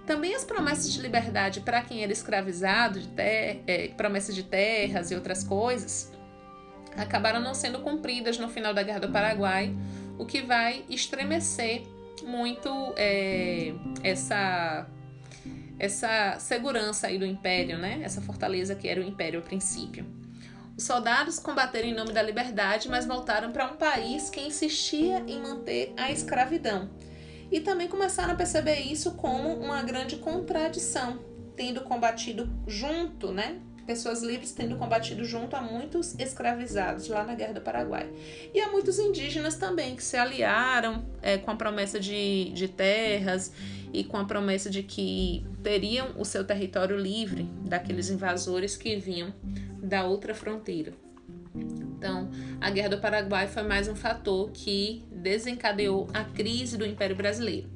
Também 0.06 0.36
as 0.36 0.44
promessas 0.44 0.92
de 0.92 1.02
liberdade 1.02 1.62
para 1.62 1.82
quem 1.82 2.04
era 2.04 2.12
escravizado, 2.12 3.00
de 3.00 3.08
ter, 3.08 3.64
é, 3.66 3.88
promessas 3.90 4.36
de 4.36 4.44
terras 4.44 5.12
e 5.12 5.16
outras 5.16 5.44
coisas, 5.44 6.12
acabaram 6.98 7.40
não 7.40 7.54
sendo 7.54 7.80
cumpridas 7.80 8.38
no 8.38 8.50
final 8.50 8.74
da 8.74 8.84
Guerra 8.84 9.00
do 9.00 9.12
Paraguai, 9.12 9.74
o 10.18 10.26
que 10.26 10.42
vai 10.42 10.84
estremecer 10.90 11.84
muito 12.24 12.94
é, 12.98 13.74
essa 14.04 14.88
essa 15.80 16.38
segurança 16.40 17.08
aí 17.08 17.18
do 17.18 17.26
império, 17.26 17.78
né? 17.78 18.00
Essa 18.04 18.22
fortaleza 18.22 18.76
que 18.76 18.88
era 18.88 19.02
o 19.02 19.04
império 19.04 19.40
a 19.40 19.44
princípio. 19.44 20.06
Os 20.78 20.84
soldados 20.84 21.40
combateram 21.40 21.88
em 21.88 21.94
nome 21.94 22.14
da 22.14 22.22
liberdade, 22.22 22.88
mas 22.88 23.06
voltaram 23.06 23.52
para 23.52 23.66
um 23.66 23.76
país 23.76 24.30
que 24.30 24.40
insistia 24.40 25.24
em 25.28 25.42
manter 25.42 25.94
a 25.98 26.12
escravidão 26.12 26.90
e 27.52 27.60
também 27.60 27.88
começaram 27.88 28.34
a 28.34 28.36
perceber 28.36 28.80
isso 28.80 29.12
como 29.12 29.54
uma 29.54 29.82
grande 29.84 30.18
contradição, 30.18 31.20
tendo 31.56 31.82
combatido 31.82 32.50
junto, 32.68 33.32
né? 33.32 33.60
Pessoas 33.86 34.24
livres 34.24 34.54
tendo 34.54 34.78
combatido 34.78 35.26
junto 35.26 35.56
a 35.56 35.62
muitos 35.62 36.18
escravizados 36.18 37.10
lá 37.10 37.26
na 37.26 37.36
Guerra 37.36 37.54
do 37.54 37.62
Paraguai. 37.62 38.10
E 38.54 38.62
a 38.62 38.72
muitos 38.72 38.98
indígenas 38.98 39.56
também 39.56 39.96
que 39.96 40.04
se 40.04 40.16
aliaram 40.16 41.06
é, 41.22 41.38
com 41.38 41.52
a 41.52 41.56
promessa 41.56 42.00
de, 42.00 42.52
de 42.54 42.70
terras 42.70 43.52
e 43.92 44.06
com 44.06 44.18
a 44.18 44.24
promessa 44.24 44.70
de 44.70 44.84
que 44.84 45.46
teriam 45.62 46.14
o 46.18 46.24
seu 46.24 46.46
território 46.46 46.98
livre 46.98 47.44
daqueles 47.66 48.10
invasores 48.10 48.78
que 48.78 48.96
vinham 48.96 49.34
da 49.84 50.06
outra 50.06 50.34
fronteira. 50.34 51.03
Então, 51.56 52.30
a 52.60 52.70
Guerra 52.70 52.90
do 52.90 52.98
Paraguai 52.98 53.48
foi 53.48 53.64
mais 53.64 53.88
um 53.88 53.96
fator 53.96 54.52
que 54.52 55.04
desencadeou 55.12 56.08
a 56.14 56.24
crise 56.24 56.78
do 56.78 56.86
Império 56.86 57.16
Brasileiro. 57.16 57.70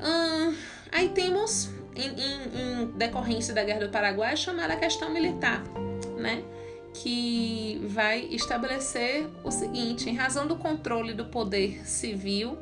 Hum, 0.00 0.54
aí 0.92 1.08
temos, 1.10 1.70
em, 1.94 2.08
em, 2.08 2.82
em, 2.82 2.86
decorrência 2.92 3.54
da 3.54 3.64
Guerra 3.64 3.80
do 3.80 3.88
Paraguai, 3.88 4.32
a 4.32 4.36
chamada 4.36 4.76
questão 4.76 5.12
militar, 5.12 5.62
né? 6.18 6.42
que 6.94 7.80
vai 7.88 8.20
estabelecer 8.30 9.26
o 9.44 9.50
seguinte: 9.50 10.08
em 10.08 10.14
razão 10.14 10.46
do 10.46 10.56
controle 10.56 11.12
do 11.12 11.26
poder 11.26 11.86
civil 11.86 12.58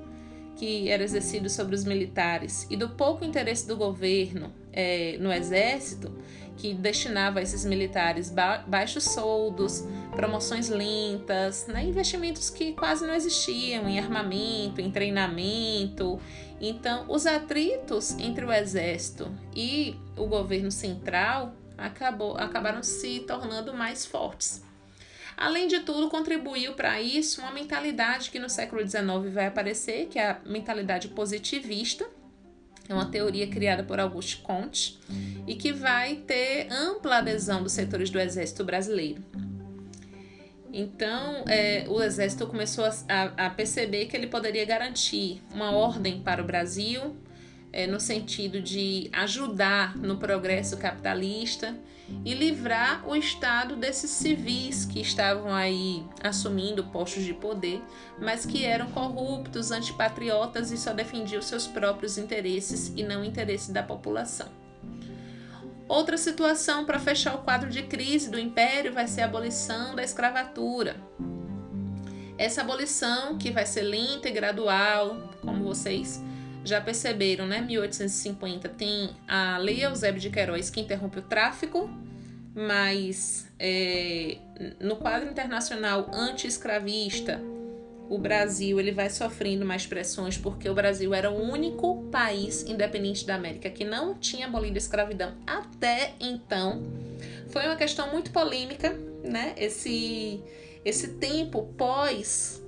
que 0.56 0.88
era 0.88 1.02
exercido 1.02 1.50
sobre 1.50 1.74
os 1.74 1.84
militares 1.84 2.66
e 2.70 2.76
do 2.76 2.90
pouco 2.90 3.24
interesse 3.24 3.66
do 3.66 3.76
governo 3.76 4.52
é, 4.72 5.16
no 5.18 5.32
exército, 5.32 6.12
que 6.56 6.74
destinava 6.74 7.38
a 7.38 7.42
esses 7.42 7.64
militares 7.64 8.30
ba 8.30 8.64
baixos 8.66 9.04
soldos, 9.04 9.84
promoções 10.12 10.68
lentas, 10.68 11.66
né, 11.66 11.84
investimentos 11.84 12.50
que 12.50 12.72
quase 12.72 13.06
não 13.06 13.14
existiam 13.14 13.88
em 13.88 13.98
armamento, 13.98 14.80
em 14.80 14.90
treinamento. 14.90 16.20
Então, 16.60 17.04
os 17.08 17.26
atritos 17.26 18.18
entre 18.18 18.44
o 18.44 18.52
exército 18.52 19.30
e 19.54 19.96
o 20.16 20.26
governo 20.26 20.70
central 20.70 21.54
acabou, 21.76 22.36
acabaram 22.36 22.82
se 22.82 23.20
tornando 23.20 23.74
mais 23.74 24.06
fortes. 24.06 24.62
Além 25.36 25.66
de 25.66 25.80
tudo, 25.80 26.08
contribuiu 26.08 26.74
para 26.74 27.00
isso 27.00 27.40
uma 27.40 27.50
mentalidade 27.50 28.30
que 28.30 28.38
no 28.38 28.48
século 28.48 28.86
XIX 28.86 29.32
vai 29.32 29.46
aparecer, 29.46 30.06
que 30.06 30.18
é 30.18 30.30
a 30.30 30.40
mentalidade 30.46 31.08
positivista, 31.08 32.08
é 32.88 32.94
uma 32.94 33.06
teoria 33.06 33.46
criada 33.46 33.82
por 33.82 33.98
Auguste 33.98 34.38
Comte 34.38 34.98
e 35.46 35.54
que 35.54 35.72
vai 35.72 36.16
ter 36.16 36.68
ampla 36.70 37.18
adesão 37.18 37.62
dos 37.62 37.72
setores 37.72 38.10
do 38.10 38.18
Exército 38.18 38.64
Brasileiro. 38.64 39.22
Então, 40.72 41.44
é, 41.46 41.84
o 41.88 42.02
Exército 42.02 42.46
começou 42.46 42.84
a, 42.84 43.46
a, 43.46 43.50
perceber 43.50 44.06
que 44.06 44.16
ele 44.16 44.26
poderia 44.26 44.64
garantir 44.64 45.40
uma 45.52 45.70
ordem 45.70 46.20
para 46.20 46.42
o 46.42 46.44
Brasil, 46.44 47.16
é, 47.72 47.86
no 47.86 48.00
sentido 48.00 48.60
de 48.60 49.08
ajudar 49.12 49.96
no 49.96 50.18
progresso 50.18 50.76
capitalista 50.76 51.76
e 52.24 52.34
livrar 52.34 53.06
o 53.08 53.16
Estado 53.16 53.76
desses 53.76 54.10
civis 54.10 54.84
que 54.84 55.00
estavam 55.00 55.54
aí 55.54 56.04
assumindo 56.22 56.84
postos 56.84 57.24
de 57.24 57.32
poder, 57.32 57.82
mas 58.20 58.44
que 58.44 58.64
eram 58.64 58.90
corruptos, 58.90 59.70
antipatriotas 59.70 60.70
e 60.70 60.76
só 60.76 60.92
defendiam 60.92 61.40
seus 61.40 61.66
próprios 61.66 62.18
interesses 62.18 62.92
e 62.96 63.02
não 63.02 63.22
o 63.22 63.24
interesse 63.24 63.72
da 63.72 63.82
população. 63.82 64.48
Outra 65.86 66.16
situação 66.16 66.84
para 66.84 66.98
fechar 66.98 67.34
o 67.34 67.42
quadro 67.42 67.68
de 67.68 67.82
crise 67.82 68.30
do 68.30 68.38
império 68.38 68.92
vai 68.92 69.06
ser 69.06 69.22
a 69.22 69.26
abolição 69.26 69.94
da 69.94 70.02
escravatura. 70.02 70.96
Essa 72.36 72.62
abolição, 72.62 73.38
que 73.38 73.50
vai 73.50 73.66
ser 73.66 73.82
lenta 73.82 74.28
e 74.28 74.32
gradual, 74.32 75.30
como 75.40 75.62
vocês 75.64 76.22
já 76.64 76.80
perceberam, 76.80 77.46
né? 77.46 77.60
1850 77.60 78.68
tem 78.70 79.10
a 79.28 79.58
Lei 79.58 79.84
Eusébio 79.84 80.20
de 80.20 80.30
Queiroz 80.30 80.70
que 80.70 80.80
interrompe 80.80 81.18
o 81.18 81.22
tráfico, 81.22 81.90
mas 82.54 83.46
é, 83.58 84.38
no 84.80 84.96
quadro 84.96 85.28
internacional 85.28 86.10
anti-escravista, 86.12 87.40
o 88.08 88.18
Brasil 88.18 88.78
ele 88.78 88.92
vai 88.92 89.10
sofrendo 89.10 89.64
mais 89.64 89.86
pressões 89.86 90.36
porque 90.36 90.68
o 90.68 90.74
Brasil 90.74 91.14
era 91.14 91.30
o 91.30 91.40
único 91.40 92.04
país 92.10 92.62
independente 92.62 93.26
da 93.26 93.34
América 93.34 93.70
que 93.70 93.84
não 93.84 94.14
tinha 94.14 94.46
abolido 94.46 94.76
a 94.76 94.78
escravidão 94.78 95.34
até 95.46 96.14
então. 96.20 96.82
Foi 97.48 97.64
uma 97.66 97.76
questão 97.76 98.10
muito 98.12 98.30
polêmica, 98.30 98.90
né? 99.22 99.54
Esse 99.56 100.42
esse 100.84 101.14
tempo 101.14 101.62
pós 101.78 102.62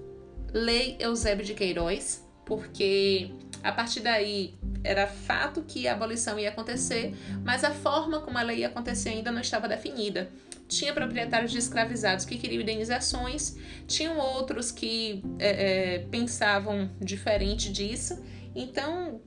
Lei 0.53 0.97
Eusébio 0.99 1.45
de 1.45 1.53
Queiroz, 1.53 2.26
porque 2.47 3.31
a 3.63 3.73
partir 3.73 4.01
daí, 4.01 4.55
era 4.85 5.09
fato 5.09 5.63
que 5.67 5.89
a 5.89 5.93
abolição 5.93 6.39
ia 6.39 6.51
acontecer, 6.51 7.13
mas 7.45 7.65
a 7.65 7.73
forma 7.73 8.21
como 8.21 8.39
ela 8.39 8.55
ia 8.55 8.69
acontecer 8.69 9.09
ainda 9.09 9.33
não 9.33 9.41
estava 9.41 9.67
definida. 9.67 10.31
Tinha 10.69 10.93
proprietários 10.93 11.51
de 11.51 11.59
escravizados 11.59 12.25
que 12.25 12.39
queriam 12.39 12.63
indenizações, 12.63 13.57
tinham 13.89 14.19
outros 14.19 14.71
que 14.71 15.23
é, 15.39 15.95
é, 15.95 15.99
pensavam 16.11 16.89
diferente 17.01 17.73
disso. 17.73 18.23
Então, 18.55 19.21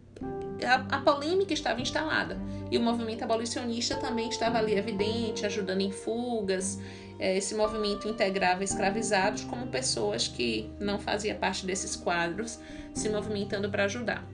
a, 0.65 0.97
a, 0.97 1.01
polêmica 1.01 1.53
estava 1.53 1.81
instalada 1.81 2.37
e 2.71 2.77
o 2.77 2.81
movimento 2.81 3.23
abolicionista 3.23 3.95
também 3.95 4.29
estava 4.29 4.57
ali 4.57 4.75
evidente, 4.75 5.45
ajudando 5.45 5.81
em 5.81 5.91
fugas. 5.91 6.79
É, 7.19 7.37
esse 7.37 7.53
movimento 7.53 8.07
integrava 8.07 8.63
escravizados 8.63 9.43
como 9.43 9.67
pessoas 9.67 10.27
que 10.27 10.69
não 10.79 10.97
faziam 10.99 11.37
parte 11.37 11.65
desses 11.65 11.95
quadros, 11.95 12.59
se 12.93 13.09
movimentando 13.09 13.69
para 13.69 13.85
ajudar. 13.85 14.25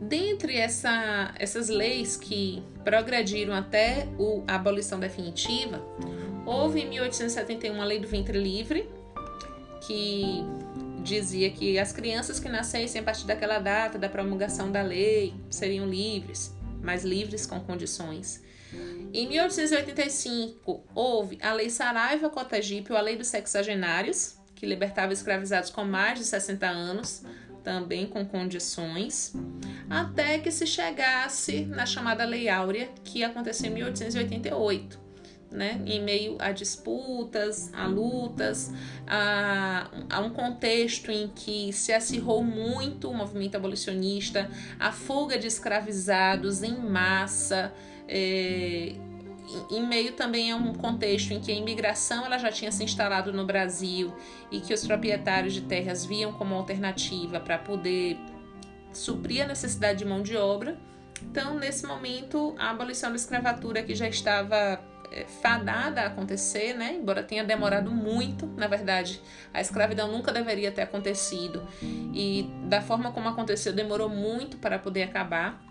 Dentre 0.00 0.56
essa, 0.56 1.32
essas 1.38 1.68
leis 1.68 2.16
que 2.16 2.62
progrediram 2.84 3.54
até 3.54 4.08
a 4.48 4.56
abolição 4.56 4.98
definitiva, 4.98 5.80
houve 6.44 6.80
em 6.80 6.88
1871 6.88 7.80
a 7.80 7.84
Lei 7.84 8.00
do 8.00 8.08
Ventre 8.08 8.36
Livre, 8.36 8.88
que 9.86 10.44
dizia 11.02 11.50
que 11.50 11.78
as 11.78 11.92
crianças 11.92 12.38
que 12.38 12.48
nascessem 12.48 13.00
a 13.00 13.04
partir 13.04 13.26
daquela 13.26 13.58
data 13.58 13.98
da 13.98 14.08
promulgação 14.08 14.70
da 14.70 14.82
lei 14.82 15.34
seriam 15.50 15.86
livres, 15.86 16.54
mas 16.82 17.04
livres 17.04 17.46
com 17.46 17.60
condições. 17.60 18.42
Em 19.12 19.28
1885, 19.28 20.84
houve 20.94 21.38
a 21.42 21.52
Lei 21.52 21.68
Saraiva 21.68 22.30
Cotagipe, 22.30 22.92
ou 22.92 22.98
a 22.98 23.02
Lei 23.02 23.16
dos 23.16 23.26
Sexagenários, 23.26 24.38
que 24.54 24.64
libertava 24.64 25.12
escravizados 25.12 25.68
com 25.68 25.84
mais 25.84 26.18
de 26.18 26.24
60 26.24 26.66
anos, 26.66 27.22
também 27.62 28.06
com 28.06 28.24
condições, 28.24 29.34
até 29.90 30.38
que 30.38 30.50
se 30.50 30.66
chegasse 30.66 31.66
na 31.66 31.84
chamada 31.84 32.24
Lei 32.24 32.48
Áurea, 32.48 32.88
que 33.04 33.22
aconteceu 33.22 33.70
em 33.70 33.74
1888 33.74 35.01
né, 35.52 35.80
em 35.86 36.02
meio 36.02 36.36
a 36.38 36.50
disputas, 36.50 37.72
a 37.74 37.86
lutas, 37.86 38.72
a, 39.06 39.88
a, 40.10 40.20
um 40.20 40.30
contexto 40.30 41.10
em 41.10 41.28
que 41.28 41.72
se 41.72 41.92
acirrou 41.92 42.42
muito 42.42 43.10
o 43.10 43.14
movimento 43.14 43.56
abolicionista, 43.56 44.50
a 44.80 44.90
fuga 44.90 45.38
de 45.38 45.46
escravizados 45.46 46.62
em 46.62 46.76
massa, 46.76 47.72
é, 48.08 48.94
em 49.70 49.86
meio 49.86 50.12
também 50.12 50.50
a 50.50 50.56
um 50.56 50.72
contexto 50.72 51.32
em 51.32 51.40
que 51.40 51.52
a 51.52 51.54
imigração 51.54 52.24
ela 52.24 52.38
já 52.38 52.50
tinha 52.50 52.72
se 52.72 52.82
instalado 52.82 53.32
no 53.32 53.44
Brasil 53.44 54.12
e 54.50 54.60
que 54.60 54.72
os 54.72 54.86
proprietários 54.86 55.52
de 55.52 55.60
terras 55.62 56.04
viam 56.04 56.32
como 56.32 56.54
alternativa 56.54 57.38
para 57.38 57.58
poder 57.58 58.18
suprir 58.92 59.44
a 59.44 59.46
necessidade 59.46 59.98
de 59.98 60.04
mão 60.04 60.22
de 60.22 60.36
obra. 60.36 60.78
Então, 61.20 61.58
nesse 61.58 61.86
momento, 61.86 62.54
a 62.58 62.70
abolição 62.70 63.10
da 63.10 63.16
escravatura 63.16 63.82
que 63.82 63.94
já 63.94 64.08
estava 64.08 64.80
fadada 65.40 66.02
a 66.02 66.06
acontecer, 66.06 66.74
né? 66.74 66.96
Embora 67.00 67.22
tenha 67.22 67.44
demorado 67.44 67.90
muito, 67.90 68.46
na 68.46 68.66
verdade, 68.66 69.20
a 69.52 69.60
escravidão 69.60 70.10
nunca 70.10 70.32
deveria 70.32 70.72
ter 70.72 70.82
acontecido 70.82 71.66
e 71.82 72.50
da 72.68 72.80
forma 72.80 73.12
como 73.12 73.28
aconteceu 73.28 73.72
demorou 73.72 74.08
muito 74.08 74.56
para 74.56 74.78
poder 74.78 75.02
acabar. 75.04 75.62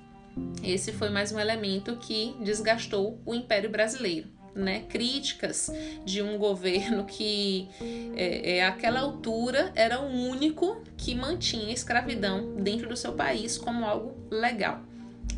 Esse 0.63 0.91
foi 0.91 1.09
mais 1.09 1.31
um 1.31 1.39
elemento 1.39 1.97
que 1.97 2.35
desgastou 2.41 3.21
o 3.25 3.33
Império 3.33 3.69
Brasileiro. 3.69 4.29
Né, 4.53 4.81
críticas 4.89 5.71
de 6.03 6.21
um 6.21 6.37
governo 6.37 7.05
que 7.05 7.69
é, 8.17 8.57
é, 8.57 8.65
àquela 8.65 8.99
altura 8.99 9.71
era 9.75 10.01
o 10.01 10.11
único 10.11 10.83
que 10.97 11.15
mantinha 11.15 11.69
a 11.69 11.71
escravidão 11.71 12.57
dentro 12.57 12.89
do 12.89 12.97
seu 12.97 13.13
país 13.13 13.57
como 13.57 13.85
algo 13.85 14.27
legal. 14.29 14.81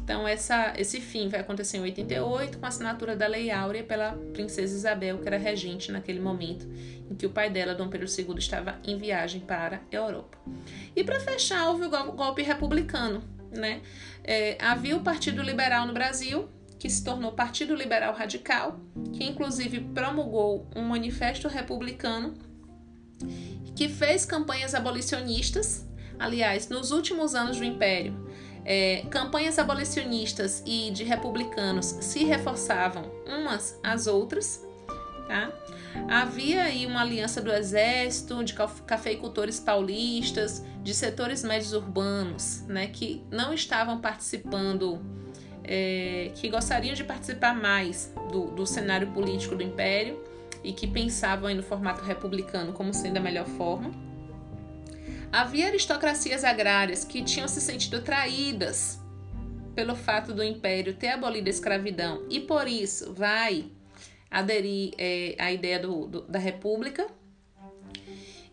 Então, 0.04 0.28
essa, 0.28 0.74
esse 0.78 1.00
fim 1.00 1.30
vai 1.30 1.40
acontecer 1.40 1.78
em 1.78 1.82
88, 1.82 2.58
com 2.58 2.66
a 2.66 2.68
assinatura 2.68 3.16
da 3.16 3.26
Lei 3.26 3.50
Áurea 3.50 3.84
pela 3.84 4.12
princesa 4.34 4.76
Isabel, 4.76 5.20
que 5.20 5.28
era 5.28 5.38
regente 5.38 5.94
naquele 5.94 6.20
momento 6.20 6.68
em 7.10 7.16
que 7.16 7.26
o 7.26 7.30
pai 7.30 7.50
dela, 7.50 7.74
Dom 7.74 7.88
Pedro 7.88 8.08
II, 8.08 8.38
estava 8.38 8.80
em 8.84 8.98
viagem 8.98 9.40
para 9.40 9.82
a 9.90 9.96
Europa. 9.96 10.38
E 10.94 11.06
para 11.06 11.22
fechar, 11.22 11.70
houve 11.70 11.86
o 11.86 11.90
golpe 11.90 12.42
republicano. 12.42 13.24
Né? 13.50 13.82
É, 14.24 14.58
havia 14.60 14.98
o 14.98 15.02
Partido 15.02 15.42
Liberal 15.42 15.88
no 15.88 15.94
Brasil, 15.94 16.50
que 16.78 16.90
se 16.90 17.02
tornou 17.02 17.32
Partido 17.32 17.74
Liberal 17.74 18.14
Radical, 18.14 18.82
que 19.14 19.24
inclusive 19.24 19.80
promulgou 19.94 20.68
um 20.76 20.82
manifesto 20.82 21.48
republicano 21.48 22.34
que 23.74 23.88
fez 23.88 24.26
campanhas 24.26 24.76
abolicionistas. 24.76 25.88
Aliás, 26.20 26.68
nos 26.68 26.92
últimos 26.92 27.36
anos 27.36 27.58
do 27.58 27.64
Império, 27.64 28.23
é, 28.66 29.04
campanhas 29.10 29.60
abolicionistas 29.60 30.64
e 30.66 30.92
de 30.92 31.04
republicanos 31.04 31.86
se 32.02 32.24
reforçavam 32.24 33.12
umas 33.26 33.80
às 33.84 34.08
outras. 34.08 34.66
Tá? 35.28 35.52
Havia 36.10 36.64
aí 36.64 36.86
uma 36.86 37.02
aliança 37.02 37.42
do 37.42 37.52
exército, 37.52 38.44
de 38.44 38.54
cafeicultores 38.86 39.60
paulistas, 39.60 40.64
de 40.82 40.94
setores 40.94 41.44
médios 41.44 41.74
urbanos, 41.74 42.62
né, 42.68 42.88
que 42.88 43.24
não 43.32 43.54
estavam 43.54 44.02
participando, 44.02 45.00
é, 45.64 46.32
que 46.36 46.50
gostariam 46.50 46.94
de 46.94 47.04
participar 47.04 47.56
mais 47.56 48.14
do, 48.32 48.48
do 48.48 48.66
cenário 48.66 49.08
político 49.12 49.56
do 49.56 49.64
império 49.64 50.22
e 50.64 50.74
que 50.74 50.88
pensavam 50.88 51.54
no 51.54 51.64
formato 51.64 52.04
republicano 52.04 52.74
como 52.74 52.94
sendo 52.94 53.18
a 53.18 53.22
melhor 53.22 53.46
forma. 53.46 53.92
Havia 55.34 55.66
aristocracias 55.66 56.44
agrárias 56.44 57.04
que 57.04 57.24
tinham 57.24 57.48
se 57.48 57.60
sentido 57.60 58.04
traídas 58.04 59.00
pelo 59.74 59.96
fato 59.96 60.32
do 60.32 60.44
império 60.44 60.94
ter 60.94 61.08
abolido 61.08 61.48
a 61.48 61.50
escravidão 61.50 62.24
e 62.30 62.40
por 62.40 62.68
isso 62.68 63.12
vai 63.16 63.66
aderir 64.30 64.94
é, 64.96 65.36
à 65.40 65.52
ideia 65.52 65.80
do, 65.80 66.06
do, 66.06 66.22
da 66.22 66.38
república. 66.38 67.08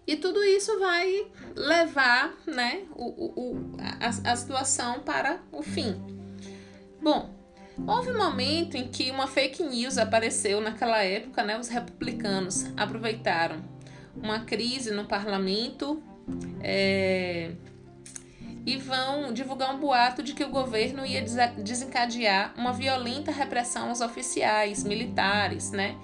E 0.06 0.16
tudo 0.16 0.42
isso 0.42 0.78
vai 0.78 1.26
levar 1.54 2.34
né, 2.46 2.84
o, 2.94 3.04
o, 3.04 3.76
a, 3.78 4.32
a 4.32 4.36
situação 4.36 5.00
para 5.00 5.38
o 5.52 5.62
fim. 5.62 5.94
Bom, 6.98 7.34
houve 7.86 8.10
um 8.10 8.16
momento 8.16 8.78
em 8.78 8.88
que 8.88 9.10
uma 9.10 9.26
fake 9.26 9.62
news 9.62 9.98
apareceu 9.98 10.62
naquela 10.62 11.02
época, 11.02 11.42
né, 11.42 11.60
os 11.60 11.68
republicanos 11.68 12.64
aproveitaram 12.74 13.62
uma 14.16 14.40
crise 14.40 14.90
no 14.90 15.04
parlamento 15.04 16.02
é, 16.62 17.52
e 18.66 18.76
vão 18.76 19.32
divulgar 19.32 19.74
um 19.74 19.78
boato 19.78 20.22
de 20.22 20.34
que 20.34 20.44
o 20.44 20.50
governo 20.50 21.04
ia 21.04 21.24
desencadear 21.58 22.52
uma 22.56 22.72
violenta 22.72 23.30
repressão 23.30 23.88
aos 23.88 24.00
oficiais 24.00 24.84
militares, 24.84 25.70
né? 25.70 25.96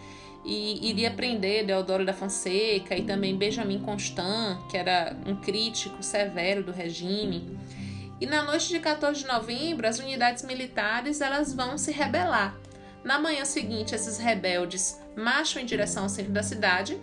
E 0.45 0.89
iria 0.91 1.11
prender 1.11 1.67
Deodoro 1.67 2.05
da 2.05 2.13
Fonseca 2.13 2.97
e 2.97 3.03
também 3.03 3.37
Benjamin 3.37 3.81
Constant, 3.81 4.59
que 4.69 4.77
era 4.77 5.17
um 5.27 5.37
crítico 5.37 6.03
severo 6.03 6.63
do 6.63 6.73
regime. 6.73 7.59
E 8.21 8.27
na 8.27 8.43
noite 8.43 8.69
de 8.69 8.79
14 8.79 9.21
de 9.21 9.27
novembro, 9.27 9.87
as 9.87 9.99
unidades 9.99 10.45
militares 10.45 11.21
elas 11.21 11.53
vão 11.53 11.77
se 11.77 11.93
rebelar. 11.93 12.57
Na 13.05 13.19
manhã 13.19 13.45
seguinte, 13.45 13.95
esses 13.95 14.19
rebeldes 14.19 15.01
marcham 15.17 15.61
em 15.61 15.67
direção 15.67 16.05
ao 16.05 16.09
centro 16.09 16.33
da 16.33 16.43
cidade, 16.43 16.99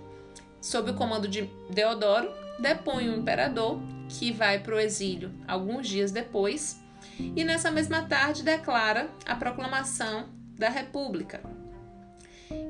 sob 0.59 0.91
o 0.91 0.93
comando 0.93 1.27
de 1.27 1.49
Deodoro, 1.69 2.29
depõe 2.59 3.09
o 3.09 3.17
imperador, 3.17 3.79
que 4.09 4.31
vai 4.31 4.59
para 4.59 4.75
o 4.75 4.79
exílio 4.79 5.31
alguns 5.47 5.87
dias 5.87 6.11
depois, 6.11 6.81
e 7.19 7.43
nessa 7.43 7.71
mesma 7.71 8.03
tarde 8.03 8.43
declara 8.43 9.09
a 9.25 9.35
proclamação 9.35 10.29
da 10.57 10.69
República. 10.69 11.41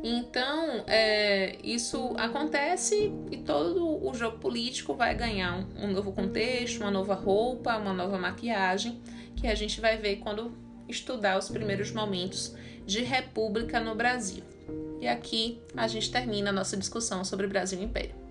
Então, 0.03 0.83
é, 0.87 1.57
isso 1.63 2.13
acontece 2.17 3.13
e 3.31 3.37
todo 3.37 4.05
o 4.05 4.13
jogo 4.13 4.37
político 4.37 4.93
vai 4.93 5.15
ganhar 5.15 5.57
um, 5.57 5.85
um 5.85 5.91
novo 5.91 6.11
contexto, 6.11 6.81
uma 6.81 6.91
nova 6.91 7.13
roupa, 7.13 7.77
uma 7.77 7.93
nova 7.93 8.17
maquiagem, 8.17 9.01
que 9.35 9.47
a 9.47 9.55
gente 9.55 9.79
vai 9.81 9.97
ver 9.97 10.17
quando 10.17 10.57
estudar 10.87 11.37
os 11.37 11.49
primeiros 11.49 11.91
momentos 11.91 12.55
de 12.85 13.01
república 13.01 13.79
no 13.79 13.95
Brasil. 13.95 14.43
E 14.99 15.07
aqui 15.07 15.61
a 15.75 15.87
gente 15.87 16.11
termina 16.11 16.49
a 16.49 16.53
nossa 16.53 16.77
discussão 16.77 17.23
sobre 17.23 17.47
Brasil 17.47 17.79
e 17.79 17.83
Império. 17.83 18.22